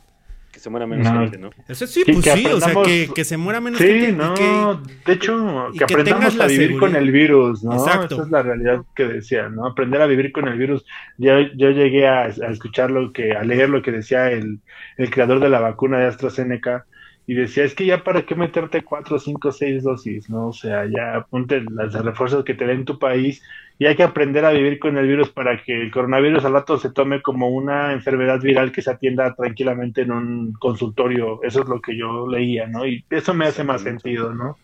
[0.68, 1.49] se muera menos gente, ¿no?
[1.65, 2.73] Eso sí, pues sí, o sea,
[3.15, 4.07] que, se muera menos gente.
[4.07, 7.73] Sí, no, de hecho, que, aprendamos a vivir con el virus, ¿no?
[7.73, 8.15] Exacto.
[8.15, 9.65] Esa es la realidad que decía, ¿no?
[9.65, 10.85] Aprender a vivir con el virus.
[11.18, 14.60] Yo, yo llegué a, escuchar lo que, a leer lo que decía el,
[14.98, 16.85] el creador de la vacuna de AstraZeneca,
[17.28, 20.48] y decía, es que ya para qué meterte cuatro, cinco, seis dosis, ¿no?
[20.48, 23.44] O sea, ya ponte las refuerzos que te den tu país
[23.78, 26.78] y hay que aprender a vivir con el virus para que el coronavirus al rato
[26.78, 31.44] se tome como una enfermedad viral que se atienda tranquilamente en un consultorio.
[31.44, 32.88] Eso es lo que yo leía, ¿no?
[32.88, 34.58] Y eso me hace más sentido, ¿no?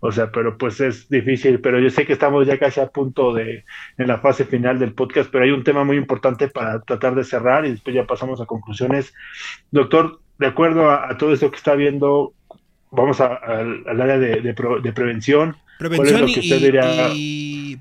[0.00, 3.34] O sea, pero pues es difícil, pero yo sé que estamos ya casi a punto
[3.34, 3.64] de,
[3.98, 7.24] en la fase final del podcast, pero hay un tema muy importante para tratar de
[7.24, 9.12] cerrar y después ya pasamos a conclusiones.
[9.70, 12.34] Doctor, de acuerdo a, todo esto que está viendo,
[12.90, 15.56] vamos al área de, de, prevención.
[15.78, 17.76] Prevención y,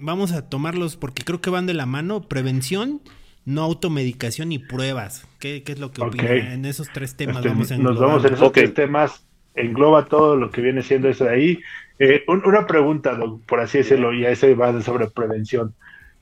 [0.00, 2.22] vamos a tomarlos porque creo que van de la mano.
[2.22, 3.00] Prevención,
[3.44, 5.26] no automedicación y pruebas.
[5.38, 6.26] ¿Qué, es lo que opinan?
[6.26, 9.24] En esos tres temas este, vamos a Nos vamos en esos tres temas.
[9.54, 11.58] Engloba todo lo que viene siendo eso de ahí.
[11.98, 15.74] Eh, una pregunta, por así decirlo, y a ese va sobre prevención.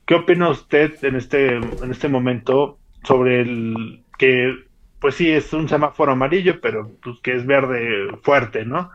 [0.05, 4.55] ¿Qué opina usted en este, en este momento sobre el que
[4.99, 8.91] pues sí, es un semáforo amarillo, pero pues que es verde fuerte, ¿no?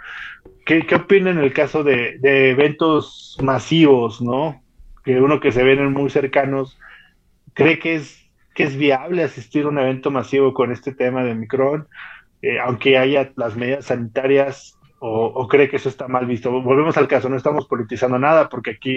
[0.64, 4.62] ¿Qué, qué opina en el caso de, de, eventos masivos, ¿no?
[5.04, 6.78] Que uno que se ven muy cercanos,
[7.54, 11.34] ¿cree que es, que es viable asistir a un evento masivo con este tema de
[11.34, 11.86] Micron?
[12.42, 16.50] Eh, aunque haya las medidas sanitarias o, cree que eso está mal visto.
[16.50, 18.92] Volvemos al caso, no estamos politizando nada porque aquí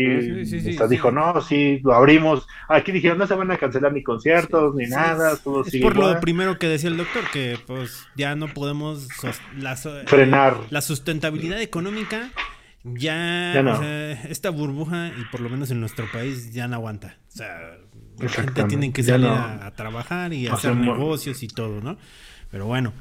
[0.90, 2.46] dijo, no, sí, lo abrimos.
[2.68, 5.38] Aquí dijeron, no se van a cancelar ni conciertos ni nada.
[5.38, 9.08] Todo es por lo primero que decía el doctor, que pues ya no podemos
[10.06, 12.32] frenar la sustentabilidad económica.
[12.84, 17.16] Ya, esta burbuja, y por lo menos en nuestro país, ya no aguanta.
[17.30, 17.78] O sea,
[18.20, 21.98] la gente tiene que salir a, trabajar y hacer negocios y todo, ¿no?
[22.52, 22.92] Pero bueno,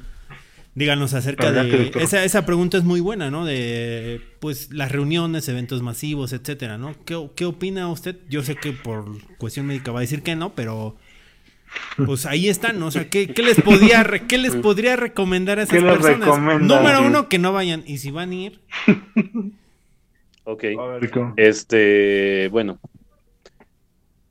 [0.74, 3.44] Díganos acerca de esa, esa pregunta es muy buena, ¿no?
[3.44, 6.94] De pues las reuniones, eventos masivos, etcétera, ¿no?
[7.04, 8.16] ¿Qué, qué opina usted?
[8.30, 9.04] Yo sé que por
[9.36, 10.96] cuestión médica va a decir que no, pero
[12.06, 12.86] pues ahí están, ¿no?
[12.86, 16.60] O sea, ¿qué, qué les podría qué les podría recomendar a esas personas?
[16.62, 17.82] Número uno, que no vayan.
[17.86, 18.60] Y si van a ir.
[20.44, 20.64] ok.
[21.36, 22.78] Este, bueno,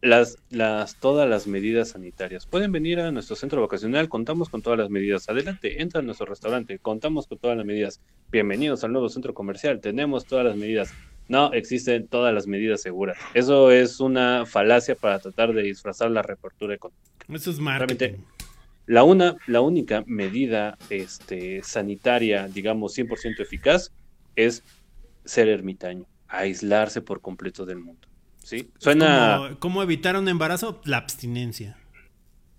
[0.02, 2.48] las, las, todas las medidas sanitarias.
[2.48, 5.30] Pueden venir a nuestro centro vacacional, contamos con todas las medidas.
[5.30, 8.02] Adelante, entra a nuestro restaurante, contamos con todas las medidas.
[8.32, 10.92] Bienvenidos al nuevo centro comercial, tenemos todas las medidas.
[11.28, 13.18] No existen todas las medidas seguras.
[13.34, 17.26] Eso es una falacia para tratar de disfrazar la reapertura económica.
[17.30, 18.14] Eso es marketing.
[18.88, 23.94] La, una, la única medida este, sanitaria, digamos, 100% eficaz
[24.36, 24.64] es
[25.24, 28.11] ser ermitaño, aislarse por completo del mundo.
[28.44, 28.72] ¿Sí?
[28.78, 29.56] Suena...
[29.60, 30.82] ¿Cómo, evitar un embarazo?
[30.86, 31.78] La abstinencia.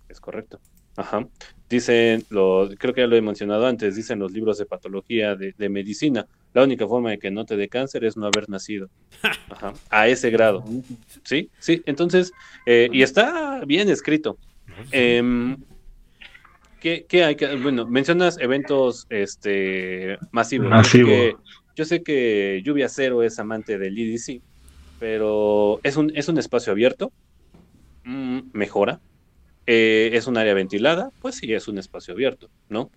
[0.08, 0.60] Es correcto.
[0.96, 1.26] Ajá.
[1.68, 5.68] Dicen, lo, creo que ya lo he mencionado antes, dicen los libros de patología de,
[5.70, 8.90] medicina, la única forma de que no te dé cáncer es no haber nacido.
[9.50, 9.72] Ajá.
[9.88, 10.64] A ese grado.
[11.24, 11.82] Sí, sí.
[11.86, 12.32] Entonces,
[12.66, 14.36] eh, y está bien escrito.
[14.90, 15.56] Eh,
[16.82, 20.92] ¿qué, hay que, bueno, mencionas eventos este, masivos.
[21.74, 24.42] Yo, sé que, Lluvia Cero es amante del EDC,
[25.02, 27.10] pero es un, es un espacio abierto,
[28.04, 29.00] mm, mejora.
[29.66, 32.88] Eh, es un área ventilada, pues sí, es un espacio abierto, ¿no?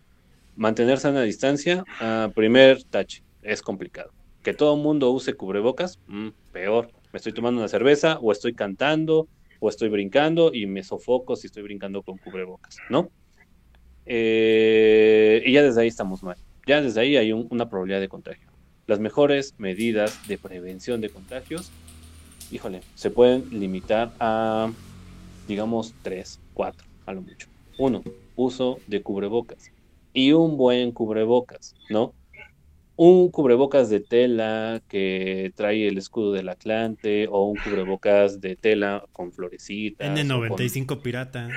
[0.55, 1.83] Mantenerse a una distancia,
[2.35, 4.11] primer touch, es complicado.
[4.43, 6.91] Que todo el mundo use cubrebocas, mm, peor.
[7.11, 9.27] Me estoy tomando una cerveza o estoy cantando
[9.59, 13.09] o estoy brincando y me sofoco si estoy brincando con cubrebocas, ¿no?
[14.05, 16.37] Eh, y ya desde ahí estamos mal.
[16.67, 18.47] Ya desde ahí hay una probabilidad de contagio.
[18.85, 21.71] Las mejores medidas de prevención de contagios,
[22.51, 24.71] híjole, se pueden limitar a,
[25.47, 27.47] digamos, tres, cuatro, a lo mucho.
[27.77, 28.03] Uno,
[28.35, 29.71] uso de cubrebocas.
[30.13, 32.13] Y un buen cubrebocas, ¿no?
[32.95, 39.03] Un cubrebocas de tela que trae el escudo del Atlante o un cubrebocas de tela
[39.11, 40.17] con florecitas.
[40.17, 41.49] N95 pirata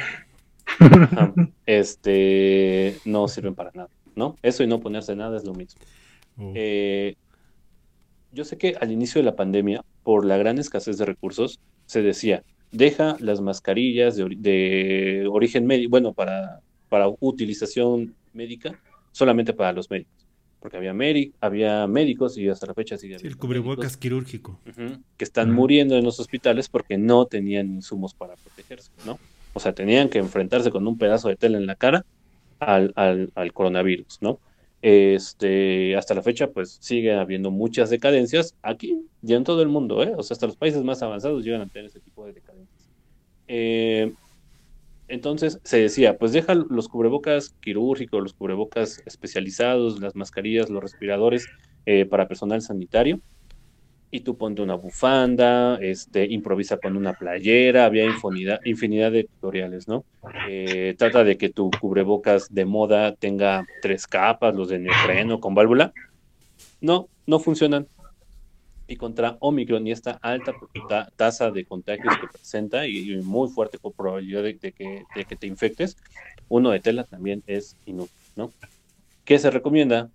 [1.66, 4.36] este, no sirven para nada, ¿no?
[4.43, 5.81] Eso y no ponerse nada es lo mismo.
[6.39, 6.52] Oh.
[6.55, 7.16] Eh,
[8.32, 12.01] yo sé que al inicio de la pandemia, por la gran escasez de recursos, se
[12.01, 18.81] decía, deja las mascarillas de, origen médico, bueno, para, para utilización médica,
[19.13, 20.25] solamente para los médicos.
[20.61, 20.95] Porque había,
[21.43, 24.59] había médicos y hasta la fecha sigue el cubrebocas quirúrgico.
[25.19, 29.19] que están muriendo en los hospitales porque no tenían insumos para protegerse, ¿no?
[29.53, 32.07] O sea, tenían que enfrentarse con un pedazo de tela en la cara
[32.61, 34.39] al, coronavirus, ¿no?
[34.81, 40.03] Este, hasta la fecha, pues sigue habiendo muchas decadencias aquí y en todo el mundo,
[40.03, 40.15] ¿eh?
[40.17, 42.89] O sea, hasta los países más avanzados llegan a tener ese tipo de decadencias.
[43.49, 44.13] Eh,
[45.09, 51.47] entonces se decía, pues deja los cubrebocas quirúrgicos, los cubrebocas especializados, las mascarillas, los respiradores
[51.87, 53.21] eh, para personal sanitario
[54.11, 59.87] y tú ponte una bufanda, este, improvisa con una playera, había infinidad, infinidad de tutoriales,
[59.87, 60.05] ¿no?
[60.49, 65.55] Eh, trata de que tu cubrebocas de moda tenga tres capas, los de neopreno con
[65.55, 65.93] válvula.
[66.81, 67.87] No, no funcionan.
[68.87, 70.55] Y contra Omicron y esta alta
[71.17, 75.99] tasa de contagios que presenta y, muy fuerte probabilidad de, que, de que te infectes,
[76.49, 78.51] uno de tela también es inútil, ¿no?
[79.27, 80.09] ¿Qué se recomienda?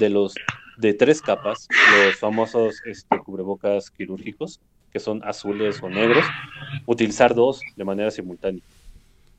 [0.00, 0.34] De los
[0.78, 1.68] de tres capas,
[2.04, 4.60] los famosos este, cubrebocas quirúrgicos,
[4.92, 6.24] que son azules o negros,
[6.86, 8.62] utilizar dos de manera simultánea.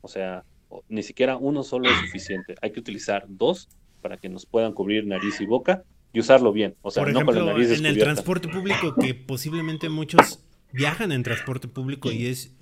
[0.00, 0.44] O sea,
[0.88, 2.54] ni siquiera uno solo es suficiente.
[2.60, 3.68] Hay que utilizar dos
[4.02, 5.82] para que nos puedan cubrir nariz y boca
[6.12, 6.74] y usarlo bien.
[6.82, 10.40] O sea, no con la nariz En el transporte público, que posiblemente muchos
[10.72, 12.52] viajan en transporte público y es,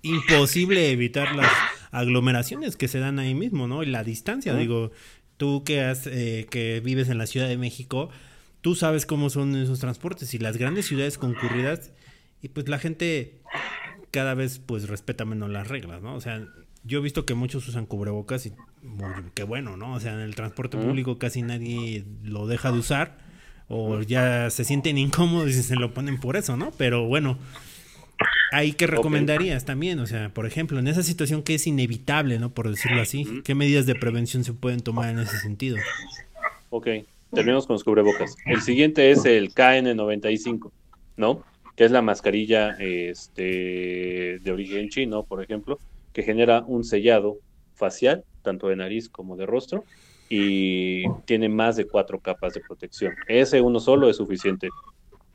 [0.00, 1.50] imposible evitar las
[1.90, 3.82] aglomeraciones que se dan ahí mismo, ¿no?
[3.82, 4.90] Y la distancia, digo,
[5.42, 8.10] tú que, has, eh, que vives en la Ciudad de México,
[8.60, 11.90] tú sabes cómo son esos transportes y las grandes ciudades concurridas
[12.42, 13.40] y pues la gente
[14.12, 16.14] cada vez pues respeta menos las reglas, ¿no?
[16.14, 16.46] O sea,
[16.84, 18.52] yo he visto que muchos usan cubrebocas y
[19.34, 19.94] qué bueno, ¿no?
[19.94, 23.18] O sea, en el transporte público casi nadie lo deja de usar
[23.66, 26.70] o ya se sienten incómodos y se lo ponen por eso, ¿no?
[26.78, 27.36] Pero bueno,
[28.52, 32.50] Ahí que recomendarías también, o sea, por ejemplo, en esa situación que es inevitable, ¿no?
[32.50, 35.78] Por decirlo así, ¿qué medidas de prevención se pueden tomar en ese sentido?
[36.70, 36.88] Ok,
[37.32, 38.36] terminamos con los cubrebocas.
[38.46, 40.70] El siguiente es el KN95,
[41.16, 41.42] ¿no?
[41.76, 45.78] Que es la mascarilla este, de origen chino, por ejemplo,
[46.12, 47.38] que genera un sellado
[47.74, 49.84] facial, tanto de nariz como de rostro,
[50.28, 53.14] y tiene más de cuatro capas de protección.
[53.28, 54.68] Ese uno solo es suficiente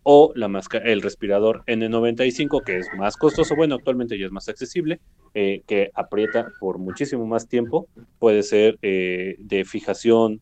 [0.10, 0.50] o la
[0.86, 5.02] el respirador N95, que es más costoso, bueno, actualmente ya es más accesible,
[5.34, 10.40] eh, que aprieta por muchísimo más tiempo, puede ser eh, de fijación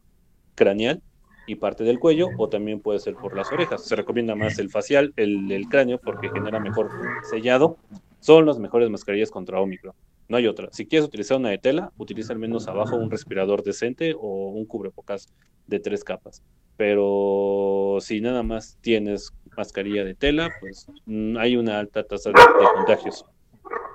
[0.54, 1.02] craneal
[1.48, 3.84] y parte del cuello, o también puede ser por las orejas.
[3.84, 6.92] Se recomienda más el facial, el, el cráneo, porque genera mejor
[7.24, 7.78] sellado.
[8.20, 9.96] Son las mejores mascarillas contra Omicron.
[10.28, 10.70] No hay otra.
[10.72, 14.66] Si quieres utilizar una de tela, utiliza al menos abajo un respirador decente o un
[14.66, 15.28] cubrebocas
[15.68, 16.42] de tres capas.
[16.78, 22.36] Pero si nada más tienes mascarilla de tela, pues mm, hay una alta tasa de,
[22.76, 23.26] contagios.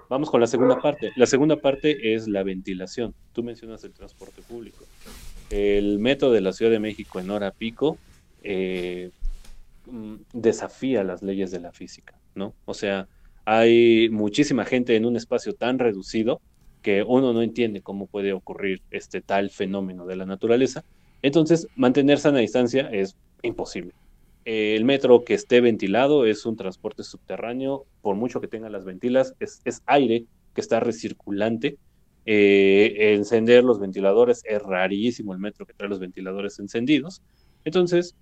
[0.08, 1.12] Vamos con la segunda parte.
[1.16, 3.14] La segunda parte es la ventilación.
[3.32, 4.84] Tú mencionas el transporte público.
[5.50, 7.98] El metro de la Ciudad de México en hora pico
[8.42, 9.10] eh,
[9.86, 12.54] mm, desafía las leyes de la física, ¿no?
[12.64, 13.08] O sea,
[13.44, 16.40] hay muchísima gente en un espacio tan reducido
[16.82, 20.84] que uno no entiende cómo puede ocurrir este tal fenómeno de la naturaleza.
[21.22, 23.92] Entonces, mantener sana distancia es imposible.
[24.46, 29.34] el metro que esté ventilado es un transporte subterráneo, por mucho que tenga las ventilas,
[29.38, 31.76] es, aire que está recirculante.
[32.26, 37.22] Eh, encender los ventiladores es rarísimo el metro que trae los ventiladores encendidos.
[37.64, 38.14] Entonces,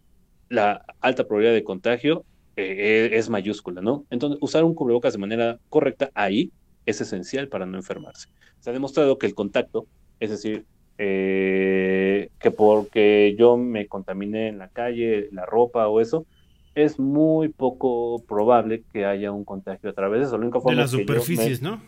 [0.49, 2.25] la alta probabilidad de contagio
[2.59, 4.05] eh, es mayúscula, ¿no?
[4.11, 6.53] Entonces, usar un cubrebocas de manera correcta ahí
[6.87, 8.29] es esencial para no enfermarse.
[8.59, 9.87] Se ha demostrado que el contacto,
[10.19, 10.65] es decir,
[10.99, 16.27] eh, que porque yo me contaminé en la calle, la ropa o eso,
[16.75, 20.39] es muy poco probable que haya un contagio a través de eso.
[20.39, 21.81] de las superficies, ¿no?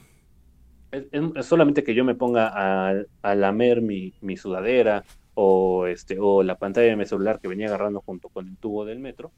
[0.93, 6.59] Es, solamente que yo me ponga a, lamer mi, mi, sudadera o, este, o la
[6.59, 9.31] pantalla de mi celular que venía agarrando junto con el tubo del metro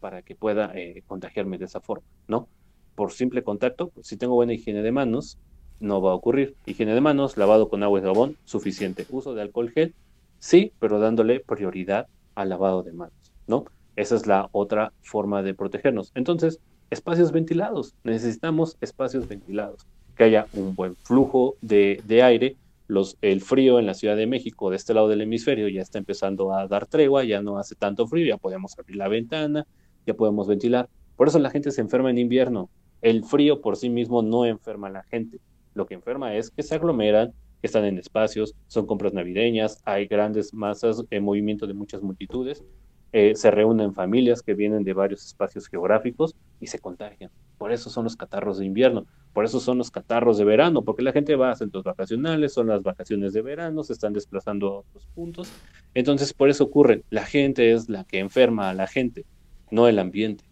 [0.00, 2.48] para que pueda eh, contagiarme de esa forma, ¿no?
[2.94, 5.38] Por simple contacto, pues, si tengo buena higiene de manos,
[5.78, 6.56] no va a ocurrir.
[6.66, 9.06] Higiene de manos, lavado con agua y jabón, suficiente.
[9.10, 9.94] Uso de alcohol gel,
[10.38, 13.64] sí, pero dándole prioridad al lavado de manos, ¿no?
[13.96, 16.12] Esa es la otra forma de protegernos.
[16.14, 16.60] Entonces,
[16.90, 17.94] espacios ventilados.
[18.04, 19.86] Necesitamos espacios ventilados.
[20.16, 22.56] Que haya un buen flujo de, aire.
[22.86, 25.98] Los, el frío en la Ciudad de México, de este lado del hemisferio, ya está
[25.98, 29.64] empezando a dar tregua, ya no hace tanto frío, ya podemos abrir la ventana,
[30.06, 30.88] ya podemos ventilar.
[31.16, 32.70] Por eso la gente se enferma en invierno.
[33.02, 35.38] El frío por sí mismo no enferma a la gente.
[35.74, 40.06] Lo que enferma es que se aglomeran, que están en espacios, son compras navideñas, hay
[40.06, 42.64] grandes masas, en movimiento de muchas multitudes,
[43.12, 47.30] eh, se reúnen familias que vienen de varios espacios geográficos y se contagian.
[47.58, 51.02] Por eso son los catarros de invierno, por eso son los catarros de verano, porque
[51.02, 54.78] la gente va a centros vacacionales, son las vacaciones de verano, se están desplazando a
[54.78, 55.50] otros puntos.
[55.92, 59.26] Entonces, por eso ocurre, la gente es la que enferma a la gente,
[59.70, 60.44] no el ambiente.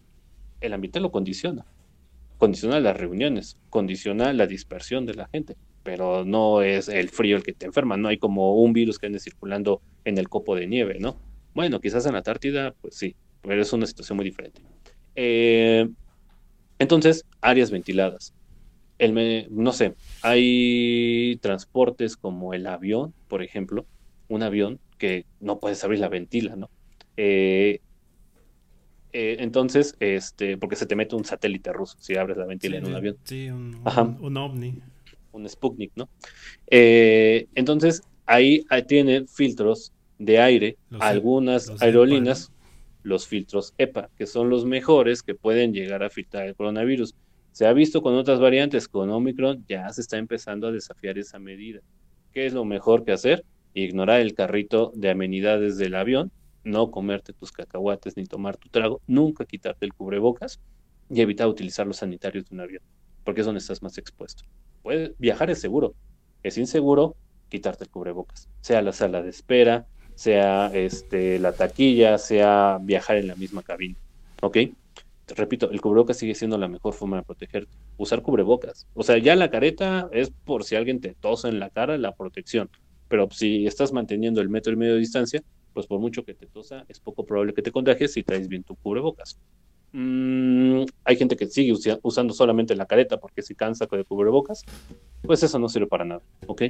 [0.61, 1.65] El ambiente lo condiciona
[2.39, 7.43] condiciona las reuniones, condiciona la dispersión de la gente, pero no es el frío el
[7.43, 10.65] que te enferma, no hay como un virus que ande circulando en el copo de
[10.65, 11.17] nieve, ¿no?
[11.53, 14.61] Bueno, quizás en la Antártida, pues sí, pero es una situación muy diferente.
[15.15, 15.89] Eh,
[16.79, 18.33] entonces, áreas ventiladas.
[18.99, 23.85] El, no sé, hay transportes como el avión, por ejemplo,
[24.29, 26.69] un avión que no puedes abrir la ventila, ¿no?
[27.17, 27.81] Eh,
[29.11, 32.85] eh, entonces, este, porque se te mete un satélite ruso si abres la ventila en
[32.85, 33.17] un avión.
[33.23, 33.81] Sí, un,
[34.37, 34.79] ovni.
[35.31, 36.09] Un Sputnik, ¿no?
[36.67, 42.51] Eh, entonces, ahí, tiene filtros de aire, algunas aerolíneas,
[43.03, 47.15] los filtros EPA, que son los mejores que pueden llegar a filtrar el coronavirus.
[47.51, 51.39] Se ha visto con otras variantes, con Omicron ya se está empezando a desafiar esa
[51.39, 51.79] medida.
[52.33, 53.43] ¿Qué es lo mejor que hacer?
[53.73, 56.31] Ignorar el carrito de amenidades del avión
[56.63, 60.59] no comerte tus cacahuates ni tomar tu trago, nunca quitarte el cubrebocas
[61.09, 62.83] y evitar utilizar los sanitarios de un avión,
[63.23, 64.43] porque es donde estás más expuesto.
[64.83, 65.95] Puede, viajar es seguro,
[66.43, 67.15] es inseguro
[67.49, 73.27] quitarte el cubrebocas, sea la sala de espera, sea este, la taquilla, sea viajar en
[73.27, 73.95] la misma cabina,
[74.41, 74.57] ¿ok?
[75.35, 77.71] repito, el cubrebocas sigue siendo la mejor forma de protegerte.
[77.97, 78.87] Usar cubrebocas.
[78.93, 82.15] O sea, ya la careta es por si alguien te tosa en la cara, la
[82.15, 82.69] protección.
[83.07, 85.41] Pero si estás manteniendo el metro y medio de distancia,
[85.79, 88.65] pues por mucho que te tosa, es poco probable que te contagies si traes bien
[88.65, 89.39] tu cubrebocas.
[89.93, 91.73] Mm, hay gente que sigue
[92.03, 94.61] usando solamente la careta porque se cansa con el cubrebocas,
[95.21, 96.63] pues eso no sirve para nada, ¿ok?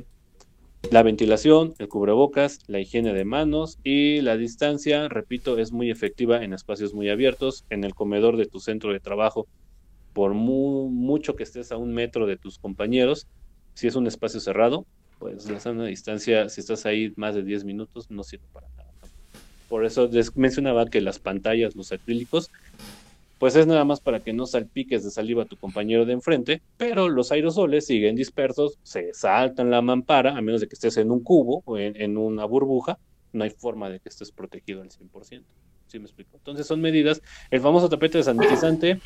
[0.91, 6.43] La ventilación, el cubrebocas, la higiene de manos y la distancia, repito, es muy efectiva
[6.43, 9.47] en espacios muy abiertos, en el comedor de tu centro de trabajo,
[10.13, 13.25] por mucho que estés a un metro de tus compañeros,
[13.73, 14.85] si es un espacio cerrado,
[15.17, 18.78] pues la sana distancia, si estás ahí más de 10 minutos, no sirve para nada.
[19.69, 22.49] Por eso les mencionaba que las pantallas, los acrílicos,
[23.37, 26.61] pues es nada más para que no salpiques de saliva a tu compañero de enfrente,
[26.75, 31.09] pero los aerosoles siguen dispersos, se saltan la mampara, a menos de que estés en
[31.09, 32.99] un cubo o en, una burbuja,
[33.31, 35.43] no hay forma de que estés protegido al 100%.
[35.87, 36.37] ¿Sí me explico?
[36.37, 37.21] Entonces son medidas.
[37.49, 38.99] El famoso tapete de sanitizante,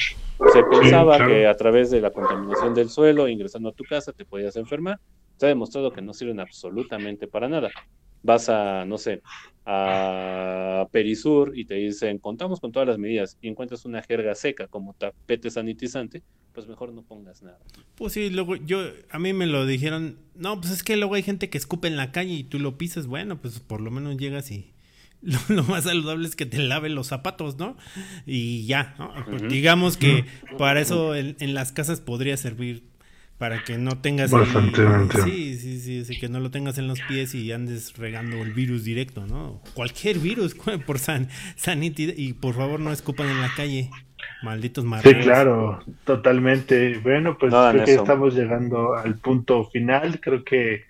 [0.51, 4.25] se pensaba que a través de la contaminación del suelo, ingresando a tu casa, te
[4.25, 4.99] podías enfermar.
[5.37, 7.69] Se ha demostrado que no sirven absolutamente para nada
[8.23, 9.21] vas a, no sé,
[9.65, 14.67] a Perisur y te dicen, contamos con todas las medidas y encuentras una jerga seca
[14.67, 16.23] como tapete sanitizante,
[16.53, 17.59] pues mejor no pongas nada.
[17.95, 21.23] Pues sí, luego yo, a mí me lo dijeron, no, pues es que luego hay
[21.23, 24.17] gente que escupe en la calle y tú lo pisas, bueno, pues por lo menos
[24.17, 24.73] llegas y
[25.21, 27.77] lo, más saludable es que te lave los zapatos, ¿no?
[28.25, 29.13] Y ya, ¿no?
[29.25, 30.25] Pues digamos que
[30.57, 32.92] para eso en, en las casas podría servir
[33.43, 37.51] para que no tengas sí, sí, sí, que no lo tengas en los pies y
[37.51, 39.59] andes regando el virus directo, ¿no?
[39.73, 40.55] Cualquier virus
[40.87, 43.89] por san, sanidad y por favor no escupan en la calle.
[44.43, 45.17] Malditos marranos.
[45.17, 46.97] Sí, claro, totalmente.
[46.99, 50.21] Bueno, pues creo que estamos llegando al punto final.
[50.21, 50.85] Creo que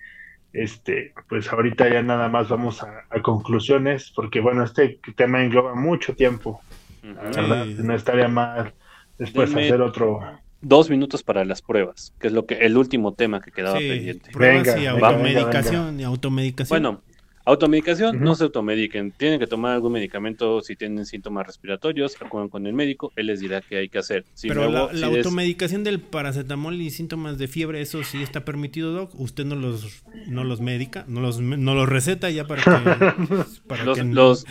[0.53, 6.15] este, pues ahorita ya nada más vamos a, conclusiones, porque bueno, este tema engloba mucho
[6.15, 6.61] tiempo.
[7.01, 8.75] verdad, no estaría mal
[9.17, 10.42] después hacer otro.
[10.63, 14.31] Dos minutos para las pruebas, que es lo que el último tema que quedaba pendiente.
[14.31, 16.81] Pruebas y automedicación y automedicación.
[16.81, 17.01] Bueno,
[17.45, 19.11] Automedicación, no se automediquen.
[19.11, 23.41] Tienen que tomar algún medicamento si tienen síntomas respiratorios, acudan con el médico, él les
[23.41, 24.23] dirá qué hay que hacer.
[24.41, 29.11] Pero la, automedicación del paracetamol y síntomas de fiebre, eso sí está permitido, Doc.
[29.19, 34.03] Usted no los, no los medica, no los, no los receta ya para que.
[34.05, 34.45] los,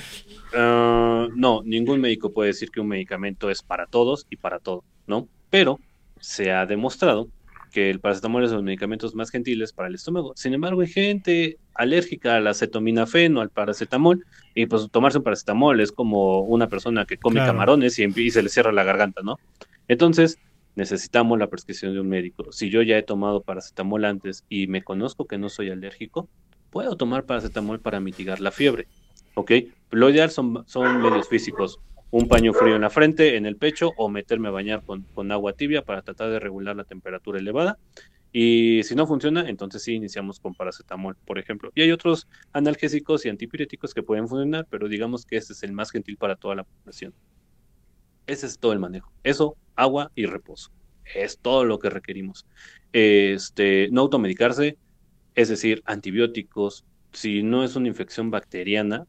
[0.55, 4.85] ah, no, ningún médico puede decir que un medicamento es para todos y para todo,
[5.07, 5.29] ¿no?
[5.49, 5.81] Pero
[6.23, 7.29] se ha demostrado
[7.73, 10.35] que el paracetamol es de los medicamentos más gentiles para el estómago.
[10.37, 14.25] Sin embargo, hay gente alérgica al acetaminofén o al paracetamol,
[14.55, 18.43] y pues tomarse un paracetamol es como una persona que come camarones y, y, se
[18.43, 19.39] le cierra la garganta, ¿no?
[19.89, 20.39] Entonces,
[20.77, 22.53] necesitamos la prescripción de un médico.
[22.53, 26.29] Si yo ya he tomado paracetamol antes y me conozco que no soy alérgico,
[26.71, 28.87] puedo tomar paracetamol para mitigar la fiebre,
[29.35, 29.53] ¿ok?
[29.91, 31.81] Lo ideal son, son medios físicos
[32.13, 35.55] un paño frío en la frente, en el pecho o meterme a bañar con, agua
[35.55, 37.79] tibia para tratar de regular la temperatura elevada.
[38.33, 41.73] Y si no funciona, entonces sí iniciamos con paracetamol, por ejemplo.
[41.75, 45.73] Y hay otros analgésicos y antipiréticos que pueden funcionar, pero digamos que este es el
[45.73, 47.15] más gentil para toda la población.
[48.27, 49.11] Ese es todo el manejo.
[49.23, 50.71] Eso, agua y reposo.
[51.15, 52.47] Es todo lo que requerimos.
[52.93, 54.77] Este, no automedicarse,
[55.35, 56.85] es decir, antibióticos.
[57.13, 59.07] Si no es una infección bacteriana,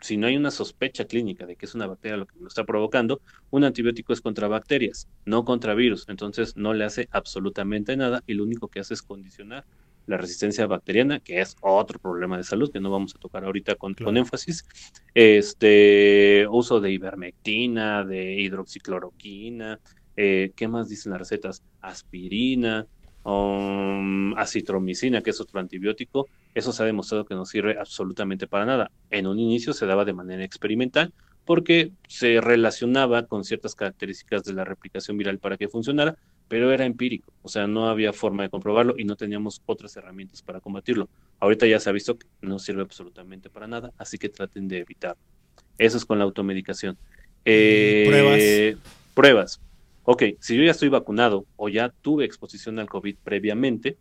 [0.00, 2.64] si no hay una sospecha clínica de que es una bacteria lo que lo está
[2.64, 3.20] provocando,
[3.50, 6.04] un antibiótico es contra bacterias, no contra virus.
[6.08, 9.64] Entonces no le hace absolutamente nada y lo único que hace es condicionar
[10.06, 13.74] la resistencia bacteriana, que es otro problema de salud que no vamos a tocar ahorita
[13.74, 14.64] con, con énfasis.
[15.14, 19.80] Este uso de ivermectina, de hidroxicloroquina,
[20.16, 21.62] eh, ¿qué más dicen las recetas?
[21.80, 22.86] Aspirina,
[23.26, 28.64] um, acitromicina, que es otro antibiótico, eso se ha demostrado que no sirve absolutamente para
[28.64, 28.90] nada.
[29.10, 31.12] En un inicio se daba de manera experimental
[31.44, 36.16] porque se relacionaba con ciertas características de la replicación viral para que funcionara,
[36.48, 40.42] pero era empírico, o sea, no había forma de comprobarlo y no teníamos otras herramientas
[40.42, 41.08] para combatirlo.
[41.40, 44.78] Ahorita ya se ha visto que no sirve absolutamente para nada, así que traten de
[44.78, 45.22] evitarlo.
[45.78, 46.96] Eso es con la automedicación.
[47.44, 48.80] Eh, pruebas.
[49.14, 49.60] Pruebas.
[50.08, 53.98] Ok, si yo ya estoy vacunado o ya tuve exposición al COVID previamente,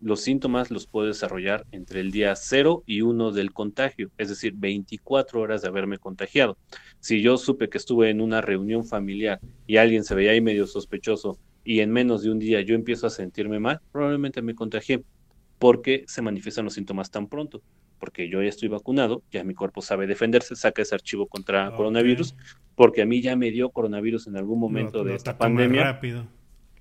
[0.00, 4.54] los síntomas los puedo desarrollar entre el día 0 y 1 del contagio, es decir,
[4.56, 6.58] 24 horas de haberme contagiado.
[7.00, 10.66] Si yo supe que estuve en una reunión familiar y alguien se veía ahí medio
[10.66, 15.04] sospechoso y en menos de un día yo empiezo a sentirme mal, probablemente me contagié.
[15.58, 17.62] porque se manifiestan los síntomas tan pronto?
[18.02, 22.34] Porque yo ya estoy vacunado, ya mi cuerpo sabe defenderse, saca ese archivo contra coronavirus,
[22.74, 25.84] porque a mí ya me dio coronavirus en algún momento de esta pandemia.
[25.84, 26.26] Rápido.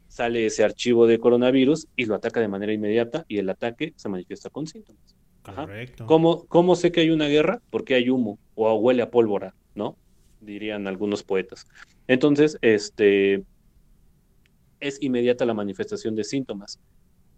[0.07, 4.09] Sale ese archivo de coronavirus y lo ataca de manera inmediata y el ataque se
[4.09, 5.15] manifiesta con síntomas.
[5.43, 6.07] Correcto.
[6.07, 7.61] ¿Cómo, ¿Cómo, sé que hay una guerra?
[7.69, 9.95] Porque hay humo o huele a pólvora, ¿no?
[10.39, 11.67] Dirían algunos poetas.
[12.07, 13.43] Entonces, este
[14.79, 16.79] es inmediata la manifestación de síntomas.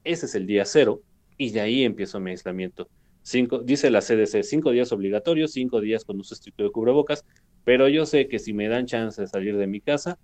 [0.05, 1.01] Ese es el día cero
[1.37, 2.87] y de ahí empiezo mi aislamiento.
[3.23, 7.25] Cinco, dice la CDC, cinco días obligatorios, cinco días con uso estricto de cubrebocas,
[7.63, 10.19] pero yo sé que si me dan chance de salir de mi casa,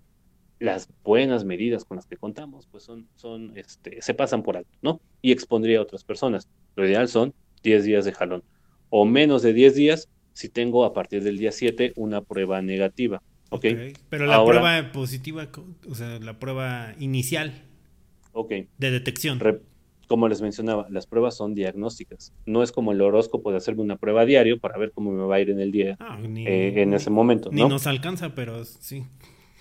[0.58, 4.76] las buenas medidas con las que contamos, pues son, son, este, se pasan por alto,
[4.82, 5.00] ¿no?
[5.22, 6.48] Y expondría a otras personas.
[6.76, 7.32] Lo ideal son
[7.62, 8.44] 10 días de jalón,
[8.90, 13.22] o menos de 10 días si tengo a partir del día 7 una prueba negativa.
[13.48, 13.64] ¿Ok?
[14.10, 15.48] Pero la prueba positiva,
[15.88, 17.64] o sea, la prueba inicial
[18.32, 18.68] okay.
[18.78, 19.40] de detección
[20.10, 22.32] como les mencionaba, las pruebas son diagnósticas.
[22.44, 25.36] No es como el horóscopo de hacerme una prueba diario para ver cómo me va
[25.36, 27.48] a ir en el día, ah, eh, en ese momento.
[27.52, 29.04] Ni nos alcanza, pero sí.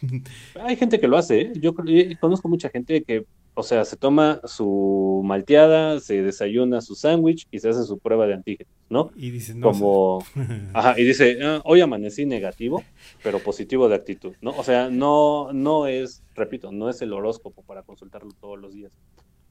[0.60, 1.42] Hay gente que lo hace.
[1.42, 1.54] ¿eh?
[1.62, 1.76] Yo
[2.20, 7.60] conozco mucha gente que, o sea, se toma su malteada, se desayuna su sándwich y
[7.60, 9.12] se hace su prueba de antígenos, ¿no?
[9.16, 9.68] Y dice, no.
[9.68, 10.26] Como,
[10.74, 12.84] ajá, y dice, ah, hoy amanecí negativo,
[13.22, 14.58] pero positivo de actitud, ¿no?
[14.58, 18.92] O sea, no, no es, repito, no es el horóscopo para consultarlo todos los días.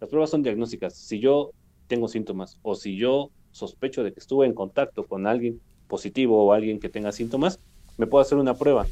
[0.00, 0.94] Las pruebas son diagnósticas.
[0.96, 1.52] Si yo
[1.86, 6.52] tengo síntomas o si yo sospecho de que estuve en contacto con alguien positivo o
[6.52, 7.60] alguien que tenga síntomas,
[7.96, 8.86] me puedo hacer una prueba.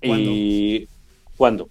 [0.00, 0.88] ¿Y
[1.36, 1.68] cuándo?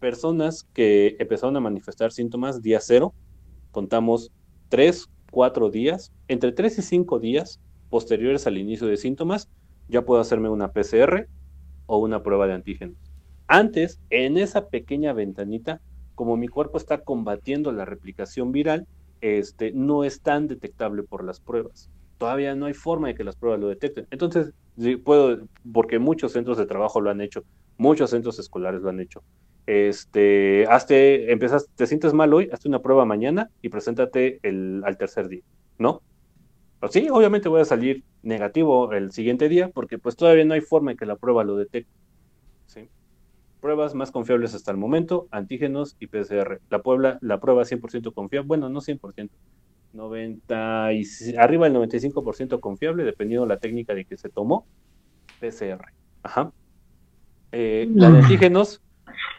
[0.00, 3.14] Personas que empezaron a manifestar síntomas día cero,
[3.70, 4.30] contamos
[4.68, 9.48] tres, cuatro días, entre tres y cinco días posteriores al inicio de síntomas,
[9.88, 11.28] ya puedo hacerme una PCR
[11.86, 12.94] o una prueba de antígeno.
[13.46, 15.80] Antes, en esa pequeña ventanita,
[16.14, 18.86] como mi cuerpo está combatiendo la replicación viral,
[19.20, 21.90] este, no es tan detectable por las pruebas.
[22.18, 24.06] Todavía no hay forma de que las pruebas lo detecten.
[24.10, 24.52] Entonces,
[25.04, 27.44] puedo, porque muchos centros de trabajo lo han hecho,
[27.76, 29.22] Muchos centros escolares lo han hecho.
[29.66, 34.96] Este, hazte, empiezas, te sientes mal hoy, hazte una prueba mañana y preséntate el, al
[34.96, 35.42] tercer día,
[35.78, 36.02] ¿no?
[36.78, 40.60] Pues sí, obviamente voy a salir negativo el siguiente día porque pues todavía no hay
[40.60, 41.90] forma en que la prueba lo detecte.
[43.64, 46.60] Pruebas más confiables hasta el momento, antígenos y PCR.
[46.68, 49.30] La, Puebla, la prueba 100% confiable, bueno, no 100%,
[49.94, 51.06] 90 y,
[51.38, 54.66] arriba del 95% confiable, dependiendo de la técnica de que se tomó,
[55.40, 55.82] PCR.
[56.22, 56.52] Ajá.
[57.52, 58.82] Eh, la de antígenos,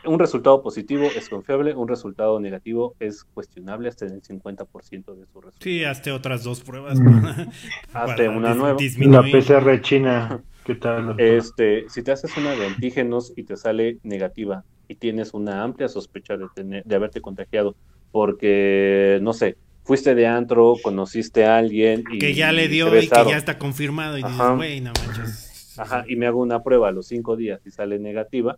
[0.08, 5.40] un resultado positivo es confiable, un resultado negativo es cuestionable hasta el 50% de su
[5.40, 5.52] resultado.
[5.60, 6.98] Sí, hasta otras dos pruebas.
[7.94, 8.80] hasta una nueva.
[9.02, 11.16] La PCR china, ¿qué tal?
[11.20, 15.88] Este, si te haces una de antígenos y te sale negativa y tienes una amplia
[15.88, 17.76] sospecha de, tener, de haberte contagiado
[18.12, 23.08] porque, no sé, fuiste de antro, conociste a alguien y que ya le dio y,
[23.08, 25.78] que ya está confirmado y dices, güey, no manches.
[25.78, 28.58] Ajá, y me hago una prueba a los cinco días y sale negativa,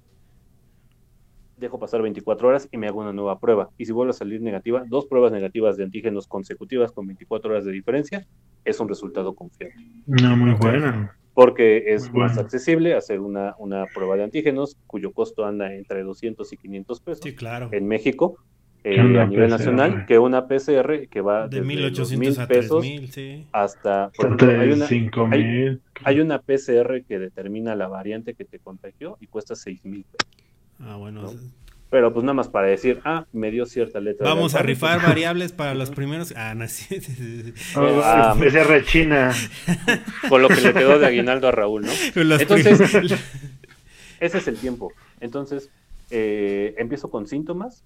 [1.58, 3.70] dejo pasar 24 horas y me hago una nueva prueba.
[3.78, 7.66] Y si vuelve a salir negativa, dos pruebas negativas de antígenos consecutivas con 24 horas
[7.66, 8.26] de diferencia,
[8.64, 9.76] es un resultado confiable.
[10.06, 11.10] No, muy bueno.
[11.38, 16.52] Porque es más accesible hacer una, una prueba de antígenos cuyo costo anda entre 200
[16.52, 17.24] y 500 pesos.
[17.24, 17.70] Sí, claro.
[17.72, 18.40] En México
[18.84, 22.84] eh, a nivel nacional que una PCR que va de 1800 a pesos
[23.52, 24.88] hasta hay, una,
[25.30, 30.44] hay, hay, una PCR que determina la variante que te contagió y cuesta 6000 pesos.
[30.80, 31.30] Ah, bueno.
[31.90, 34.28] Pero pues nada más para decir, ah, me dio cierta letra.
[34.28, 36.34] Vamos a rifar variables para los primeros.
[36.36, 37.02] Ah, no, sí.
[37.78, 39.34] Oh, ah, PCR China.
[40.30, 41.92] Con lo que le quedó de aguinaldo a Raúl, ¿no?
[42.16, 42.82] Entonces,
[44.20, 44.92] ese es el tiempo.
[45.22, 45.70] Entonces,
[46.10, 47.84] eh, empiezo con síntomas,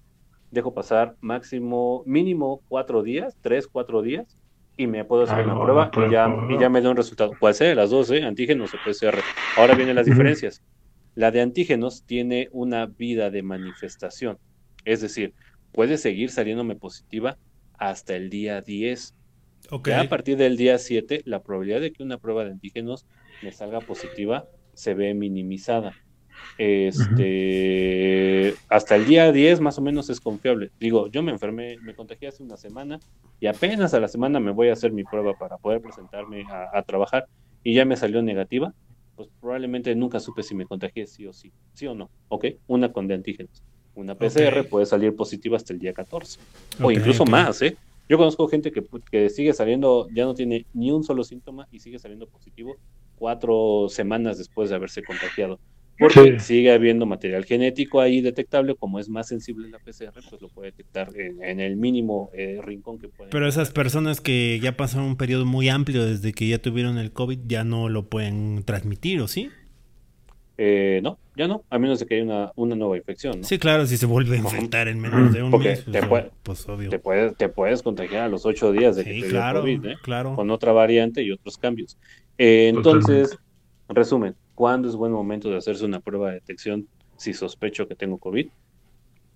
[0.50, 4.36] dejo pasar máximo, mínimo cuatro días, tres, cuatro días,
[4.76, 7.32] y me puedo hacer una prueba y ya, y ya me da un resultado.
[7.38, 7.74] ¿Cuál sea?
[7.74, 8.24] Las dos, ¿eh?
[8.24, 9.18] Antígenos o PCR.
[9.56, 10.62] Ahora vienen las diferencias.
[11.14, 14.38] La de antígenos tiene una vida de manifestación.
[14.84, 15.34] Es decir,
[15.72, 17.38] puede seguir saliéndome positiva
[17.78, 19.14] hasta el día 10.
[19.70, 19.94] Okay.
[19.94, 23.06] a partir del día 7, la probabilidad de que una prueba de antígenos
[23.42, 25.94] me salga positiva se ve minimizada.
[26.58, 30.70] Este, hasta el día 10 más o menos es confiable.
[30.78, 33.00] Digo, yo me enfermé, me contagié hace una semana
[33.40, 36.82] y apenas a la semana me voy a hacer mi prueba para poder presentarme a,
[36.82, 37.26] trabajar
[37.62, 38.74] y ya me salió negativa.
[39.22, 42.46] Pues probablemente nunca supe si me contagié sí o sí, sí o no, ¿ok?
[42.66, 43.62] Una con de antígenos.
[43.94, 46.40] Una PCR puede salir positiva hasta el día 14
[46.82, 47.76] o incluso más, ¿eh?
[48.08, 51.78] Yo conozco gente que, que sigue saliendo, ya no tiene ni un solo síntoma y
[51.78, 52.76] sigue saliendo positivo
[53.16, 55.60] cuatro semanas después de haberse contagiado.
[56.02, 60.48] Porque sigue habiendo material genético ahí detectable, como es más sensible la PCR, pues lo
[60.48, 63.30] puede detectar en, el mínimo eh, rincón que puede.
[63.30, 67.12] Pero esas personas que ya pasaron un periodo muy amplio desde que ya tuvieron el
[67.12, 69.50] COVID, ya no lo pueden transmitir, ¿o sí?
[70.58, 73.42] Eh, no, ya no, a menos de que haya una, nueva infección.
[73.42, 76.68] Sí, claro, si se vuelve a infectar en menos de un mes, pues, te, pues,
[76.68, 76.90] obvio.
[76.90, 79.96] Te, puedes, te puedes contagiar a los ocho días de que te claro, COVID, ¿eh?
[80.02, 80.36] claro.
[80.36, 81.96] con otra variante y otros cambios.
[82.36, 83.38] entonces,
[83.88, 88.18] resumen, ¿Cuándo es buen momento de hacerse una prueba de detección si sospecho que tengo
[88.18, 88.48] COVID?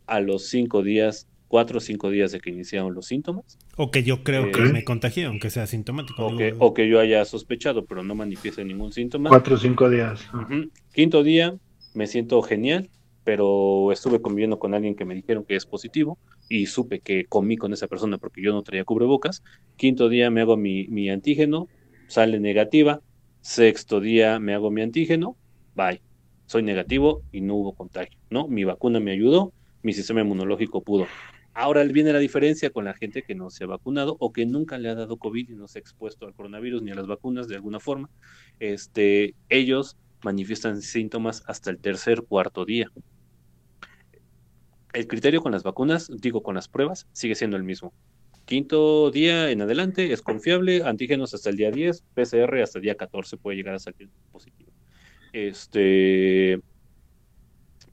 [0.06, 3.58] A los cinco días, cuatro o cinco días de que iniciaron los síntomas.
[3.76, 6.26] O que yo creo que me contagié, aunque sea sintomático.
[6.26, 9.30] O, que, o que, yo haya sospechado, pero no manifieste ningún síntoma.
[9.30, 10.26] Cuatro o cinco días.
[10.92, 11.56] Quinto día,
[11.94, 12.90] me siento genial,
[13.24, 16.18] pero estuve conviviendo con alguien que me dijeron que es positivo
[16.48, 19.42] y supe que comí con esa persona porque yo no traía cubrebocas.
[19.76, 21.68] Quinto día me hago mi, mi antígeno,
[22.06, 23.00] sale negativa,
[23.46, 25.36] Sexto día me hago mi antígeno,
[25.76, 26.02] bye.
[26.46, 28.48] Soy negativo y no hubo contagio, ¿no?
[28.48, 29.52] Mi vacuna me ayudó,
[29.84, 31.06] mi sistema inmunológico pudo.
[31.54, 34.78] Ahora viene la diferencia con la gente que no se ha vacunado o que nunca
[34.78, 37.46] le ha dado COVID y no se ha expuesto al coronavirus ni a las vacunas
[37.46, 38.10] de alguna forma.
[38.58, 42.90] Este, ellos manifiestan síntomas hasta el tercer, cuarto día.
[44.92, 47.92] El criterio con las vacunas, digo con las pruebas, sigue siendo el mismo.
[48.46, 52.94] Quinto día en adelante es confiable, antígenos hasta el día 10, PCR hasta el día
[52.94, 54.70] 14 puede llegar a salir positivo.
[55.32, 56.60] Este,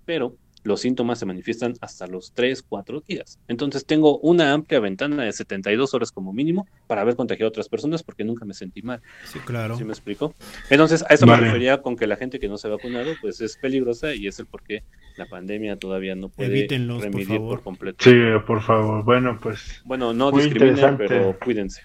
[0.05, 3.39] pero los síntomas se manifiestan hasta los 3, 4 días.
[3.47, 7.69] Entonces tengo una amplia ventana de 72 horas como mínimo para haber contagiado a otras
[7.69, 9.01] personas porque nunca me sentí mal.
[9.25, 9.77] Sí, claro.
[9.77, 10.33] ¿Sí me explico?
[10.69, 13.41] Entonces, a eso me refería con que la gente que no se ha vacunado pues
[13.41, 14.83] es peligrosa y es el por qué
[15.17, 18.03] la pandemia todavía no puede remediar por, completo.
[18.03, 18.15] Sí,
[18.47, 19.03] por favor.
[19.03, 19.81] Bueno, pues...
[19.85, 21.81] Bueno, no discriminen, pero cuídense.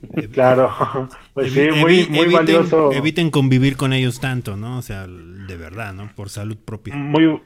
[0.32, 2.92] Claro, pues sí, muy, muy eviten, valioso.
[2.92, 4.78] Eviten convivir con ellos tanto, ¿no?
[4.78, 6.10] O sea, de verdad, ¿no?
[6.14, 6.94] Por salud propia.
[6.94, 7.40] Muy,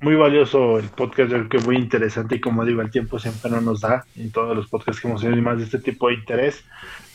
[0.00, 3.60] muy valioso el podcast, creo que muy interesante y como digo, el tiempo siempre no
[3.60, 6.64] nos da en todos los podcasts que hemos tenido más de este tipo de interés.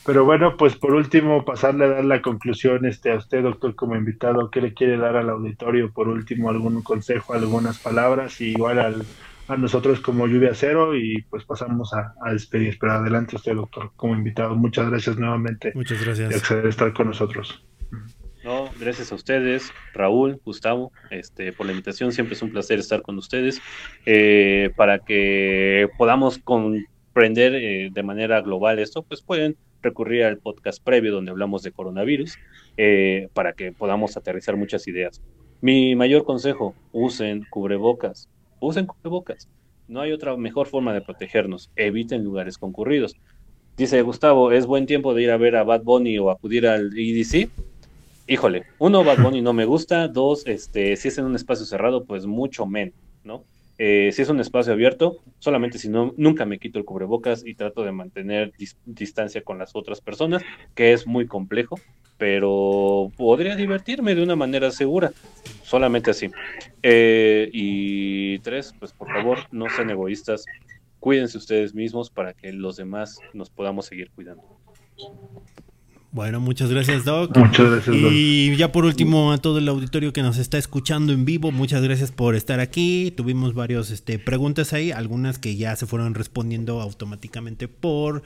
[0.06, 3.96] Pero bueno, pues por último, pasarle a dar la conclusión este, a usted, doctor, como
[3.96, 5.90] invitado, ¿qué le quiere dar al auditorio?
[5.92, 9.02] Por último, algún consejo, algunas palabras, y igual al,
[9.48, 12.76] a nosotros como Lluvia Cero, y pues pasamos a, a despedir.
[12.78, 14.54] Pero adelante usted, doctor, como invitado.
[14.54, 15.72] Muchas gracias nuevamente.
[15.74, 16.28] Muchas gracias.
[16.28, 17.64] De acceder a estar con nosotros.
[18.44, 22.12] No, gracias a ustedes, Raúl, Gustavo, este, por la invitación.
[22.12, 23.62] Siempre es un placer estar con ustedes
[24.04, 29.02] eh, para que podamos comprender eh, de manera global esto.
[29.02, 32.36] Pues pueden recurrir al podcast previo donde hablamos de coronavirus
[32.76, 35.22] eh, para que podamos aterrizar muchas ideas.
[35.62, 38.28] Mi mayor consejo, usen cubrebocas,
[38.60, 39.48] usen cubrebocas.
[39.88, 41.70] No hay otra mejor forma de protegernos.
[41.76, 43.16] Eviten lugares concurridos.
[43.78, 46.92] Dice Gustavo, ¿es buen tiempo de ir a ver a Bad Bunny o acudir al
[46.94, 47.48] EDC?
[48.26, 50.08] Híjole, uno, Bad Bunny no me gusta.
[50.08, 53.44] Dos, este, si es en un espacio cerrado, pues mucho menos, ¿no?
[53.76, 57.54] Eh, si es un espacio abierto, solamente si no, nunca me quito el cubrebocas y
[57.54, 58.52] trato de mantener
[58.84, 60.42] distancia con las otras personas,
[60.74, 61.78] que es muy complejo,
[62.16, 65.12] pero podría divertirme de una manera segura,
[65.62, 66.30] solamente así.
[66.82, 70.46] Eh, y tres, pues por favor, no sean egoístas,
[71.00, 74.44] cuídense ustedes mismos para que los demás nos podamos seguir cuidando.
[76.14, 77.36] Bueno, muchas gracias, Doc.
[77.36, 78.12] Muchas gracias, Doc.
[78.12, 81.82] Y ya por último, a todo el auditorio que nos está escuchando en vivo, muchas
[81.82, 83.12] gracias por estar aquí.
[83.16, 88.22] Tuvimos varias este, preguntas ahí, algunas que ya se fueron respondiendo automáticamente por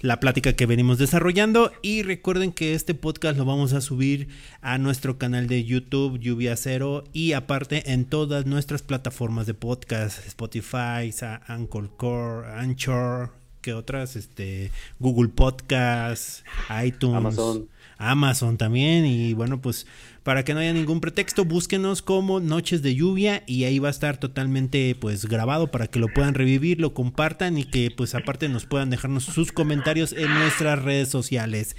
[0.00, 1.72] la plática que venimos desarrollando.
[1.80, 4.28] Y recuerden que este podcast lo vamos a subir
[4.60, 10.26] a nuestro canal de YouTube, Lluvia Cero, y aparte en todas nuestras plataformas de podcast,
[10.26, 11.10] Spotify,
[11.46, 16.44] Anchor, Core, Anchor, que otras, este, Google Podcast,
[16.84, 17.68] iTunes, Amazon.
[17.98, 19.06] Amazon también.
[19.06, 19.86] Y bueno, pues
[20.22, 23.92] para que no haya ningún pretexto, búsquenos como Noches de Lluvia y ahí va a
[23.92, 28.48] estar totalmente pues grabado para que lo puedan revivir, lo compartan y que pues aparte
[28.48, 31.76] nos puedan dejarnos sus comentarios en nuestras redes sociales.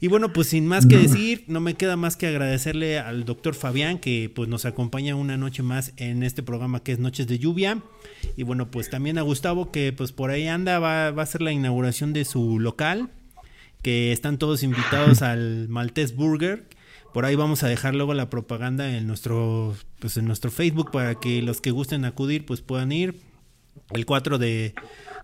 [0.00, 3.54] Y bueno, pues sin más que decir, no me queda más que agradecerle al doctor
[3.54, 7.40] Fabián que pues nos acompaña una noche más en este programa que es Noches de
[7.40, 7.82] Lluvia.
[8.36, 11.42] Y bueno, pues también a Gustavo que pues por ahí anda, va, va a ser
[11.42, 13.10] la inauguración de su local,
[13.82, 16.68] que están todos invitados al Maltese Burger.
[17.12, 21.16] Por ahí vamos a dejar luego la propaganda en nuestro, pues en nuestro Facebook para
[21.16, 23.16] que los que gusten acudir pues puedan ir.
[23.90, 24.74] El 4 de,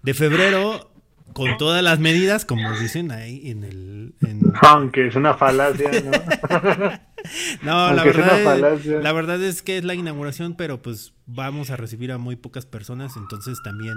[0.02, 0.90] de febrero
[1.34, 4.14] con todas las medidas, como dicen ahí en el...
[4.22, 4.40] En...
[4.62, 6.10] Aunque es una falacia, ¿no?
[7.62, 11.76] no, la verdad, es, la verdad es que es la inauguración, pero pues vamos a
[11.76, 13.96] recibir a muy pocas personas, entonces también,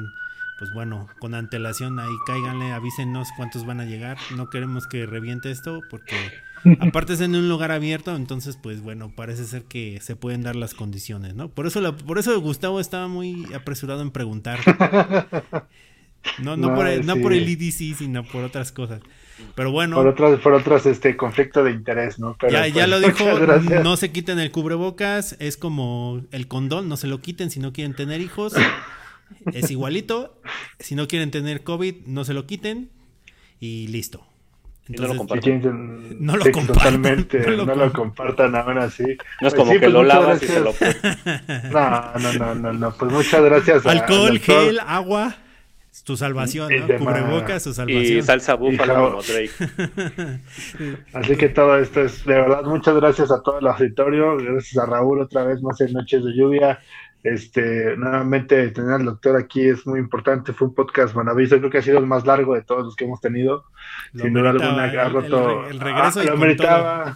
[0.57, 5.51] pues bueno, con antelación ahí cáiganle, avísenos cuántos van a llegar, no queremos que reviente
[5.51, 6.15] esto porque
[6.79, 10.55] aparte es en un lugar abierto, entonces pues bueno, parece ser que se pueden dar
[10.55, 11.49] las condiciones, ¿no?
[11.49, 14.59] Por eso, la, por eso Gustavo estaba muy apresurado en preguntar.
[16.39, 19.01] No, no, por, el, no por el EDC, sino por otras cosas.
[19.55, 19.95] Pero bueno.
[19.95, 22.35] Por otras, por otras este conflicto de interés, ¿no?
[22.39, 22.99] Pero, ya, ya pues, lo
[23.59, 27.59] dijo, no se quiten el cubrebocas, es como el condón, no se lo quiten si
[27.59, 28.53] no quieren tener hijos.
[29.53, 30.41] es igualito.
[30.79, 32.89] Si no quieren tener COVID, no se lo quiten.
[33.59, 34.23] Y listo.
[34.89, 36.25] Entonces, no lo compartan.
[36.25, 36.83] No lo sí, compartan.
[36.83, 39.03] Totalmente, no lo, no lo compartan aún así.
[39.41, 41.19] No es como sí, que pues, lo muchas lavas y se lo gracias.
[41.71, 43.85] No, no, no, no, no, pues muchas gracias.
[43.85, 44.65] a- Alcohol, al doctor.
[44.65, 45.35] gel, agua.
[46.07, 46.87] Tu salvación, ¿no?
[46.87, 48.17] tema- Cubrebocas, su salvación.
[48.19, 49.09] Y salsa búfalo Hijo.
[49.09, 50.39] como Drake.
[51.13, 54.85] Así que todo esto es de verdad muchas gracias a todo el auditorio, gracias a
[54.89, 56.79] Raúl otra vez más en Noches de Lluvia.
[57.23, 61.79] Este, nuevamente tener al doctor aquí es muy importante, fue un podcast maravilloso, creo que
[61.79, 63.65] ha sido el más largo de todos los que hemos tenido.
[64.13, 65.65] Lo Sin duda alguna ha el- roto.
[65.65, 67.13] el, el regreso Ah, y lo con meritaba.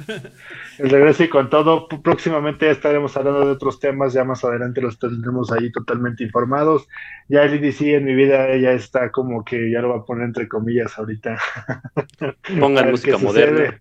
[0.80, 1.88] El regreso y con todo.
[1.88, 6.88] Próximamente estaremos hablando de otros temas, ya más adelante los tendremos ahí totalmente informados.
[7.30, 10.26] Ya el EDC en mi vida ya está como que ya lo va a poner
[10.26, 11.38] entre comillas ahorita.
[12.60, 13.80] Pongan música moderna.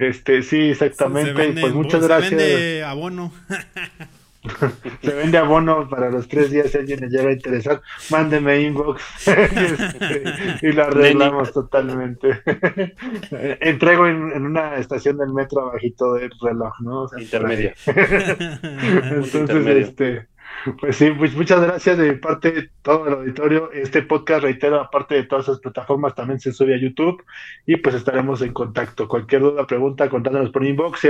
[0.00, 1.32] Este, sí, Se exactamente.
[1.32, 2.30] vende, pues muchas se gracias.
[2.32, 3.32] vende abono.
[5.02, 6.70] Se vende abono para los tres días.
[6.70, 7.80] Si alguien le llega a interesar,
[8.10, 10.24] mándeme inbox Este,
[10.62, 12.40] y lo arreglamos totalmente.
[13.60, 17.02] Entrego en, en una estación del metro abajito del reloj, ¿no?
[17.02, 17.74] O sea, Intermedia.
[17.86, 19.86] Entonces, intermedio.
[19.86, 20.28] este,
[20.80, 23.70] pues sí, pues muchas gracias de mi parte todo el auditorio.
[23.72, 27.22] Este podcast, reitero, aparte de todas esas plataformas, también se sube a YouTube
[27.66, 29.08] y pues estaremos en contacto.
[29.08, 31.00] Cualquier duda, pregunta, contándonos por inbox.
[31.00, 31.08] Si,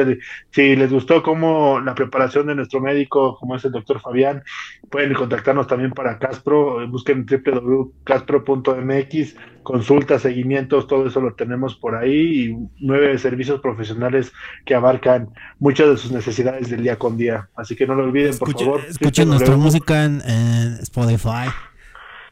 [0.51, 4.43] si les gustó como la preparación de nuestro médico, como es el doctor Fabián,
[4.91, 6.87] pueden contactarnos también para Caspro.
[6.89, 14.33] Busquen www.caspro.mx, consultas, seguimientos, todo eso lo tenemos por ahí y nueve servicios profesionales
[14.65, 17.49] que abarcan muchas de sus necesidades del día con día.
[17.57, 18.81] Así que no lo olviden, por Escuche- favor.
[18.89, 20.21] escúchenos nuestra música en,
[20.83, 21.49] Spotify.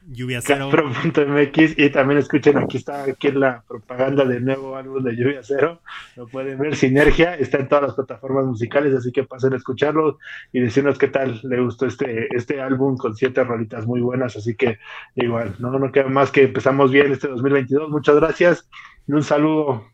[0.08, 0.70] Lluvia Cero.
[0.70, 5.80] MX y también escuchen, aquí está aquí la propaganda del nuevo álbum de Lluvia Cero.
[6.14, 10.18] Lo pueden ver, Sinergia, está en todas las plataformas musicales, así que pasen a escucharlo
[10.52, 14.36] y decirnos qué tal le gustó este, este álbum con siete rolitas muy buenas.
[14.36, 14.78] Así que
[15.16, 17.90] igual, no, no queda más que empezamos bien este 2022.
[17.90, 18.68] Muchas gracias
[19.08, 19.84] y un saludo.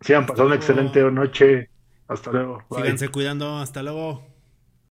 [0.00, 1.70] Sigan pasando una excelente noche.
[2.08, 2.64] Hasta luego.
[2.74, 3.58] Síganse cuidando.
[3.58, 4.35] Hasta luego.